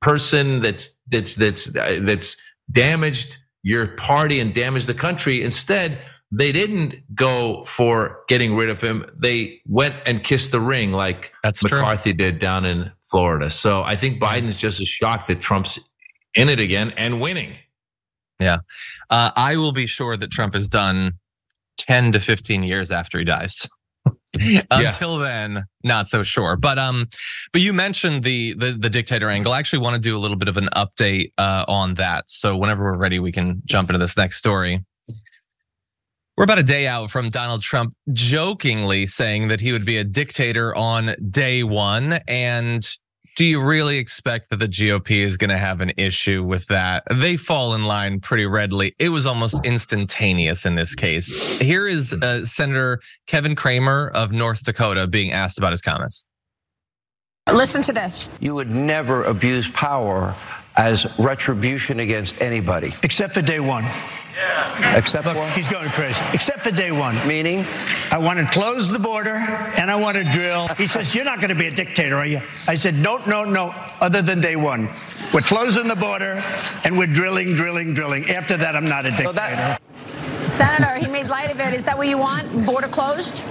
person 0.01 0.61
that's 0.61 0.97
that's 1.09 1.35
that's 1.35 1.65
that's 1.65 2.37
damaged 2.71 3.37
your 3.67 3.87
party 3.97 4.39
and 4.39 4.53
damage 4.53 4.85
the 4.85 4.93
country. 4.93 5.43
Instead, 5.43 5.99
they 6.31 6.53
didn't 6.53 6.95
go 7.13 7.65
for 7.65 8.21
getting 8.29 8.55
rid 8.55 8.69
of 8.69 8.79
him. 8.79 9.05
They 9.17 9.61
went 9.67 9.95
and 10.05 10.23
kissed 10.23 10.51
the 10.53 10.61
ring 10.61 10.93
like 10.93 11.33
That's 11.43 11.61
McCarthy 11.61 12.11
true. 12.11 12.17
did 12.17 12.39
down 12.39 12.63
in 12.63 12.89
Florida. 13.09 13.49
So 13.49 13.83
I 13.83 13.97
think 13.97 14.21
Biden's 14.21 14.55
just 14.55 14.79
as 14.79 14.87
shocked 14.87 15.27
that 15.27 15.41
Trump's 15.41 15.79
in 16.33 16.47
it 16.47 16.61
again 16.61 16.91
and 16.91 17.19
winning. 17.19 17.57
Yeah. 18.39 18.59
Uh, 19.09 19.31
I 19.35 19.57
will 19.57 19.73
be 19.73 19.85
sure 19.85 20.15
that 20.15 20.31
Trump 20.31 20.55
is 20.55 20.69
done 20.69 21.13
10 21.77 22.13
to 22.13 22.21
15 22.21 22.63
years 22.63 22.89
after 22.89 23.19
he 23.19 23.25
dies. 23.25 23.67
Until 24.71 25.17
then, 25.17 25.65
not 25.83 26.09
so 26.09 26.23
sure. 26.23 26.55
But 26.57 26.77
um, 26.77 27.07
but 27.53 27.61
you 27.61 27.73
mentioned 27.73 28.23
the 28.23 28.53
the 28.53 28.71
the 28.71 28.89
dictator 28.89 29.29
angle. 29.29 29.53
I 29.53 29.59
actually 29.59 29.79
want 29.79 29.95
to 29.95 29.99
do 29.99 30.17
a 30.17 30.19
little 30.19 30.37
bit 30.37 30.49
of 30.49 30.57
an 30.57 30.69
update 30.75 31.31
uh, 31.37 31.65
on 31.67 31.95
that. 31.95 32.29
So 32.29 32.57
whenever 32.57 32.83
we're 32.83 32.97
ready, 32.97 33.19
we 33.19 33.31
can 33.31 33.61
jump 33.65 33.89
into 33.89 33.99
this 33.99 34.17
next 34.17 34.37
story. 34.37 34.83
We're 36.35 36.43
about 36.43 36.59
a 36.59 36.63
day 36.63 36.87
out 36.87 37.09
from 37.09 37.29
Donald 37.29 37.63
Trump 37.63 37.95
jokingly 38.13 39.07
saying 39.07 39.47
that 39.47 39.59
he 39.59 39.71
would 39.71 39.85
be 39.85 39.97
a 39.97 40.03
dictator 40.03 40.75
on 40.75 41.15
day 41.31 41.63
one, 41.63 42.19
and 42.27 42.87
do 43.37 43.45
you 43.45 43.61
really 43.61 43.99
expect 43.99 44.49
that 44.49 44.57
the 44.57 44.67
GOP 44.67 45.11
is 45.17 45.37
going 45.37 45.51
to 45.51 45.59
have 45.59 45.79
an 45.79 45.91
issue 45.95 46.43
with 46.43 46.65
that? 46.67 47.03
They 47.13 47.37
fall 47.37 47.75
in 47.75 47.85
line 47.85 48.19
pretty 48.19 48.47
readily. 48.47 48.95
It 48.97 49.09
was 49.09 49.27
almost 49.27 49.63
instantaneous 49.63 50.65
in 50.65 50.73
this 50.73 50.95
case. 50.95 51.31
Here 51.61 51.87
is 51.87 52.13
uh, 52.13 52.45
Senator 52.45 52.99
Kevin 53.27 53.55
Cramer 53.55 54.09
of 54.15 54.31
North 54.31 54.65
Dakota 54.65 55.05
being 55.05 55.31
asked 55.31 55.59
about 55.59 55.71
his 55.71 55.83
comments. 55.83 56.25
Listen 57.53 57.83
to 57.83 57.93
this. 57.93 58.27
You 58.39 58.55
would 58.55 58.71
never 58.71 59.23
abuse 59.23 59.69
power 59.69 60.33
as 60.75 61.05
retribution 61.19 61.99
against 61.99 62.41
anybody. 62.41 62.91
Except 63.03 63.35
for 63.35 63.43
day 63.43 63.59
one. 63.59 63.85
Except 64.95 65.25
Look, 65.25 65.37
for? 65.37 65.47
He's 65.51 65.67
going 65.67 65.89
crazy. 65.89 66.21
Except 66.33 66.63
for 66.63 66.71
day 66.71 66.91
one. 66.91 67.15
Meaning? 67.27 67.65
I 68.11 68.17
want 68.17 68.39
to 68.39 68.45
close 68.45 68.89
the 68.89 68.99
border 68.99 69.35
and 69.35 69.89
I 69.89 69.95
want 69.95 70.17
to 70.17 70.23
drill. 70.23 70.67
He 70.69 70.87
says, 70.87 71.13
You're 71.15 71.25
not 71.25 71.37
going 71.37 71.49
to 71.49 71.55
be 71.55 71.67
a 71.67 71.71
dictator, 71.71 72.15
are 72.15 72.25
you? 72.25 72.41
I 72.67 72.75
said, 72.75 72.95
No, 72.95 73.17
no, 73.25 73.43
no, 73.43 73.73
other 74.01 74.21
than 74.21 74.41
day 74.41 74.55
one. 74.55 74.89
We're 75.33 75.41
closing 75.41 75.87
the 75.87 75.95
border 75.95 76.43
and 76.83 76.97
we're 76.97 77.07
drilling, 77.07 77.55
drilling, 77.55 77.93
drilling. 77.93 78.29
After 78.29 78.57
that, 78.57 78.75
I'm 78.75 78.85
not 78.85 79.05
a 79.05 79.09
dictator. 79.09 79.29
So 79.29 79.33
that- 79.33 79.81
Senator, 80.43 80.95
he 80.95 81.11
made 81.11 81.27
light 81.27 81.51
of 81.51 81.59
it. 81.59 81.73
Is 81.73 81.83
that 81.85 81.97
what 81.97 82.07
you 82.07 82.17
want? 82.17 82.65
Border 82.65 82.87
closed? 82.87 83.41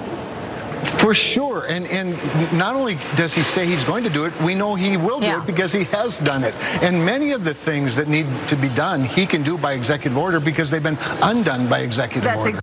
For 0.99 1.14
sure. 1.14 1.66
And 1.66 1.87
and 1.87 2.12
not 2.57 2.74
only 2.74 2.97
does 3.16 3.34
he 3.34 3.43
say 3.43 3.66
he's 3.66 3.84
going 3.84 4.05
to 4.05 4.11
do 4.11 4.24
it, 4.24 4.39
we 4.41 4.55
know 4.55 4.74
he 4.74 4.97
will 4.97 5.20
do 5.20 5.26
yeah. 5.26 5.43
it 5.43 5.47
because 5.47 5.72
he 5.72 5.84
has 5.84 6.18
done 6.18 6.45
it. 6.45 6.55
And 6.82 7.05
many 7.05 7.32
of 7.32 7.45
the 7.45 7.55
things 7.55 7.97
that 7.97 8.09
need 8.09 8.26
to 8.49 8.57
be 8.57 8.68
done, 8.70 9.05
he 9.05 9.26
can 9.26 9.43
do 9.43 9.59
by 9.59 9.72
executive 9.72 10.16
order 10.16 10.41
because 10.41 10.70
they've 10.70 10.82
been 10.82 10.99
undone 11.22 11.68
by 11.68 11.80
executive 11.80 12.24
That's 12.24 12.39
order. 12.39 12.49
Ex- 12.51 12.62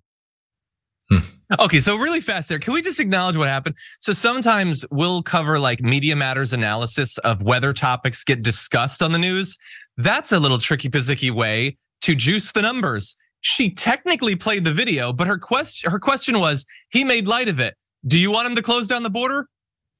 hmm. 1.10 1.64
Okay, 1.64 1.80
so 1.80 1.96
really 1.96 2.22
fast 2.22 2.50
there. 2.50 2.60
Can 2.60 2.74
we 2.74 2.82
just 2.82 3.00
acknowledge 3.00 3.38
what 3.38 3.48
happened? 3.48 3.76
So 4.00 4.14
sometimes 4.14 4.86
we'll 4.90 5.22
cover 5.22 5.60
like 5.60 5.82
media 5.82 6.16
matters 6.16 6.54
analysis 6.54 7.18
of 7.20 7.42
whether 7.42 7.74
topics 7.74 8.24
get 8.24 8.42
discussed 8.42 9.04
on 9.04 9.12
the 9.12 9.20
news. 9.20 9.58
That's 9.98 10.32
a 10.32 10.40
little 10.40 10.58
tricky 10.58 10.90
pizzicky 10.90 11.30
way 11.30 11.78
to 12.02 12.16
juice 12.16 12.52
the 12.52 12.62
numbers. 12.62 13.16
She 13.42 13.70
technically 13.70 14.36
played 14.36 14.64
the 14.64 14.72
video, 14.72 15.14
but 15.14 15.28
her 15.28 15.38
question 15.38 15.92
her 15.92 16.00
question 16.00 16.40
was 16.40 16.66
he 16.90 17.04
made 17.04 17.28
light 17.28 17.50
of 17.50 17.60
it. 17.60 17.76
Do 18.06 18.18
you 18.18 18.32
want 18.32 18.48
him 18.48 18.56
to 18.56 18.62
close 18.62 18.88
down 18.88 19.04
the 19.04 19.10
border? 19.10 19.48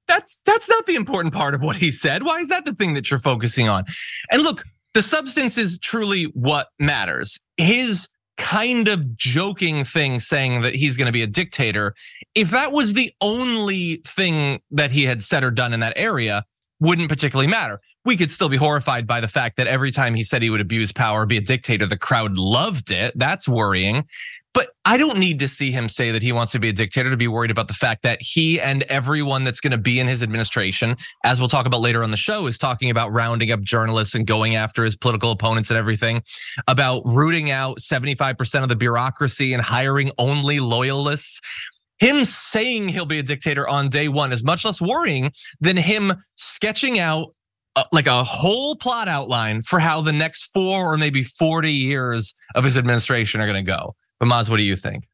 That's 0.08 0.40
that's 0.46 0.70
not 0.70 0.86
the 0.86 0.96
important 0.96 1.34
part 1.34 1.56
of 1.56 1.62
what 1.62 1.78
he 1.78 1.90
said. 1.90 2.24
Why 2.24 2.40
is 2.40 2.50
that 2.50 2.66
the 2.66 2.74
thing 2.74 2.94
that 2.96 3.10
you're 3.10 3.20
focusing 3.20 3.70
on? 3.70 3.86
And 4.32 4.42
look, 4.42 4.64
the 4.94 5.02
substance 5.02 5.58
is 5.58 5.78
truly 5.78 6.26
what 6.34 6.68
matters. 6.80 7.40
His 7.58 8.08
kind 8.38 8.88
of 8.88 9.16
joking 9.16 9.84
thing 9.84 10.20
saying 10.20 10.62
that 10.62 10.76
he's 10.76 10.98
going 10.98 11.06
to 11.06 11.12
be 11.12 11.22
a 11.22 11.28
dictator, 11.28 11.94
if 12.36 12.52
that 12.52 12.72
was 12.72 12.94
the 12.94 13.12
only 13.22 14.02
thing 14.06 14.60
that 14.72 14.92
he 14.92 15.04
had 15.04 15.24
said 15.24 15.44
or 15.44 15.52
done 15.52 15.74
in 15.74 15.80
that 15.80 15.94
area, 15.96 16.44
wouldn't 16.80 17.10
particularly 17.10 17.48
matter. 17.48 17.80
We 18.06 18.18
could 18.18 18.30
still 18.30 18.50
be 18.50 18.58
horrified 18.58 19.08
by 19.08 19.22
the 19.22 19.28
fact 19.28 19.56
that 19.58 19.68
every 19.68 19.92
time 19.92 20.16
he 20.16 20.24
said 20.24 20.42
he 20.42 20.50
would 20.50 20.60
abuse 20.60 20.92
power, 20.92 21.26
be 21.26 21.38
a 21.38 21.42
dictator, 21.42 21.86
the 21.86 21.98
crowd 21.98 22.38
loved 22.38 22.92
it. 22.92 23.14
That's 23.16 23.48
worrying. 23.48 24.06
But 24.54 24.68
I 24.86 24.98
don't 24.98 25.18
need 25.18 25.40
to 25.40 25.48
see 25.48 25.72
him 25.72 25.90
say 25.90 26.12
that 26.12 26.22
he 26.22 26.32
wants 26.32 26.52
to 26.52 26.60
be 26.60 26.70
a 26.70 26.74
dictator 26.74 27.10
to 27.10 27.18
be 27.18 27.28
worried 27.28 27.50
about 27.50 27.68
the 27.68 27.74
fact 27.74 28.04
that 28.04 28.22
he 28.22 28.62
and 28.62 28.84
everyone 28.84 29.44
that's 29.44 29.60
going 29.60 29.72
to 29.72 29.78
be 29.78 30.00
in 30.00 30.08
his 30.08 30.22
administration, 30.22 30.96
as 31.24 31.40
we'll 31.40 31.50
talk 31.50 31.66
about 31.66 31.82
later 31.82 32.04
on 32.04 32.12
the 32.12 32.18
show, 32.18 32.46
is 32.46 32.60
talking 32.60 32.92
about 32.92 33.12
rounding 33.12 33.52
up 33.52 33.62
journalists 33.62 34.14
and 34.14 34.28
going 34.28 34.56
after 34.56 34.84
his 34.84 34.96
political 34.96 35.32
opponents 35.32 35.72
and 35.72 35.78
everything, 35.78 36.22
about 36.68 37.02
rooting 37.06 37.50
out 37.50 37.80
75% 37.80 38.62
of 38.62 38.70
the 38.70 38.76
bureaucracy 38.76 39.54
and 39.54 39.62
hiring 39.62 40.12
only 40.20 40.60
loyalists. 40.60 41.42
Him 42.00 42.26
saying 42.26 42.90
he'll 42.90 43.06
be 43.06 43.20
a 43.20 43.24
dictator 43.24 43.68
on 43.68 43.90
day 43.90 44.08
one 44.08 44.32
is 44.32 44.44
much 44.44 44.66
less 44.66 44.82
worrying 44.82 45.32
than 45.62 45.78
him 45.78 46.14
sketching 46.36 47.00
out 47.00 47.34
uh, 47.76 47.84
like 47.92 48.06
a 48.06 48.24
whole 48.24 48.76
plot 48.76 49.08
outline 49.08 49.64
for 49.64 49.80
how 49.80 50.02
the 50.02 50.12
next 50.12 50.52
four 50.54 50.94
or 50.94 50.98
maybe 50.98 51.24
40 51.24 51.72
years 51.72 52.36
of 52.54 52.64
his 52.64 52.78
administration 52.78 53.42
are 53.42 53.48
going 53.48 53.66
to 53.66 53.72
go. 53.72 53.96
But 54.24 54.30
Maz, 54.30 54.50
what 54.50 54.56
do 54.56 54.64
you 54.64 54.78
think? 54.78 55.10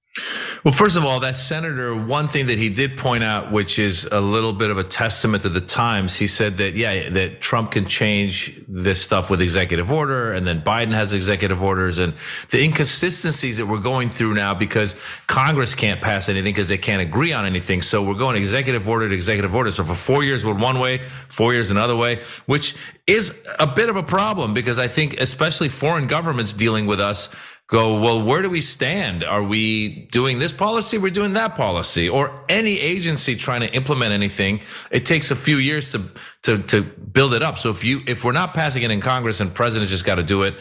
Well, 0.64 0.74
first 0.74 0.95
of 0.95 1.03
all, 1.03 1.20
that 1.22 1.36
senator, 1.36 1.95
one 1.95 2.28
thing 2.28 2.45
that 2.47 2.60
he 2.60 2.70
did 2.70 2.95
point 2.95 3.24
out, 3.24 3.51
which 3.51 3.80
is 3.80 4.05
a 4.12 4.20
little 4.20 4.53
bit 4.53 4.70
of 4.70 4.78
a 4.78 4.84
testament 4.84 5.43
to 5.43 5.49
the 5.49 5.62
times, 5.62 6.16
he 6.16 6.28
said 6.28 6.57
that, 6.57 6.76
yeah, 6.76 7.10
that 7.10 7.41
Trump 7.41 7.72
can 7.72 7.86
change 7.86 8.62
this 8.68 9.01
stuff 9.01 9.32
with 9.32 9.41
executive 9.41 9.91
order, 9.91 10.32
and 10.32 10.45
then 10.45 10.62
Biden 10.62 10.91
has 10.91 11.14
executive 11.14 11.64
orders, 11.64 11.97
and 11.97 12.14
the 12.49 12.62
inconsistencies 12.62 13.57
that 13.57 13.66
we're 13.66 13.80
going 13.80 14.10
through 14.10 14.36
now 14.36 14.53
because 14.53 14.95
Congress 15.26 15.74
can't 15.74 16.01
pass 16.01 16.30
anything 16.30 16.53
because 16.53 16.68
they 16.68 16.78
can't 16.78 17.01
agree 17.01 17.34
on 17.34 17.47
anything. 17.47 17.82
So 17.82 18.03
we're 18.03 18.14
going 18.14 18.36
executive 18.36 18.88
order 18.88 19.10
to 19.10 19.16
executive 19.16 19.55
order. 19.55 19.72
So 19.72 19.84
for 19.86 19.95
four 19.95 20.24
years, 20.24 20.45
we're 20.45 20.53
one 20.53 20.80
way, 20.80 20.99
four 21.30 21.53
years 21.53 21.72
another 21.72 21.95
way, 21.95 22.22
which 22.45 22.76
is 23.07 23.41
a 23.57 23.66
bit 23.66 23.89
of 23.89 23.95
a 23.95 24.03
problem 24.03 24.53
because 24.53 24.78
I 24.78 24.88
think, 24.88 25.20
especially 25.20 25.70
foreign 25.70 26.05
governments 26.05 26.53
dealing 26.53 26.86
with 26.86 26.99
us, 26.99 27.34
go, 27.70 27.99
well, 28.01 28.22
where 28.22 28.41
do 28.41 28.49
we 28.49 28.61
stand? 28.61 29.24
Are 29.24 29.43
we 29.43 30.07
doing 30.11 30.39
this 30.39 30.51
policy? 30.51 30.97
We're 30.97 31.11
doing 31.11 31.34
that 31.34 31.55
policy 31.55 32.09
or 32.09 32.43
any 32.49 32.80
agency 32.80 33.36
trying 33.36 33.61
to 33.61 33.72
implement 33.74 34.11
anything. 34.11 34.61
It 34.89 35.05
takes 35.05 35.30
a 35.30 35.36
few 35.36 35.57
years 35.57 35.91
to, 35.91 36.09
to, 36.43 36.57
to 36.63 36.82
build 36.82 37.34
it 37.36 37.43
up. 37.43 37.59
So 37.59 37.70
if 37.70 37.84
you, 37.84 38.01
if 38.07 38.24
we're 38.24 38.32
not 38.32 38.55
passing 38.55 38.82
it 38.82 38.89
in 38.89 39.01
Congress 39.01 39.39
and 39.39 39.53
president's 39.53 39.91
just 39.91 40.03
got 40.03 40.15
to 40.15 40.24
do 40.24 40.41
it, 40.43 40.59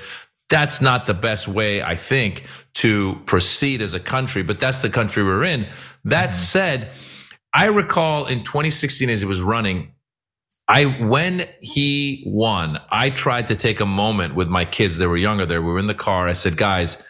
that's 0.51 0.81
not 0.83 1.07
the 1.07 1.15
best 1.15 1.49
way, 1.49 1.83
I 1.83 1.97
think, 1.97 2.45
to 2.75 3.17
proceed 3.25 3.81
as 3.81 3.95
a 3.95 4.01
country, 4.01 4.43
but 4.43 4.61
that's 4.61 4.83
the 4.83 4.91
country 4.91 5.23
we're 5.23 5.45
in. 5.45 5.67
That 6.05 6.31
mm-hmm. 6.31 6.33
said, 6.33 6.93
I 7.55 7.67
recall 7.67 8.27
in 8.27 8.45
2016 8.45 9.09
as 9.09 9.21
he 9.21 9.27
was 9.27 9.41
running, 9.41 9.95
I 10.69 10.85
when 10.85 11.47
he 11.61 12.25
won, 12.27 12.81
I 12.91 13.11
tried 13.11 13.49
to 13.49 13.57
take 13.57 13.81
a 13.81 13.87
moment 13.87 14.35
with 14.35 14.49
my 14.49 14.65
kids. 14.65 14.99
They 14.99 15.07
were 15.07 15.17
younger. 15.17 15.47
There, 15.47 15.63
we 15.63 15.73
were 15.73 15.79
in 15.79 15.87
the 15.87 15.95
car. 15.95 16.29
I 16.29 16.35
said, 16.35 16.57
"Guys, 16.57 17.03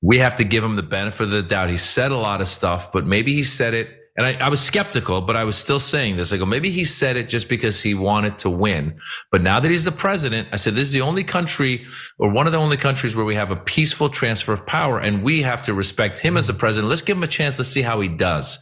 we 0.00 0.18
have 0.18 0.36
to 0.36 0.44
give 0.44 0.62
him 0.62 0.76
the 0.76 0.82
benefit 0.82 1.24
of 1.24 1.30
the 1.30 1.42
doubt. 1.42 1.70
He 1.70 1.76
said 1.76 2.12
a 2.12 2.16
lot 2.16 2.40
of 2.40 2.48
stuff, 2.48 2.92
but 2.92 3.06
maybe 3.06 3.34
he 3.34 3.42
said 3.42 3.74
it." 3.74 3.88
And 4.14 4.26
I, 4.26 4.46
I 4.46 4.50
was 4.50 4.60
skeptical, 4.60 5.22
but 5.22 5.36
I 5.36 5.44
was 5.44 5.56
still 5.56 5.80
saying 5.80 6.16
this. 6.16 6.32
I 6.32 6.36
go, 6.36 6.44
maybe 6.44 6.70
he 6.70 6.84
said 6.84 7.16
it 7.16 7.30
just 7.30 7.48
because 7.48 7.80
he 7.80 7.94
wanted 7.94 8.38
to 8.40 8.50
win. 8.50 8.98
But 9.30 9.40
now 9.40 9.58
that 9.58 9.70
he's 9.70 9.84
the 9.84 9.92
president, 9.92 10.48
I 10.52 10.56
said, 10.56 10.74
this 10.74 10.88
is 10.88 10.92
the 10.92 11.00
only 11.00 11.24
country 11.24 11.86
or 12.18 12.30
one 12.30 12.44
of 12.44 12.52
the 12.52 12.58
only 12.58 12.76
countries 12.76 13.16
where 13.16 13.24
we 13.24 13.36
have 13.36 13.50
a 13.50 13.56
peaceful 13.56 14.10
transfer 14.10 14.52
of 14.52 14.66
power 14.66 14.98
and 14.98 15.22
we 15.22 15.40
have 15.42 15.62
to 15.62 15.72
respect 15.72 16.18
him 16.18 16.36
as 16.36 16.46
the 16.46 16.52
president. 16.52 16.90
Let's 16.90 17.00
give 17.00 17.16
him 17.16 17.22
a 17.22 17.28
chance 17.28 17.56
to 17.56 17.64
see 17.64 17.80
how 17.80 18.00
he 18.02 18.08
does. 18.08 18.58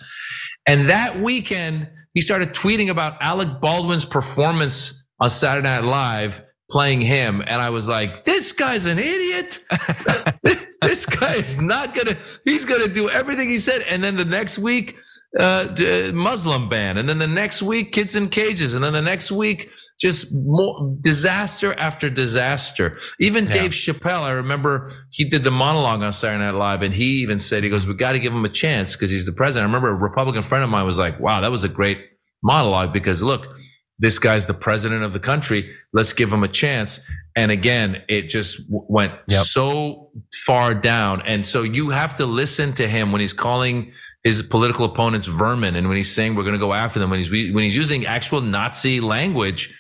And 0.67 0.89
that 0.89 1.19
weekend, 1.19 1.91
he 2.15 2.21
started 2.21 2.55
tweeting 2.55 2.91
about 2.91 3.17
Alec 3.21 3.61
Baldwin's 3.61 4.05
performance 4.05 5.07
on 5.19 5.31
Saturday 5.31 5.69
Night 5.69 5.85
Live 5.85 6.43
playing 6.71 7.01
him. 7.01 7.43
And 7.47 7.61
I 7.61 7.71
was 7.71 7.89
like, 7.89 8.25
this 8.25 8.53
guy's 8.53 8.87
an 8.87 8.99
idiot. 8.99 9.61
this 10.83 11.07
guy 11.07 11.35
is 11.35 11.61
not 11.61 11.95
going 11.95 12.07
to, 12.07 12.17
he's 12.45 12.65
going 12.65 12.83
to 12.83 12.93
do 12.93 13.11
everything 13.11 13.49
he 13.49 13.59
said. 13.59 13.83
And 13.83 14.03
then 14.03 14.17
the 14.17 14.25
next 14.25 14.59
week, 14.59 14.97
uh, 15.39 15.69
Muslim 16.13 16.69
ban. 16.69 16.97
And 16.97 17.09
then 17.09 17.19
the 17.19 17.27
next 17.27 17.63
week, 17.63 17.93
kids 17.93 18.17
in 18.17 18.29
cages. 18.29 18.75
And 18.75 18.83
then 18.83 18.93
the 18.93 19.03
next 19.03 19.31
week, 19.31 19.71
just 19.99 20.35
more 20.35 20.97
disaster 21.01 21.75
after 21.75 22.09
disaster. 22.09 22.99
Even 23.21 23.45
yeah. 23.47 23.53
Dave 23.53 23.71
Chappelle, 23.73 24.23
I 24.23 24.33
remember 24.33 24.91
he 25.11 25.25
did 25.25 25.45
the 25.45 25.51
monologue 25.51 26.03
on 26.03 26.13
Saturday 26.13 26.45
Night 26.45 26.55
Live 26.55 26.83
and 26.83 26.95
he 26.95 27.21
even 27.21 27.39
said, 27.39 27.63
he 27.63 27.71
goes, 27.71 27.87
we 27.87 27.95
got 27.95 28.13
to 28.13 28.19
give 28.19 28.33
him 28.33 28.45
a 28.45 28.49
chance 28.49 28.97
because 28.97 29.11
he's 29.11 29.27
the 29.27 29.33
president. 29.33 29.65
I 29.65 29.67
remember 29.67 29.91
a 29.91 29.95
Republican 29.95 30.43
friend 30.43 30.65
of 30.65 30.71
mine 30.71 30.87
was 30.87 30.99
like, 30.99 31.21
wow, 31.21 31.43
that 31.43 31.51
was 31.51 31.65
a 31.65 31.69
great 31.69 31.99
monologue 32.43 32.93
because 32.93 33.23
look, 33.23 33.55
this 34.01 34.19
guy's 34.19 34.47
the 34.47 34.55
president 34.55 35.05
of 35.05 35.13
the 35.13 35.21
country. 35.21 35.71
Let's 35.93 36.15
give 36.15 36.33
him 36.33 36.43
a 36.43 36.49
chance. 36.49 37.01
And 37.37 37.53
again, 37.53 38.03
it 38.09 38.29
just 38.29 38.61
went 38.69 39.13
yep. 39.29 39.45
so 39.45 40.11
far 40.35 40.75
down. 40.75 41.21
And 41.23 41.47
so 41.47 41.63
you 41.63 41.91
have 41.91 42.17
to 42.17 42.27
listen 42.27 42.73
to 42.75 42.89
him 42.89 43.13
when 43.13 43.21
he's 43.21 43.35
calling 43.35 43.93
his 44.25 44.43
political 44.43 44.87
opponents 44.87 45.27
vermin 45.27 45.77
and 45.77 45.87
when 45.87 45.99
he's 45.99 46.13
saying 46.13 46.35
we're 46.35 46.45
going 46.45 46.55
to 46.55 46.59
go 46.59 46.73
after 46.73 46.99
them, 46.99 47.11
when 47.11 47.19
he's, 47.19 47.31
when 47.31 47.63
he's 47.63 47.77
using 47.77 48.07
actual 48.07 48.41
Nazi 48.41 49.01
language. 49.01 49.77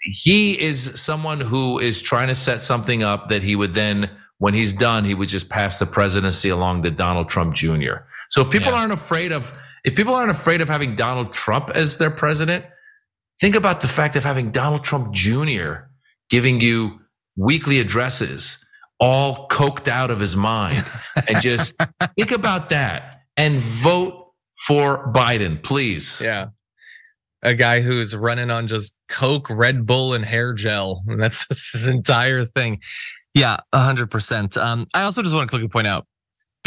He 0.00 0.58
is 0.58 0.92
someone 0.94 1.40
who 1.40 1.80
is 1.80 2.00
trying 2.00 2.28
to 2.28 2.34
set 2.34 2.62
something 2.62 3.02
up 3.02 3.28
that 3.28 3.42
he 3.42 3.56
would 3.56 3.74
then, 3.74 4.08
when 4.38 4.54
he's 4.54 4.72
done, 4.72 5.04
he 5.04 5.14
would 5.14 5.28
just 5.28 5.48
pass 5.48 5.80
the 5.80 5.86
presidency 5.86 6.48
along 6.48 6.84
to 6.84 6.92
Donald 6.92 7.28
Trump 7.28 7.56
Jr. 7.56 8.04
So 8.28 8.40
if 8.42 8.50
people 8.50 8.70
yeah. 8.70 8.78
aren't 8.78 8.92
afraid 8.92 9.32
of, 9.32 9.52
if 9.84 9.96
people 9.96 10.14
aren't 10.14 10.30
afraid 10.30 10.60
of 10.60 10.68
having 10.68 10.94
Donald 10.94 11.32
Trump 11.32 11.70
as 11.70 11.96
their 11.96 12.10
president, 12.10 12.64
think 13.40 13.54
about 13.54 13.80
the 13.80 13.88
fact 13.88 14.16
of 14.16 14.24
having 14.24 14.50
Donald 14.50 14.84
Trump 14.84 15.12
Jr. 15.12 15.86
giving 16.30 16.60
you 16.60 17.00
weekly 17.36 17.78
addresses, 17.78 18.64
all 19.00 19.48
coked 19.48 19.88
out 19.88 20.10
of 20.10 20.20
his 20.20 20.36
mind. 20.36 20.84
and 21.28 21.40
just 21.40 21.74
think 22.16 22.32
about 22.32 22.70
that 22.70 23.22
and 23.36 23.56
vote 23.58 24.32
for 24.66 25.12
Biden, 25.12 25.62
please. 25.62 26.20
Yeah. 26.20 26.48
A 27.42 27.54
guy 27.54 27.80
who's 27.80 28.16
running 28.16 28.50
on 28.50 28.66
just 28.66 28.92
Coke, 29.08 29.48
Red 29.48 29.86
Bull, 29.86 30.12
and 30.12 30.24
hair 30.24 30.52
gel. 30.52 31.04
And 31.06 31.22
that's 31.22 31.46
his 31.72 31.86
entire 31.86 32.44
thing. 32.44 32.80
Yeah, 33.34 33.58
100%. 33.72 34.60
Um, 34.60 34.86
I 34.94 35.02
also 35.02 35.22
just 35.22 35.34
want 35.34 35.48
to 35.48 35.52
quickly 35.52 35.68
point 35.68 35.86
out 35.86 36.04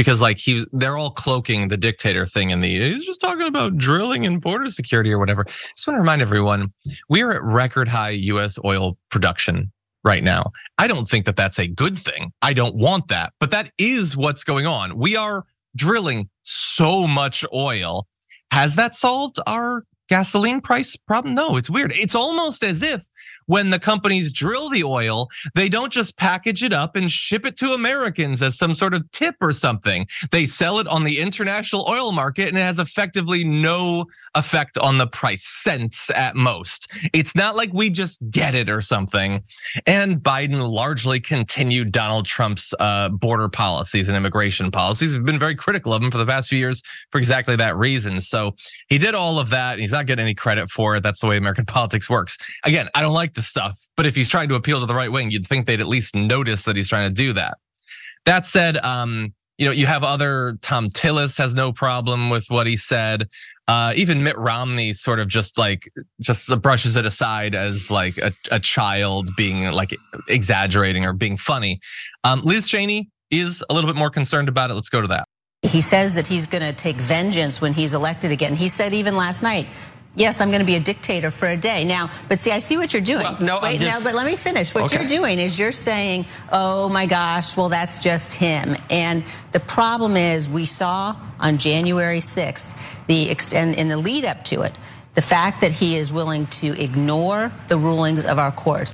because 0.02 0.20
like 0.20 0.40
he 0.40 0.56
was 0.56 0.68
they're 0.72 0.98
all 0.98 1.12
cloaking 1.12 1.68
the 1.68 1.78
dictator 1.78 2.26
thing 2.26 2.50
in 2.50 2.60
the 2.60 2.92
he's 2.92 3.06
just 3.06 3.22
talking 3.22 3.46
about 3.46 3.78
drilling 3.78 4.26
and 4.26 4.42
border 4.42 4.66
security 4.66 5.12
or 5.12 5.20
whatever. 5.20 5.46
I 5.48 5.52
Just 5.76 5.86
want 5.86 5.98
to 5.98 6.02
remind 6.02 6.24
everyone 6.24 6.74
we 7.08 7.22
are 7.22 7.32
at 7.32 7.44
record 7.44 7.88
high 7.88 8.10
US 8.10 8.58
oil 8.66 8.98
production 9.12 9.72
right 10.04 10.24
now. 10.24 10.54
I 10.80 10.88
don't 10.88 11.08
think 11.08 11.28
that 11.28 11.36
that's 11.36 11.60
a 11.60 11.68
good 11.68 12.00
thing. 12.00 12.34
I 12.42 12.54
don't 12.54 12.76
want 12.76 13.10
that, 13.10 13.34
but 13.40 13.52
that 13.52 13.72
is 13.78 14.18
what's 14.18 14.44
going 14.44 14.66
on. 14.66 14.98
We 14.98 15.16
are 15.16 15.46
drilling 15.76 16.30
so 16.42 17.06
much 17.06 17.46
oil. 17.54 18.08
Has 18.50 18.76
that 18.78 18.96
solved 18.96 19.38
our 19.46 19.84
gasoline 20.10 20.62
price 20.62 20.96
problem? 20.96 21.36
No, 21.36 21.58
it's 21.58 21.70
weird. 21.70 21.94
It's 21.94 22.16
almost 22.16 22.64
as 22.64 22.82
if 22.82 23.06
when 23.46 23.70
the 23.70 23.80
companies 23.80 24.32
drill 24.32 24.70
the 24.70 24.84
oil, 24.84 25.30
they 25.56 25.70
don't 25.70 25.92
just 25.92 26.18
package 26.18 26.64
it 26.64 26.74
up 26.74 26.96
and 26.96 27.12
ship 27.12 27.46
it 27.46 27.58
to 27.58 27.74
Americans 27.74 28.42
as 28.42 28.58
some 28.58 28.74
sort 28.74 28.94
of 28.94 29.10
tip 29.12 29.36
or 29.42 29.52
something. 29.52 30.08
They 30.32 30.46
sell 30.46 30.80
it 30.80 30.88
on 30.88 31.04
the 31.04 31.20
international 31.20 31.86
oil 31.90 32.12
market 32.12 32.50
and 32.50 32.58
it 32.58 32.62
has 32.62 32.80
effectively 32.80 33.44
no 33.44 34.06
effect 34.36 34.78
on 34.78 34.98
the 34.98 35.08
price, 35.08 35.44
cents 35.46 36.10
at 36.12 36.36
most. 36.36 36.90
It's 37.14 37.36
not 37.36 37.56
like 37.56 37.72
we 37.74 37.90
just 37.90 38.20
get 38.30 38.56
it 38.56 38.70
or 38.70 38.82
something. 38.82 39.44
And 39.86 40.22
Biden 40.22 40.70
largely 40.70 41.20
continued 41.20 41.92
Donald 41.92 42.26
Trump's 42.26 42.74
uh, 42.80 43.10
border 43.10 43.50
policies 43.50 44.08
and 44.08 44.18
immigration 44.18 44.72
policies. 44.72 45.14
We've 45.14 45.26
been 45.26 45.40
very 45.40 45.56
critical 45.56 45.94
of 45.94 46.02
him 46.02 46.12
for 46.12 46.18
the 46.18 46.26
past 46.26 46.50
few 46.50 46.60
years 46.60 46.82
for 47.12 47.18
exactly 47.18 47.56
that 47.58 47.78
reason. 47.78 48.20
So 48.20 48.56
he 48.88 48.98
did 48.98 49.16
all 49.16 49.40
of 49.40 49.50
that. 49.50 49.74
and 49.74 49.82
He's 49.82 49.92
not 49.92 50.06
getting 50.06 50.24
any 50.24 50.34
credit 50.34 50.70
for 50.70 50.96
it. 50.96 51.04
That's 51.04 51.22
the 51.22 51.28
way 51.28 51.38
American 51.38 51.66
politics 51.72 52.10
works. 52.10 52.38
Again, 52.64 52.90
I 52.96 53.02
don't 53.02 53.14
like 53.14 53.31
the 53.34 53.42
stuff, 53.42 53.80
but 53.98 54.06
if 54.06 54.16
he's 54.16 54.30
trying 54.30 54.50
to 54.50 54.56
appeal 54.56 54.80
to 54.80 54.86
the 54.86 54.96
right 54.96 55.12
wing, 55.12 55.32
you'd 55.32 55.48
think 55.48 55.66
they'd 55.66 55.82
at 55.82 55.88
least 55.88 56.16
notice 56.16 56.66
that 56.66 56.76
he's 56.76 56.90
trying 56.90 57.08
to 57.08 57.14
do 57.14 57.34
that. 57.34 57.58
That 58.26 58.46
said, 58.46 58.78
um, 58.78 59.34
you 59.58 59.66
know, 59.66 59.72
you 59.72 59.86
have 59.86 60.04
other 60.04 60.58
Thom 60.62 60.90
Tillis 60.90 61.38
has 61.38 61.54
no 61.54 61.72
problem 61.72 62.30
with 62.30 62.46
what 62.50 62.68
he 62.68 62.78
said. 62.78 63.30
Uh, 63.68 63.94
even 63.96 64.24
Mitt 64.24 64.38
Romney 64.38 64.92
sort 64.92 65.20
of 65.20 65.28
just 65.28 65.58
like 65.58 65.90
just 66.20 66.50
brushes 66.62 66.96
it 66.96 67.06
aside 67.06 67.56
as 67.56 67.92
like 67.92 68.18
a, 68.18 68.34
a 68.52 68.60
child 68.60 69.30
being 69.38 69.72
like 69.72 69.96
exaggerating 70.28 71.06
or 71.06 71.14
being 71.14 71.38
funny. 71.38 71.80
Um, 72.24 72.42
Liz 72.44 72.68
Cheney 72.68 73.10
is 73.30 73.64
a 73.70 73.74
little 73.74 73.88
bit 73.88 73.96
more 73.96 74.10
concerned 74.10 74.50
about 74.50 74.72
it. 74.72 74.74
Let's 74.74 74.90
go 74.90 75.02
to 75.02 75.08
that. 75.08 75.28
He 75.64 75.80
says 75.80 76.16
that 76.16 76.26
he's 76.26 76.48
going 76.48 76.64
to 76.64 76.74
take 76.74 76.96
vengeance 76.96 77.62
when 77.62 77.72
he's 77.72 77.94
elected 77.94 78.32
again. 78.32 78.56
He 78.56 78.68
said 78.68 78.96
even 78.96 79.16
last 79.16 79.44
night, 79.44 79.68
yes, 80.16 80.42
I'm 80.42 80.50
going 80.50 80.60
to 80.62 80.66
be 80.66 80.76
a 80.76 80.80
dictator 80.80 81.32
for 81.32 81.48
a 81.48 81.58
day. 81.58 81.86
Now, 81.86 82.12
but 82.30 82.40
see, 82.40 82.52
I 82.52 82.60
see 82.60 82.78
what 82.78 82.94
you're 82.94 83.02
doing. 83.02 83.24
Well, 83.24 83.38
no, 83.42 83.60
Wait, 83.62 83.80
just, 83.80 83.92
now, 83.92 84.04
but 84.04 84.16
let 84.16 84.26
me 84.26 84.36
finish. 84.36 84.74
What 84.74 84.86
okay. 84.86 85.00
you're 85.00 85.08
doing 85.08 85.40
is 85.40 85.58
you're 85.58 85.72
saying, 85.72 86.26
oh 86.52 86.90
my 86.90 87.06
gosh, 87.06 87.56
well, 87.56 87.70
that's 87.70 88.00
just 88.00 88.34
him. 88.34 88.76
And 88.90 89.24
the 89.52 89.60
problem 89.60 90.16
is 90.16 90.48
we 90.48 90.66
saw 90.66 91.16
on 91.40 91.58
January 91.58 92.20
6th, 92.20 92.70
the 93.08 93.30
extend 93.30 93.76
in 93.76 93.88
the 93.88 93.98
lead 93.98 94.26
up 94.26 94.44
to 94.46 94.62
it, 94.62 94.78
the 95.16 95.22
fact 95.22 95.62
that 95.62 95.72
he 95.72 95.98
is 95.98 96.12
willing 96.12 96.46
to 96.48 96.80
ignore 96.82 97.52
the 97.68 97.78
rulings 97.78 98.26
of 98.26 98.40
our 98.40 98.52
courts. 98.52 98.94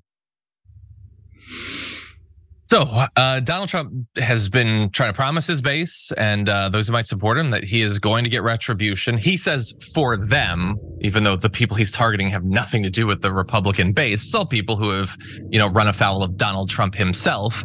So 2.68 2.82
uh, 3.16 3.40
Donald 3.40 3.70
Trump 3.70 3.94
has 4.18 4.50
been 4.50 4.90
trying 4.90 5.10
to 5.10 5.16
promise 5.16 5.48
his 5.48 5.62
base 5.62 6.12
and 6.18 6.50
uh, 6.50 6.68
those 6.68 6.88
who 6.88 6.94
might 6.94 7.08
support 7.08 7.38
him 7.38 7.52
that 7.52 7.64
he 7.64 7.82
is 7.82 7.98
going 7.98 8.26
to 8.26 8.30
get 8.30 8.44
retribution. 8.44 9.18
He 9.18 9.38
says 9.38 9.74
for 9.94 10.18
them, 10.18 10.76
even 11.00 11.24
though 11.24 11.38
the 11.38 11.50
people 11.50 11.78
he's 11.78 11.92
targeting 11.92 12.28
have 12.30 12.44
nothing 12.44 12.84
to 12.84 12.90
do 12.90 13.08
with 13.08 13.22
the 13.22 13.32
Republican 13.32 13.94
base. 13.94 14.26
It's 14.26 14.36
all 14.36 14.46
people 14.46 14.76
who 14.76 14.90
have, 14.90 15.16
you 15.50 15.60
know, 15.60 15.70
run 15.70 15.88
afoul 15.88 16.24
of 16.24 16.36
Donald 16.36 16.70
Trump 16.70 16.96
himself. 16.96 17.64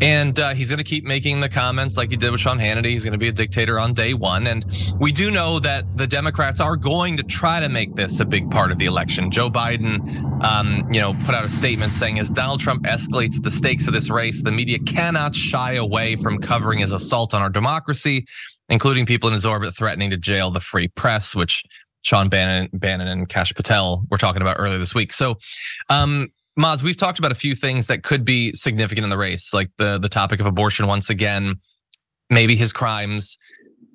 And 0.00 0.38
uh, 0.38 0.54
he's 0.54 0.70
going 0.70 0.78
to 0.78 0.84
keep 0.84 1.04
making 1.04 1.40
the 1.40 1.48
comments 1.48 1.96
like 1.96 2.10
he 2.10 2.16
did 2.16 2.32
with 2.32 2.40
Sean 2.40 2.58
Hannity. 2.58 2.90
He's 2.90 3.04
going 3.04 3.12
to 3.12 3.18
be 3.18 3.28
a 3.28 3.32
dictator 3.32 3.78
on 3.78 3.92
day 3.92 4.14
one. 4.14 4.46
And 4.48 4.64
we 4.98 5.12
do 5.12 5.30
know 5.30 5.60
that 5.60 5.84
the 5.96 6.06
Democrats 6.06 6.60
are 6.60 6.76
going 6.76 7.16
to 7.18 7.22
try 7.22 7.60
to 7.60 7.68
make 7.68 7.94
this 7.94 8.18
a 8.18 8.24
big 8.24 8.50
part 8.50 8.72
of 8.72 8.78
the 8.78 8.86
election. 8.86 9.30
Joe 9.30 9.50
Biden, 9.50 10.42
um, 10.42 10.88
you 10.92 11.00
know, 11.00 11.14
put 11.24 11.34
out 11.34 11.44
a 11.44 11.50
statement 11.50 11.92
saying 11.92 12.18
as 12.18 12.30
Donald 12.30 12.60
Trump 12.60 12.82
escalates 12.84 13.42
the 13.42 13.50
stakes 13.50 13.86
of 13.86 13.92
this 13.92 14.10
race, 14.10 14.39
the 14.42 14.52
media 14.52 14.78
cannot 14.78 15.34
shy 15.34 15.74
away 15.74 16.16
from 16.16 16.38
covering 16.38 16.78
his 16.78 16.92
assault 16.92 17.34
on 17.34 17.42
our 17.42 17.50
democracy, 17.50 18.26
including 18.68 19.06
people 19.06 19.28
in 19.28 19.34
his 19.34 19.46
orbit 19.46 19.76
threatening 19.76 20.10
to 20.10 20.16
jail 20.16 20.50
the 20.50 20.60
free 20.60 20.88
press, 20.88 21.34
which 21.34 21.64
Sean 22.02 22.28
Bannon, 22.28 22.68
Bannon 22.72 23.08
and 23.08 23.28
Kash 23.28 23.52
Patel 23.54 24.06
were 24.10 24.18
talking 24.18 24.42
about 24.42 24.56
earlier 24.58 24.78
this 24.78 24.94
week. 24.94 25.12
So, 25.12 25.36
um, 25.88 26.28
Maz, 26.58 26.82
we've 26.82 26.96
talked 26.96 27.18
about 27.18 27.32
a 27.32 27.36
few 27.36 27.54
things 27.54 27.86
that 27.86 28.02
could 28.02 28.24
be 28.24 28.52
significant 28.54 29.04
in 29.04 29.10
the 29.10 29.18
race, 29.18 29.54
like 29.54 29.70
the 29.78 29.98
the 29.98 30.08
topic 30.08 30.40
of 30.40 30.46
abortion 30.46 30.86
once 30.86 31.08
again, 31.08 31.56
maybe 32.28 32.56
his 32.56 32.72
crimes. 32.72 33.38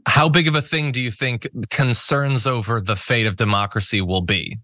How 0.08 0.30
big 0.30 0.48
of 0.48 0.56
a 0.56 0.62
thing 0.62 0.92
do 0.92 1.02
you 1.02 1.12
think 1.12 1.48
concerns 1.70 2.46
over 2.46 2.80
the 2.80 2.96
fate 2.96 3.26
of 3.26 3.36
democracy 3.36 4.02
will 4.02 4.22
be? 4.22 4.60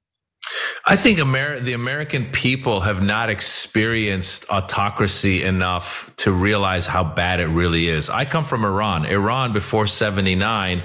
I 0.84 0.96
think 0.96 1.18
the 1.18 1.74
American 1.74 2.32
people 2.32 2.82
have 2.82 3.04
not 3.04 3.30
experienced 3.30 4.50
autocracy 4.50 5.44
enough 5.44 6.12
to 6.18 6.32
realize 6.32 6.88
how 6.88 7.04
bad 7.04 7.40
it 7.40 7.48
really 7.48 7.88
is. 7.88 8.10
I 8.10 8.26
come 8.26 8.44
from 8.44 8.66
Iran. 8.66 9.06
Iran 9.06 9.54
before 9.54 9.86
79 9.86 10.82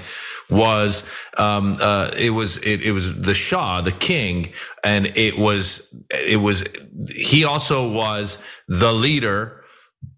was, 0.51 1.09
um, 1.37 1.77
uh, 1.81 2.11
it 2.17 2.29
was, 2.29 2.57
it, 2.57 2.83
it 2.83 2.91
was 2.91 3.19
the 3.19 3.33
Shah, 3.33 3.81
the 3.81 3.91
king, 3.91 4.53
and 4.83 5.07
it 5.17 5.37
was, 5.37 5.93
it 6.11 6.39
was, 6.39 6.63
he 7.09 7.43
also 7.43 7.91
was 7.91 8.43
the 8.67 8.93
leader, 8.93 9.63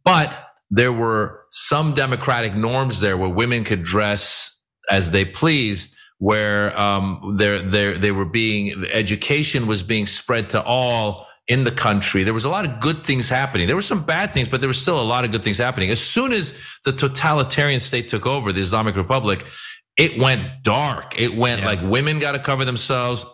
but 0.03 0.49
there 0.69 0.93
were 0.93 1.45
some 1.51 1.93
democratic 1.93 2.53
norms 2.53 2.99
there 2.99 3.17
where 3.17 3.29
women 3.29 3.63
could 3.63 3.83
dress 3.83 4.61
as 4.89 5.11
they 5.11 5.23
pleased 5.23 5.95
where 6.19 6.77
um, 6.79 7.35
they're, 7.37 7.59
they're, 7.59 7.97
they 7.97 8.11
were 8.11 8.25
being, 8.25 8.85
education 8.91 9.67
was 9.67 9.81
being 9.83 10.05
spread 10.05 10.49
to 10.51 10.61
all 10.63 11.27
in 11.47 11.63
the 11.63 11.71
country. 11.71 12.23
There 12.23 12.33
was 12.33 12.45
a 12.45 12.49
lot 12.49 12.65
of 12.65 12.79
good 12.79 13.03
things 13.03 13.27
happening. 13.27 13.67
There 13.67 13.75
were 13.75 13.81
some 13.81 14.03
bad 14.03 14.33
things, 14.33 14.47
but 14.47 14.61
there 14.61 14.67
was 14.67 14.79
still 14.79 15.01
a 15.01 15.03
lot 15.03 15.25
of 15.25 15.31
good 15.31 15.41
things 15.41 15.57
happening. 15.57 15.89
As 15.89 16.01
soon 16.01 16.31
as 16.31 16.53
the 16.85 16.91
totalitarian 16.91 17.79
state 17.79 18.07
took 18.09 18.27
over, 18.27 18.51
the 18.51 18.61
Islamic 18.61 18.95
Republic, 18.95 19.45
it 19.97 20.19
went 20.19 20.47
dark. 20.61 21.19
It 21.19 21.35
went 21.35 21.61
yeah. 21.61 21.67
like 21.67 21.79
women 21.81 22.19
got 22.19 22.33
to 22.33 22.39
cover 22.39 22.65
themselves. 22.65 23.25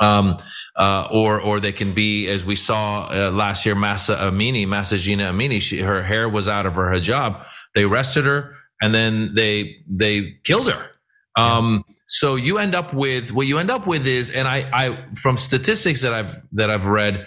Um, 0.00 0.38
uh, 0.74 1.06
or, 1.12 1.38
or 1.40 1.60
they 1.60 1.70
can 1.70 1.92
be, 1.92 2.26
as 2.28 2.46
we 2.46 2.56
saw 2.56 3.08
uh, 3.12 3.30
last 3.30 3.66
year, 3.66 3.74
Mahsa 3.74 4.16
Amini, 4.16 4.66
Mahsa 4.66 4.96
Jina 4.96 5.24
Amini, 5.24 5.60
she, 5.60 5.80
her 5.80 6.02
hair 6.02 6.28
was 6.28 6.48
out 6.48 6.64
of 6.64 6.76
her 6.76 6.90
hijab. 6.90 7.46
They 7.74 7.84
arrested 7.84 8.24
her 8.24 8.56
and 8.80 8.94
then 8.94 9.34
they, 9.34 9.76
they 9.86 10.38
killed 10.44 10.72
her. 10.72 10.88
Um, 11.36 11.84
so 12.18 12.36
you 12.36 12.58
end 12.58 12.74
up 12.74 12.92
with 12.92 13.32
what 13.32 13.46
you 13.46 13.58
end 13.58 13.70
up 13.70 13.86
with 13.86 14.06
is, 14.06 14.30
and 14.30 14.46
I, 14.46 14.68
I 14.72 15.04
from 15.14 15.36
statistics 15.36 16.02
that 16.02 16.12
I've 16.12 16.34
that 16.52 16.68
I've 16.68 16.86
read, 16.86 17.26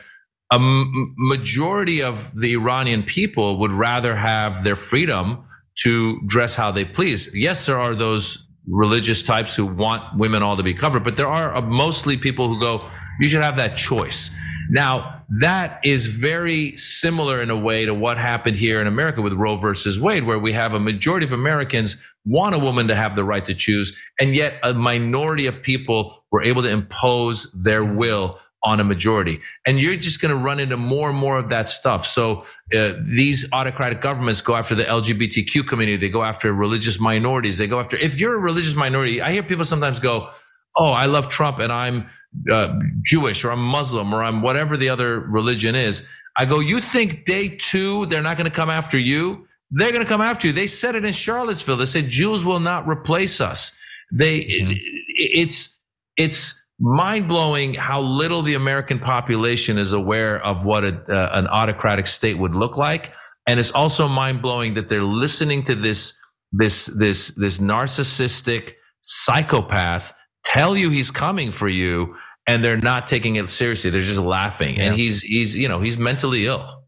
a 0.52 0.56
m- 0.56 1.14
majority 1.18 2.04
of 2.04 2.32
the 2.40 2.54
Iranian 2.54 3.02
people 3.04 3.58
would 3.60 3.72
rather 3.72 4.16
have 4.16 4.64
their 4.64 4.76
freedom 4.76 5.44
to 5.84 6.22
dress 6.28 6.56
how 6.56 6.72
they 6.72 6.86
please. 6.86 7.34
Yes, 7.34 7.66
there 7.66 7.80
are 7.80 7.96
those 7.96 8.48
religious 8.68 9.24
types 9.24 9.56
who 9.56 9.66
want 9.66 10.04
women 10.18 10.44
all 10.44 10.56
to 10.56 10.64
be 10.64 10.74
covered, 10.74 11.04
but 11.04 11.16
there 11.16 11.28
are 11.28 11.56
uh, 11.56 11.62
mostly 11.62 12.18
people 12.18 12.48
who 12.48 12.60
go, 12.60 12.84
you 13.20 13.28
should 13.28 13.44
have 13.44 13.56
that 13.56 13.76
choice. 13.76 14.32
Now, 14.70 15.15
that 15.42 15.80
is 15.84 16.08
very 16.08 16.78
similar 16.78 17.42
in 17.42 17.50
a 17.50 17.58
way 17.58 17.86
to 17.86 17.94
what 17.94 18.18
happened 18.18 18.56
here 18.56 18.80
in 18.82 18.88
America 18.88 19.22
with 19.22 19.34
Roe 19.34 19.58
versus 19.58 20.00
Wade, 20.00 20.26
where 20.26 20.40
we 20.40 20.54
have 20.54 20.74
a 20.74 20.80
majority 20.80 21.26
of 21.26 21.34
Americans 21.34 21.96
want 22.26 22.56
a 22.56 22.60
woman 22.60 22.88
to 22.88 22.96
have 22.96 23.16
the 23.16 23.24
right 23.24 23.46
to 23.46 23.54
choose, 23.54 23.98
and 24.20 24.36
yet 24.36 24.60
a 24.64 24.74
minority 24.74 25.48
of 25.48 25.62
people 25.62 26.24
were 26.32 26.44
able 26.44 26.62
to 26.62 26.70
impose 26.70 27.52
their 27.54 27.84
will 27.84 28.40
on 28.64 28.80
a 28.80 28.84
majority. 28.84 29.40
And 29.66 29.80
you're 29.80 29.96
just 29.96 30.20
going 30.20 30.36
to 30.36 30.44
run 30.44 30.60
into 30.60 30.76
more 30.76 31.10
and 31.10 31.18
more 31.18 31.38
of 31.38 31.50
that 31.50 31.70
stuff. 31.70 32.06
So 32.06 32.44
uh, 32.76 32.94
these 33.04 33.46
autocratic 33.54 34.02
governments 34.02 34.42
go 34.42 34.56
after 34.56 34.74
the 34.74 34.84
LGBTQ 34.84 35.68
community. 35.68 35.98
They 35.98 36.10
go 36.10 36.24
after 36.24 36.52
religious 36.52 37.00
minorities. 37.00 37.60
They 37.60 37.68
go 37.68 37.80
after, 37.80 37.96
if 37.96 38.20
you're 38.20 38.36
a 38.36 38.40
religious 38.40 38.76
minority, 38.76 39.22
I 39.22 39.32
hear 39.32 39.44
people 39.44 39.66
sometimes 39.66 40.00
go, 40.00 40.30
Oh, 40.78 40.92
I 40.92 41.06
love 41.06 41.28
Trump 41.28 41.60
and 41.60 41.72
I'm 41.72 42.10
uh, 42.52 42.78
Jewish 43.02 43.44
or 43.46 43.52
I'm 43.52 43.64
Muslim 43.64 44.14
or 44.14 44.24
I'm 44.24 44.42
whatever 44.42 44.78
the 44.78 44.90
other 44.90 45.20
religion 45.20 45.76
is. 45.76 46.08
I 46.38 46.46
go, 46.46 46.60
you 46.60 46.80
think 46.80 47.26
day 47.26 47.50
two, 47.50 48.06
they're 48.08 48.22
not 48.22 48.38
going 48.38 48.50
to 48.50 48.56
come 48.56 48.70
after 48.70 48.98
you? 48.98 49.48
They're 49.72 49.92
going 49.92 50.04
to 50.04 50.10
come 50.10 50.22
after 50.22 50.48
you. 50.48 50.54
They 50.54 50.68
said 50.68 50.96
it 50.96 51.06
in 51.06 51.14
Charlottesville. 51.14 51.78
They 51.78 51.86
said 51.86 52.10
Jews 52.10 52.44
will 52.44 52.60
not 52.60 52.88
replace 52.88 53.40
us. 53.40 53.72
They, 54.12 54.42
mm-hmm. 54.42 54.72
it, 54.72 54.78
it's, 55.18 55.84
it's 56.18 56.68
mind 56.80 57.28
blowing 57.28 57.74
how 57.74 58.02
little 58.02 58.42
the 58.42 58.54
American 58.54 59.00
population 59.00 59.78
is 59.78 59.94
aware 59.94 60.44
of 60.44 60.66
what 60.66 60.84
a, 60.84 61.02
uh, 61.10 61.30
an 61.34 61.48
autocratic 61.48 62.06
state 62.06 62.38
would 62.38 62.54
look 62.54 62.78
like. 62.78 63.14
And 63.48 63.60
it's 63.60 63.72
also 63.72 64.08
mind 64.08 64.42
blowing 64.42 64.74
that 64.74 64.90
they're 64.90 65.04
listening 65.04 65.64
to 65.64 65.76
this, 65.76 66.18
this, 66.52 66.88
this, 66.88 67.30
this 67.36 67.60
narcissistic 67.60 68.74
psychopath 69.02 70.14
tell 70.56 70.78
you 70.78 70.90
he's 70.90 71.12
coming 71.12 71.52
for 71.52 71.68
you 71.68 72.16
and 72.48 72.64
they're 72.64 72.78
not 72.78 73.08
taking 73.08 73.36
it 73.36 73.50
seriously. 73.50 73.90
They're 73.90 74.02
just 74.02 74.20
laughing. 74.20 74.76
Yeah. 74.76 74.84
And 74.84 74.96
he's 74.96 75.22
he's 75.22 75.56
you 75.56 75.68
know, 75.68 75.80
he's 75.80 75.98
mentally 75.98 76.46
ill. 76.46 76.84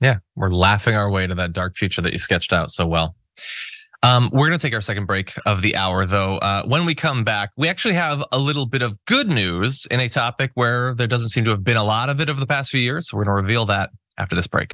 Yeah, 0.00 0.16
we're 0.34 0.50
laughing 0.50 0.96
our 0.96 1.10
way 1.10 1.26
to 1.26 1.34
that 1.36 1.52
dark 1.52 1.76
future 1.76 2.02
that 2.02 2.12
you 2.12 2.18
sketched 2.18 2.52
out 2.52 2.70
so 2.70 2.86
well. 2.86 3.14
Um, 4.04 4.30
we're 4.32 4.48
going 4.48 4.58
to 4.58 4.62
take 4.62 4.74
our 4.74 4.80
second 4.80 5.06
break 5.06 5.32
of 5.46 5.62
the 5.62 5.76
hour, 5.76 6.04
though. 6.04 6.38
Uh, 6.38 6.64
when 6.64 6.84
we 6.84 6.94
come 6.96 7.22
back, 7.22 7.50
we 7.56 7.68
actually 7.68 7.94
have 7.94 8.24
a 8.32 8.38
little 8.38 8.66
bit 8.66 8.82
of 8.82 8.98
good 9.04 9.28
news 9.28 9.86
in 9.92 10.00
a 10.00 10.08
topic 10.08 10.50
where 10.54 10.92
there 10.92 11.06
doesn't 11.06 11.28
seem 11.28 11.44
to 11.44 11.50
have 11.50 11.62
been 11.62 11.76
a 11.76 11.84
lot 11.84 12.08
of 12.08 12.20
it 12.20 12.28
over 12.28 12.40
the 12.40 12.46
past 12.46 12.70
few 12.72 12.80
years. 12.80 13.08
So 13.08 13.16
we're 13.16 13.24
going 13.24 13.36
to 13.36 13.42
reveal 13.42 13.64
that 13.66 13.90
after 14.18 14.34
this 14.34 14.48
break. 14.48 14.72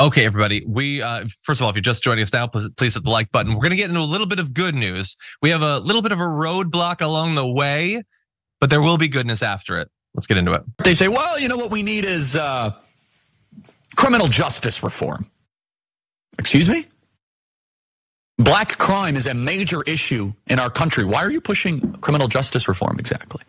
Okay, 0.00 0.24
everybody. 0.24 0.64
We 0.66 1.02
uh, 1.02 1.26
first 1.42 1.60
of 1.60 1.64
all, 1.64 1.70
if 1.70 1.76
you're 1.76 1.82
just 1.82 2.02
joining 2.02 2.22
us 2.22 2.32
now, 2.32 2.46
please, 2.46 2.70
please 2.70 2.94
hit 2.94 3.04
the 3.04 3.10
like 3.10 3.30
button. 3.32 3.52
We're 3.52 3.60
going 3.60 3.70
to 3.70 3.76
get 3.76 3.90
into 3.90 4.00
a 4.00 4.02
little 4.02 4.26
bit 4.26 4.38
of 4.38 4.54
good 4.54 4.74
news. 4.74 5.14
We 5.42 5.50
have 5.50 5.60
a 5.60 5.78
little 5.78 6.00
bit 6.00 6.10
of 6.10 6.18
a 6.18 6.22
roadblock 6.22 7.02
along 7.02 7.34
the 7.34 7.46
way, 7.46 8.02
but 8.60 8.70
there 8.70 8.80
will 8.80 8.96
be 8.96 9.08
goodness 9.08 9.42
after 9.42 9.78
it. 9.78 9.90
Let's 10.14 10.26
get 10.26 10.38
into 10.38 10.54
it. 10.54 10.62
They 10.82 10.94
say, 10.94 11.08
well, 11.08 11.38
you 11.38 11.48
know 11.48 11.58
what 11.58 11.70
we 11.70 11.82
need 11.82 12.06
is 12.06 12.34
uh, 12.34 12.72
criminal 13.94 14.26
justice 14.26 14.82
reform. 14.82 15.30
Excuse 16.38 16.66
me. 16.66 16.86
Black 18.38 18.78
crime 18.78 19.16
is 19.16 19.26
a 19.26 19.34
major 19.34 19.82
issue 19.82 20.32
in 20.46 20.58
our 20.58 20.70
country. 20.70 21.04
Why 21.04 21.22
are 21.22 21.30
you 21.30 21.42
pushing 21.42 21.92
criminal 22.00 22.26
justice 22.26 22.66
reform 22.68 22.98
exactly? 22.98 23.42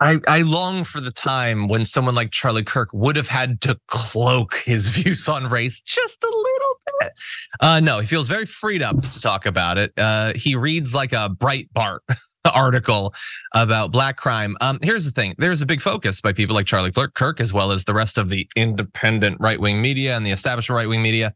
I, 0.00 0.18
I 0.26 0.42
long 0.42 0.84
for 0.84 1.00
the 1.00 1.10
time 1.10 1.68
when 1.68 1.84
someone 1.84 2.14
like 2.14 2.30
Charlie 2.30 2.64
Kirk 2.64 2.88
would 2.92 3.16
have 3.16 3.28
had 3.28 3.60
to 3.62 3.78
cloak 3.88 4.54
his 4.64 4.88
views 4.96 5.28
on 5.28 5.46
race 5.48 5.80
just 5.82 6.24
a 6.24 6.26
little 6.26 6.76
bit. 7.00 7.12
Uh, 7.60 7.80
no, 7.80 8.00
he 8.00 8.06
feels 8.06 8.28
very 8.28 8.46
freed 8.46 8.82
up 8.82 9.00
to 9.02 9.20
talk 9.20 9.44
about 9.44 9.76
it. 9.76 9.92
Uh, 9.98 10.32
he 10.34 10.56
reads 10.56 10.94
like 10.94 11.12
a 11.12 11.28
Breitbart 11.28 11.98
article 12.46 13.14
about 13.54 13.92
black 13.92 14.16
crime. 14.16 14.56
Um, 14.60 14.78
here's 14.82 15.04
the 15.04 15.10
thing: 15.10 15.34
there's 15.38 15.62
a 15.62 15.66
big 15.66 15.80
focus 15.80 16.20
by 16.20 16.32
people 16.32 16.54
like 16.54 16.66
Charlie 16.66 16.92
Kirk, 16.92 17.40
as 17.40 17.52
well 17.52 17.72
as 17.72 17.84
the 17.84 17.94
rest 17.94 18.18
of 18.18 18.28
the 18.28 18.48
independent 18.56 19.36
right 19.40 19.60
wing 19.60 19.82
media 19.82 20.16
and 20.16 20.24
the 20.24 20.30
established 20.30 20.70
right 20.70 20.88
wing 20.88 21.02
media. 21.02 21.34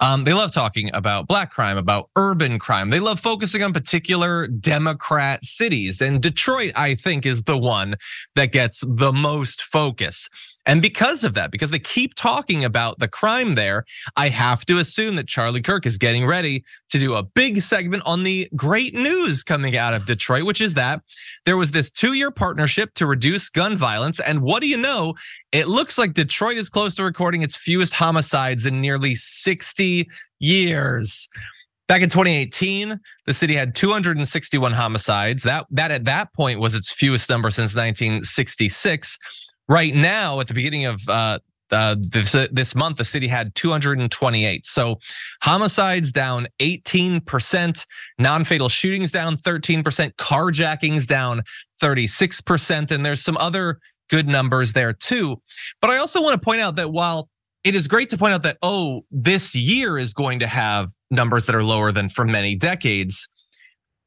Um, 0.00 0.24
they 0.24 0.32
love 0.32 0.52
talking 0.52 0.90
about 0.94 1.28
black 1.28 1.50
crime, 1.50 1.76
about 1.76 2.10
urban 2.16 2.58
crime. 2.58 2.90
They 2.90 3.00
love 3.00 3.20
focusing 3.20 3.62
on 3.62 3.72
particular 3.72 4.48
Democrat 4.48 5.44
cities, 5.44 6.00
and 6.00 6.20
Detroit, 6.20 6.72
I 6.76 6.94
think, 6.94 7.26
is 7.26 7.44
the 7.44 7.58
one 7.58 7.96
that 8.34 8.52
gets 8.52 8.82
the 8.86 9.12
most 9.12 9.62
focus. 9.62 10.28
And 10.70 10.80
because 10.80 11.24
of 11.24 11.34
that, 11.34 11.50
because 11.50 11.72
they 11.72 11.80
keep 11.80 12.14
talking 12.14 12.64
about 12.64 13.00
the 13.00 13.08
crime 13.08 13.56
there, 13.56 13.84
I 14.16 14.28
have 14.28 14.64
to 14.66 14.78
assume 14.78 15.16
that 15.16 15.26
Charlie 15.26 15.60
Kirk 15.60 15.84
is 15.84 15.98
getting 15.98 16.24
ready 16.24 16.62
to 16.90 16.98
do 17.00 17.14
a 17.14 17.24
big 17.24 17.60
segment 17.60 18.04
on 18.06 18.22
the 18.22 18.48
great 18.54 18.94
news 18.94 19.42
coming 19.42 19.76
out 19.76 19.94
of 19.94 20.06
Detroit, 20.06 20.44
which 20.44 20.60
is 20.60 20.74
that 20.74 21.02
there 21.44 21.56
was 21.56 21.72
this 21.72 21.90
two 21.90 22.12
year 22.12 22.30
partnership 22.30 22.94
to 22.94 23.06
reduce 23.06 23.48
gun 23.48 23.76
violence. 23.76 24.20
And 24.20 24.42
what 24.42 24.62
do 24.62 24.68
you 24.68 24.76
know? 24.76 25.14
It 25.50 25.66
looks 25.66 25.98
like 25.98 26.14
Detroit 26.14 26.56
is 26.56 26.68
close 26.68 26.94
to 26.94 27.02
recording 27.02 27.42
its 27.42 27.56
fewest 27.56 27.94
homicides 27.94 28.64
in 28.64 28.80
nearly 28.80 29.16
60 29.16 30.08
years. 30.38 31.28
Back 31.88 32.02
in 32.02 32.08
2018, 32.08 33.00
the 33.26 33.34
city 33.34 33.56
had 33.56 33.74
261 33.74 34.70
homicides. 34.70 35.42
That 35.42 35.66
that 35.72 35.90
at 35.90 36.04
that 36.04 36.32
point 36.32 36.60
was 36.60 36.76
its 36.76 36.92
fewest 36.92 37.28
number 37.28 37.50
since 37.50 37.74
1966. 37.74 39.18
Right 39.70 39.94
now, 39.94 40.40
at 40.40 40.48
the 40.48 40.54
beginning 40.54 40.86
of 40.86 41.00
uh, 41.08 41.38
uh, 41.70 41.94
this 42.00 42.34
uh, 42.34 42.48
this 42.50 42.74
month, 42.74 42.96
the 42.96 43.04
city 43.04 43.28
had 43.28 43.54
228. 43.54 44.66
So 44.66 44.96
homicides 45.42 46.10
down 46.10 46.48
18%, 46.58 47.86
non-fatal 48.18 48.68
shootings 48.68 49.12
down 49.12 49.36
13%, 49.36 50.14
carjackings 50.16 51.06
down 51.06 51.42
36%, 51.80 52.90
and 52.90 53.06
there's 53.06 53.22
some 53.22 53.36
other 53.36 53.78
good 54.08 54.26
numbers 54.26 54.72
there 54.72 54.92
too. 54.92 55.40
But 55.80 55.90
I 55.90 55.98
also 55.98 56.20
want 56.20 56.34
to 56.34 56.44
point 56.44 56.60
out 56.60 56.74
that 56.74 56.90
while 56.90 57.28
it 57.62 57.76
is 57.76 57.86
great 57.86 58.10
to 58.10 58.18
point 58.18 58.34
out 58.34 58.42
that 58.42 58.58
oh, 58.62 59.04
this 59.12 59.54
year 59.54 59.96
is 59.98 60.12
going 60.12 60.40
to 60.40 60.48
have 60.48 60.90
numbers 61.12 61.46
that 61.46 61.54
are 61.54 61.62
lower 61.62 61.92
than 61.92 62.08
for 62.08 62.24
many 62.24 62.56
decades. 62.56 63.28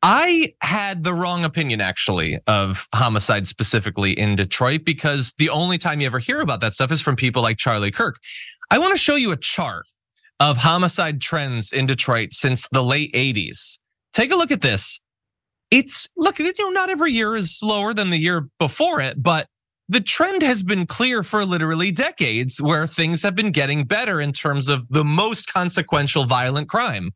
I 0.06 0.54
had 0.60 1.06
the 1.06 1.14
wrong 1.14 1.46
opinion 1.46 1.80
actually 1.80 2.38
of 2.46 2.90
homicide 2.94 3.48
specifically 3.48 4.12
in 4.12 4.36
Detroit 4.36 4.82
because 4.84 5.34
the 5.38 5.50
only 5.50 5.78
time 5.78 6.02
you 6.02 6.06
ever 6.08 6.20
hear 6.20 6.42
about 6.42 6.60
that 6.60 6.74
stuff 6.74 6.92
is 6.92 7.00
from 7.00 7.16
people 7.16 7.42
like 7.42 7.56
Charlie 7.58 7.90
Kirk. 7.90 8.18
I 8.70 8.80
want 8.80 8.92
to 8.92 8.98
show 8.98 9.16
you 9.16 9.32
a 9.32 9.38
chart 9.38 9.86
of 10.42 10.58
homicide 10.58 11.22
trends 11.22 11.72
in 11.72 11.86
Detroit 11.86 12.34
since 12.34 12.68
the 12.70 12.84
late 12.84 13.14
80s. 13.14 13.80
Take 14.12 14.34
a 14.34 14.36
look 14.36 14.52
at 14.52 14.60
this. 14.60 15.00
It's 15.72 16.10
look, 16.18 16.38
you 16.38 16.52
know, 16.60 16.70
not 16.70 16.90
every 16.90 17.14
year 17.14 17.38
is 17.38 17.60
lower 17.64 17.94
than 17.94 18.10
the 18.10 18.18
year 18.18 18.50
before 18.60 19.00
it, 19.00 19.24
but 19.24 19.48
the 19.88 20.02
trend 20.02 20.42
has 20.42 20.64
been 20.64 20.86
clear 20.86 21.24
for 21.24 21.46
literally 21.46 21.94
decades 21.94 22.62
where 22.62 22.88
things 22.88 23.24
have 23.24 23.36
been 23.36 23.52
getting 23.52 23.86
better 23.86 24.20
in 24.20 24.34
terms 24.34 24.68
of 24.68 24.86
the 24.90 25.06
most 25.06 25.52
consequential 25.52 26.26
violent 26.26 26.68
crime. 26.68 27.12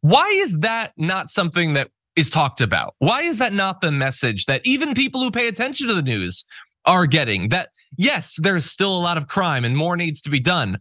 Why 0.00 0.26
is 0.28 0.60
that 0.60 0.92
not 0.96 1.28
something 1.28 1.74
that 1.74 1.90
is 2.16 2.30
talked 2.30 2.60
about? 2.60 2.94
Why 2.98 3.22
is 3.22 3.38
that 3.38 3.52
not 3.52 3.80
the 3.80 3.92
message 3.92 4.46
that 4.46 4.62
even 4.64 4.94
people 4.94 5.22
who 5.22 5.30
pay 5.30 5.48
attention 5.48 5.88
to 5.88 5.94
the 5.94 6.02
news 6.02 6.44
are 6.84 7.06
getting? 7.06 7.48
That 7.48 7.70
yes, 7.96 8.36
there's 8.40 8.64
still 8.64 8.96
a 8.96 9.00
lot 9.00 9.16
of 9.16 9.28
crime 9.28 9.64
and 9.64 9.76
more 9.76 9.96
needs 9.96 10.20
to 10.22 10.30
be 10.30 10.40
done, 10.40 10.78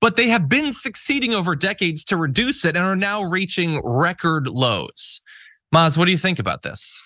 but 0.00 0.16
they 0.16 0.28
have 0.28 0.48
been 0.48 0.72
succeeding 0.72 1.34
over 1.34 1.56
decades 1.56 2.04
to 2.06 2.16
reduce 2.16 2.64
it 2.64 2.76
and 2.76 2.84
are 2.84 2.96
now 2.96 3.22
reaching 3.22 3.80
record 3.84 4.48
lows. 4.48 5.20
Maz, 5.74 5.98
what 5.98 6.04
do 6.04 6.12
you 6.12 6.18
think 6.18 6.38
about 6.38 6.62
this? 6.62 7.02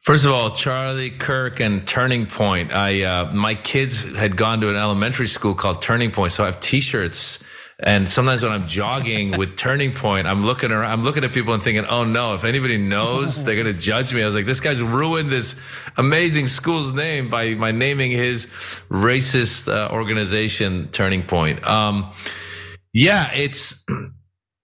First 0.00 0.26
of 0.26 0.32
all, 0.32 0.50
Charlie 0.50 1.10
Kirk 1.10 1.60
and 1.60 1.86
Turning 1.86 2.26
Point. 2.26 2.72
I 2.72 3.02
uh, 3.02 3.32
my 3.32 3.54
kids 3.54 4.02
had 4.16 4.36
gone 4.36 4.60
to 4.60 4.68
an 4.68 4.76
elementary 4.76 5.28
school 5.28 5.54
called 5.54 5.80
Turning 5.80 6.10
Point, 6.10 6.32
so 6.32 6.42
I 6.42 6.46
have 6.46 6.58
T-shirts. 6.58 7.44
And 7.84 8.08
sometimes 8.08 8.42
when 8.42 8.52
I'm 8.52 8.68
jogging 8.68 9.36
with 9.36 9.56
Turning 9.56 9.92
Point, 9.92 10.28
I'm 10.28 10.44
looking 10.44 10.70
around, 10.70 10.90
I'm 10.92 11.02
looking 11.02 11.24
at 11.24 11.32
people 11.32 11.52
and 11.52 11.62
thinking, 11.62 11.84
"Oh 11.86 12.04
no! 12.04 12.34
If 12.34 12.44
anybody 12.44 12.76
knows, 12.76 13.42
they're 13.42 13.56
going 13.60 13.66
to 13.66 13.72
judge 13.72 14.14
me." 14.14 14.22
I 14.22 14.26
was 14.26 14.36
like, 14.36 14.46
"This 14.46 14.60
guy's 14.60 14.80
ruined 14.80 15.30
this 15.30 15.60
amazing 15.96 16.46
school's 16.46 16.92
name 16.92 17.28
by 17.28 17.54
by 17.54 17.72
naming 17.72 18.12
his 18.12 18.46
racist 18.88 19.66
uh, 19.72 19.92
organization 19.92 20.88
Turning 20.92 21.24
Point." 21.24 21.66
Um, 21.66 22.12
yeah, 22.92 23.32
it's 23.32 23.84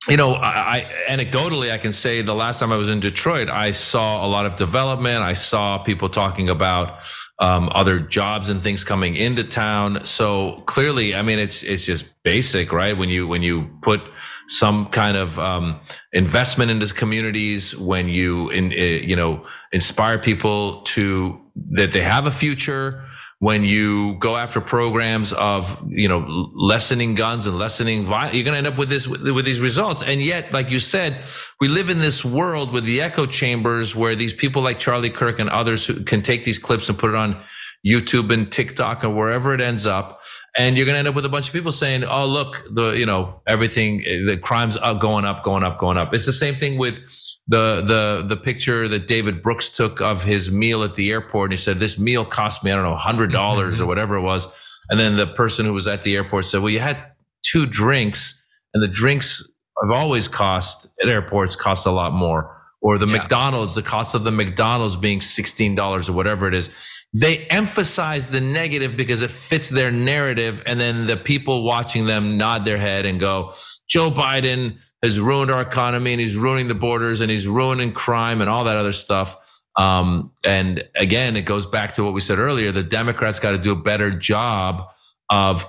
you 0.09 0.16
know, 0.16 0.32
I, 0.32 0.76
I, 0.76 0.92
anecdotally, 1.11 1.70
I 1.70 1.76
can 1.76 1.92
say 1.92 2.22
the 2.22 2.34
last 2.34 2.61
time 2.61 2.72
I 2.72 2.76
was 2.76 2.88
in 2.88 3.00
Detroit, 3.00 3.50
I 3.50 3.72
saw 3.72 4.24
a 4.24 4.28
lot 4.28 4.46
of 4.46 4.54
development. 4.54 5.22
I 5.22 5.34
saw 5.34 5.78
people 5.78 6.09
talking 6.09 6.48
about 6.48 7.00
um, 7.38 7.68
other 7.72 8.00
jobs 8.00 8.48
and 8.48 8.62
things 8.62 8.84
coming 8.84 9.16
into 9.16 9.44
town. 9.44 10.06
So 10.06 10.62
clearly, 10.66 11.14
I 11.14 11.22
mean, 11.22 11.38
it's 11.38 11.62
it's 11.62 11.84
just 11.84 12.06
basic, 12.22 12.72
right? 12.72 12.96
When 12.96 13.11
you 13.11 13.26
when 13.28 13.42
you 13.42 13.68
put 13.82 14.00
some 14.48 14.86
kind 14.86 15.16
of 15.16 15.38
um, 15.38 15.80
investment 16.12 16.70
into 16.70 16.92
communities, 16.94 17.76
when 17.76 18.09
you 18.09 18.48
in, 18.48 18.72
eh, 18.72 19.00
you 19.04 19.14
know 19.14 19.46
inspire 19.72 20.18
people 20.18 20.82
to 20.82 21.38
that 21.72 21.92
they 21.92 22.02
have 22.02 22.24
a 22.24 22.30
future 22.30 23.04
when 23.41 23.62
you 23.62 24.14
go 24.14 24.36
after 24.36 24.61
programs 24.61 25.32
of 25.32 25.80
you 25.89 26.09
know 26.09 26.51
lessening 26.55 27.14
guns 27.14 27.47
and 27.47 27.59
lessening 27.59 28.05
violence, 28.05 28.34
you're 28.34 28.45
going 28.45 28.55
to 28.55 28.59
end 28.59 28.66
up 28.66 28.78
with 28.78 28.89
this 28.89 29.07
with, 29.07 29.45
these 29.45 29.61
results. 29.61 30.03
And 30.03 30.20
yet, 30.20 30.53
like 30.53 30.70
you 30.70 30.80
said, 30.80 31.20
we 31.61 31.68
live 31.68 31.89
in 31.89 31.99
this 31.99 32.24
world 32.24 32.72
with 32.72 32.84
the 32.84 33.01
echo 33.01 33.26
chambers 33.26 33.95
where 33.95 34.16
these 34.16 34.32
people 34.32 34.62
like 34.62 34.78
Charlie 34.78 35.11
Kirk 35.11 35.39
and 35.39 35.49
others 35.49 35.86
who 35.86 36.03
can 36.03 36.22
take 36.22 36.45
these 36.45 36.59
clips 36.59 36.89
and 36.89 36.99
put 36.99 37.11
it 37.11 37.16
on 37.16 37.41
YouTube 37.86 38.32
and 38.32 38.51
TikTok 38.51 39.05
and 39.05 39.16
wherever 39.16 39.55
it 39.55 39.61
ends 39.61 39.86
up. 39.86 40.20
And 40.57 40.76
you're 40.76 40.86
going 40.86 40.95
to 40.95 40.99
end 40.99 41.09
up 41.09 41.14
with 41.14 41.24
a 41.24 41.28
bunch 41.28 41.47
of 41.47 41.53
people 41.53 41.70
saying, 41.70 42.03
"Oh, 42.03 42.26
look, 42.26 42.64
the 42.68 42.91
you 42.91 43.07
know 43.07 43.41
everything, 43.47 43.99
the 43.99 44.36
crimes 44.36 44.76
are 44.76 44.95
going 44.95 45.24
up, 45.24 45.45
going 45.45 45.62
up, 45.62 45.78
going 45.78 45.97
up." 45.97 46.12
It's 46.12 46.26
the 46.26 46.32
same 46.32 46.57
thing 46.57 46.76
with 46.76 47.09
the 47.49 47.80
the 47.80 48.24
the 48.26 48.36
picture 48.36 48.86
that 48.88 49.09
David 49.09 49.42
Brooks 49.42 49.70
took 49.70 50.01
of 50.01 50.22
his 50.22 50.51
meal 50.51 50.84
at 50.84 50.94
the 50.94 51.11
airport. 51.11 51.51
And 51.51 51.59
he 51.59 51.62
said, 51.62 51.80
"This 51.80 51.99
meal 51.99 52.24
cost 52.24 52.62
me 52.62 52.70
I 52.70 52.74
don't 52.74 52.84
know 52.84 52.94
hundred 52.94 53.32
dollars 53.32 53.74
mm-hmm. 53.74 53.84
or 53.84 53.86
whatever 53.92 54.16
it 54.16 54.22
was." 54.22 54.46
And 54.90 55.01
then 55.01 55.16
the 55.16 55.26
person 55.26 55.66
who 55.66 55.72
was 55.72 55.88
at 55.88 56.03
the 56.03 56.14
airport 56.14 56.44
said, 56.44 56.61
"Well, 56.61 56.70
you 56.70 56.80
had 56.80 56.99
two 57.42 57.66
drinks, 57.66 58.62
and 58.74 58.82
the 58.82 58.88
drinks 58.88 59.42
have 59.82 59.90
always 59.90 60.28
cost 60.28 60.88
at 61.03 61.09
airports 61.09 61.57
cost 61.57 61.86
a 61.86 61.90
lot 61.90 62.12
more." 62.12 62.57
Or 62.80 62.96
the 62.96 63.09
yeah. 63.09 63.18
McDonald's, 63.18 63.74
the 63.74 63.82
cost 63.82 64.14
of 64.14 64.22
the 64.22 64.30
McDonald's 64.30 64.96
being 64.96 65.20
sixteen 65.20 65.74
dollars 65.74 66.09
or 66.09 66.12
whatever 66.12 66.46
it 66.46 66.55
is. 66.55 66.70
They 67.14 67.46
emphasize 67.46 68.26
the 68.26 68.42
negative 68.42 68.94
because 68.94 69.22
it 69.22 69.30
fits 69.30 69.70
their 69.70 69.90
narrative, 69.90 70.62
and 70.66 70.78
then 70.78 71.07
the 71.07 71.16
people 71.16 71.64
watching 71.64 72.05
them 72.05 72.36
nod 72.36 72.66
their 72.66 72.76
head 72.76 73.07
and 73.07 73.18
go, 73.18 73.55
"Joe 73.89 74.11
Biden." 74.11 74.78
has 75.03 75.20
ruined 75.20 75.51
our 75.51 75.62
economy 75.62 76.12
and 76.12 76.20
he's 76.20 76.36
ruining 76.36 76.68
the 76.68 76.74
borders 76.74 77.20
and 77.20 77.30
he's 77.30 77.47
ruining 77.47 77.93
crime 77.93 78.41
and 78.41 78.51
all 78.51 78.64
that 78.64 78.76
other 78.76 78.93
stuff. 78.93 79.62
Um, 79.76 80.32
and 80.45 80.82
again, 80.97 81.36
it 81.36 81.45
goes 81.45 81.66
back 81.66 81.95
to 81.95 82.05
what 82.05 82.14
we 82.14 82.20
said 82.20 82.39
earlier. 82.39 82.72
The 82.72 82.82
Democrats 82.82 83.39
got 83.39 83.53
to 83.53 83.59
do 83.59 83.72
a 83.72 83.76
better 83.76 84.11
job 84.11 84.89
of 85.30 85.64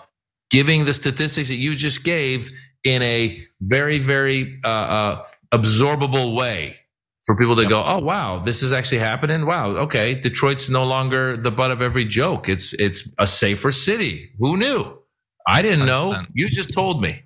giving 0.50 0.86
the 0.86 0.94
statistics 0.94 1.50
that 1.50 1.56
you 1.56 1.76
just 1.76 2.04
gave 2.04 2.52
in 2.84 3.04
a 3.04 3.44
very, 3.62 4.00
very 4.00 4.60
uh, 4.64 4.68
uh, 4.68 5.28
absorbable 5.54 6.36
way 6.36 6.78
for 7.26 7.36
people 7.36 7.56
to 7.56 7.64
yep. 7.64 7.70
go, 7.70 7.84
oh 7.86 8.00
wow, 8.00 8.40
this 8.40 8.64
is 8.64 8.74
actually 8.74 8.98
happening. 8.98 9.46
Wow, 9.46 9.72
okay, 9.72 10.16
Detroit's 10.16 10.70
no 10.70 10.86
longer 10.86 11.38
the 11.38 11.52
butt 11.52 11.70
of 11.70 11.82
every 11.82 12.06
joke. 12.06 12.50
It's 12.50 12.74
it's 12.74 13.08
a 13.20 13.28
safer 13.28 13.72
city. 13.72 14.32
Who 14.40 14.58
knew? 14.58 14.98
I 15.48 15.62
didn't 15.62 15.82
100%. 15.82 15.86
know. 15.86 16.24
You 16.34 16.48
just 16.48 16.74
told 16.74 17.02
me. 17.02 17.26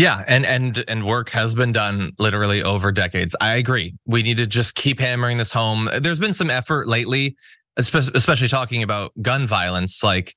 Yeah, 0.00 0.24
and 0.26 0.46
and 0.46 0.82
and 0.88 1.04
work 1.04 1.28
has 1.28 1.54
been 1.54 1.72
done 1.72 2.12
literally 2.18 2.62
over 2.62 2.90
decades. 2.90 3.36
I 3.38 3.56
agree. 3.56 3.94
We 4.06 4.22
need 4.22 4.38
to 4.38 4.46
just 4.46 4.74
keep 4.74 4.98
hammering 4.98 5.36
this 5.36 5.52
home. 5.52 5.90
There's 6.00 6.18
been 6.18 6.32
some 6.32 6.48
effort 6.48 6.88
lately, 6.88 7.36
especially 7.76 8.48
talking 8.48 8.82
about 8.82 9.12
gun 9.20 9.46
violence, 9.46 10.02
like 10.02 10.34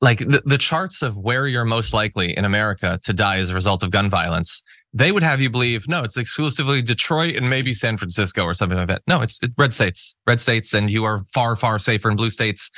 like 0.00 0.20
the, 0.20 0.40
the 0.46 0.56
charts 0.56 1.02
of 1.02 1.14
where 1.14 1.46
you're 1.46 1.66
most 1.66 1.92
likely 1.92 2.34
in 2.34 2.46
America 2.46 2.98
to 3.02 3.12
die 3.12 3.36
as 3.36 3.50
a 3.50 3.54
result 3.54 3.82
of 3.82 3.90
gun 3.90 4.08
violence. 4.08 4.62
They 4.94 5.12
would 5.12 5.22
have 5.22 5.42
you 5.42 5.50
believe 5.50 5.86
no, 5.88 6.02
it's 6.02 6.16
exclusively 6.16 6.80
Detroit 6.80 7.36
and 7.36 7.50
maybe 7.50 7.74
San 7.74 7.98
Francisco 7.98 8.44
or 8.44 8.54
something 8.54 8.78
like 8.78 8.88
that. 8.88 9.02
No, 9.06 9.20
it's, 9.20 9.38
it's 9.42 9.52
red 9.58 9.74
states, 9.74 10.16
red 10.26 10.40
states, 10.40 10.72
and 10.72 10.90
you 10.90 11.04
are 11.04 11.22
far 11.34 11.54
far 11.54 11.78
safer 11.78 12.08
in 12.08 12.16
blue 12.16 12.30
states. 12.30 12.70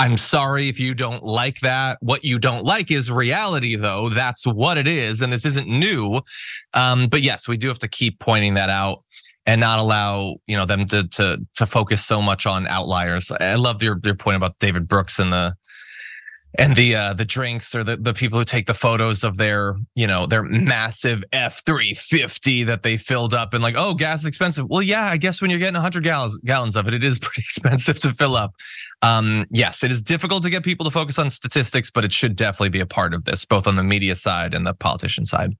I'm 0.00 0.16
sorry 0.16 0.70
if 0.70 0.80
you 0.80 0.94
don't 0.94 1.22
like 1.22 1.60
that. 1.60 1.98
What 2.00 2.24
you 2.24 2.38
don't 2.38 2.64
like 2.64 2.90
is 2.90 3.10
reality, 3.10 3.76
though. 3.76 4.08
That's 4.08 4.46
what 4.46 4.78
it 4.78 4.88
is. 4.88 5.20
And 5.20 5.30
this 5.30 5.44
isn't 5.44 5.68
new. 5.68 6.22
Um, 6.72 7.08
but 7.08 7.20
yes, 7.20 7.46
we 7.46 7.58
do 7.58 7.68
have 7.68 7.80
to 7.80 7.88
keep 7.88 8.18
pointing 8.18 8.54
that 8.54 8.70
out 8.70 9.04
and 9.44 9.60
not 9.60 9.78
allow, 9.78 10.36
you 10.46 10.56
know, 10.56 10.64
them 10.64 10.86
to, 10.86 11.06
to, 11.08 11.46
to 11.56 11.66
focus 11.66 12.02
so 12.02 12.22
much 12.22 12.46
on 12.46 12.66
outliers. 12.68 13.30
I 13.30 13.56
love 13.56 13.82
your, 13.82 14.00
your 14.02 14.14
point 14.14 14.36
about 14.36 14.58
David 14.58 14.88
Brooks 14.88 15.18
and 15.18 15.34
the, 15.34 15.54
and 16.58 16.74
the 16.74 16.94
uh 16.94 17.12
the 17.12 17.24
drinks 17.24 17.74
or 17.74 17.84
the, 17.84 17.96
the 17.96 18.12
people 18.12 18.38
who 18.38 18.44
take 18.44 18.66
the 18.66 18.74
photos 18.74 19.22
of 19.22 19.36
their 19.36 19.76
you 19.94 20.06
know 20.06 20.26
their 20.26 20.42
massive 20.42 21.22
f350 21.32 22.66
that 22.66 22.82
they 22.82 22.96
filled 22.96 23.34
up 23.34 23.54
and 23.54 23.62
like 23.62 23.74
oh 23.76 23.94
gas 23.94 24.20
is 24.20 24.26
expensive. 24.26 24.66
Well 24.68 24.82
yeah 24.82 25.04
i 25.04 25.16
guess 25.16 25.40
when 25.40 25.50
you're 25.50 25.60
getting 25.60 25.74
100 25.74 26.02
gallons 26.02 26.38
gallons 26.38 26.76
of 26.76 26.88
it 26.88 26.94
it 26.94 27.04
is 27.04 27.18
pretty 27.20 27.42
expensive 27.42 27.98
to 28.00 28.12
fill 28.12 28.36
up. 28.36 28.54
Um 29.02 29.46
yes 29.50 29.84
it 29.84 29.92
is 29.92 30.02
difficult 30.02 30.42
to 30.42 30.50
get 30.50 30.64
people 30.64 30.84
to 30.84 30.90
focus 30.90 31.18
on 31.18 31.30
statistics 31.30 31.90
but 31.90 32.04
it 32.04 32.12
should 32.12 32.36
definitely 32.36 32.70
be 32.70 32.80
a 32.80 32.86
part 32.86 33.14
of 33.14 33.24
this 33.24 33.44
both 33.44 33.66
on 33.66 33.76
the 33.76 33.84
media 33.84 34.14
side 34.14 34.54
and 34.54 34.66
the 34.66 34.74
politician 34.74 35.24
side 35.24 35.54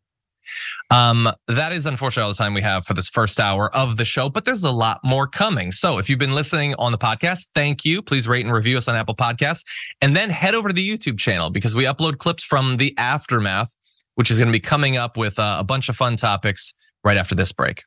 Um, 0.91 1.31
that 1.49 1.73
is 1.73 1.87
unfortunately 1.87 2.25
all 2.25 2.33
the 2.33 2.37
time 2.37 2.55
we 2.55 2.63
have 2.63 2.85
for 2.85 2.95
this 2.95 3.09
first 3.09 3.39
hour 3.39 3.75
of 3.75 3.97
the 3.97 4.05
show, 4.05 4.29
but 4.29 4.45
there's 4.45 4.65
a 4.65 4.71
lot 4.71 5.01
more 5.05 5.27
coming. 5.27 5.73
So 5.73 5.99
if 5.99 6.09
you've 6.09 6.19
been 6.19 6.35
listening 6.35 6.75
on 6.77 6.93
the 6.93 6.99
podcast, 6.99 7.49
thank 7.55 7.85
you. 7.85 8.03
Please 8.03 8.27
rate 8.27 8.45
and 8.45 8.55
review 8.55 8.77
us 8.77 8.89
on 8.89 8.97
Apple 8.97 9.15
Podcasts 9.15 9.65
and 10.01 10.17
then 10.17 10.31
head 10.31 10.55
over 10.55 10.69
to 10.69 10.75
the 10.75 10.89
YouTube 10.89 11.19
channel 11.19 11.51
because 11.51 11.77
we 11.77 11.85
upload 11.85 12.19
clips 12.19 12.45
from 12.45 12.77
the 12.77 12.95
aftermath, 12.99 13.73
which 14.17 14.31
is 14.31 14.39
going 14.39 14.49
to 14.49 14.53
be 14.53 14.61
coming 14.61 14.97
up 14.97 15.17
with 15.17 15.39
uh, 15.39 15.57
a 15.59 15.65
bunch 15.65 15.89
of 15.89 15.97
fun 15.97 16.17
topics 16.17 16.75
right 17.05 17.17
after 17.17 17.35
this 17.35 17.53
break. 17.53 17.83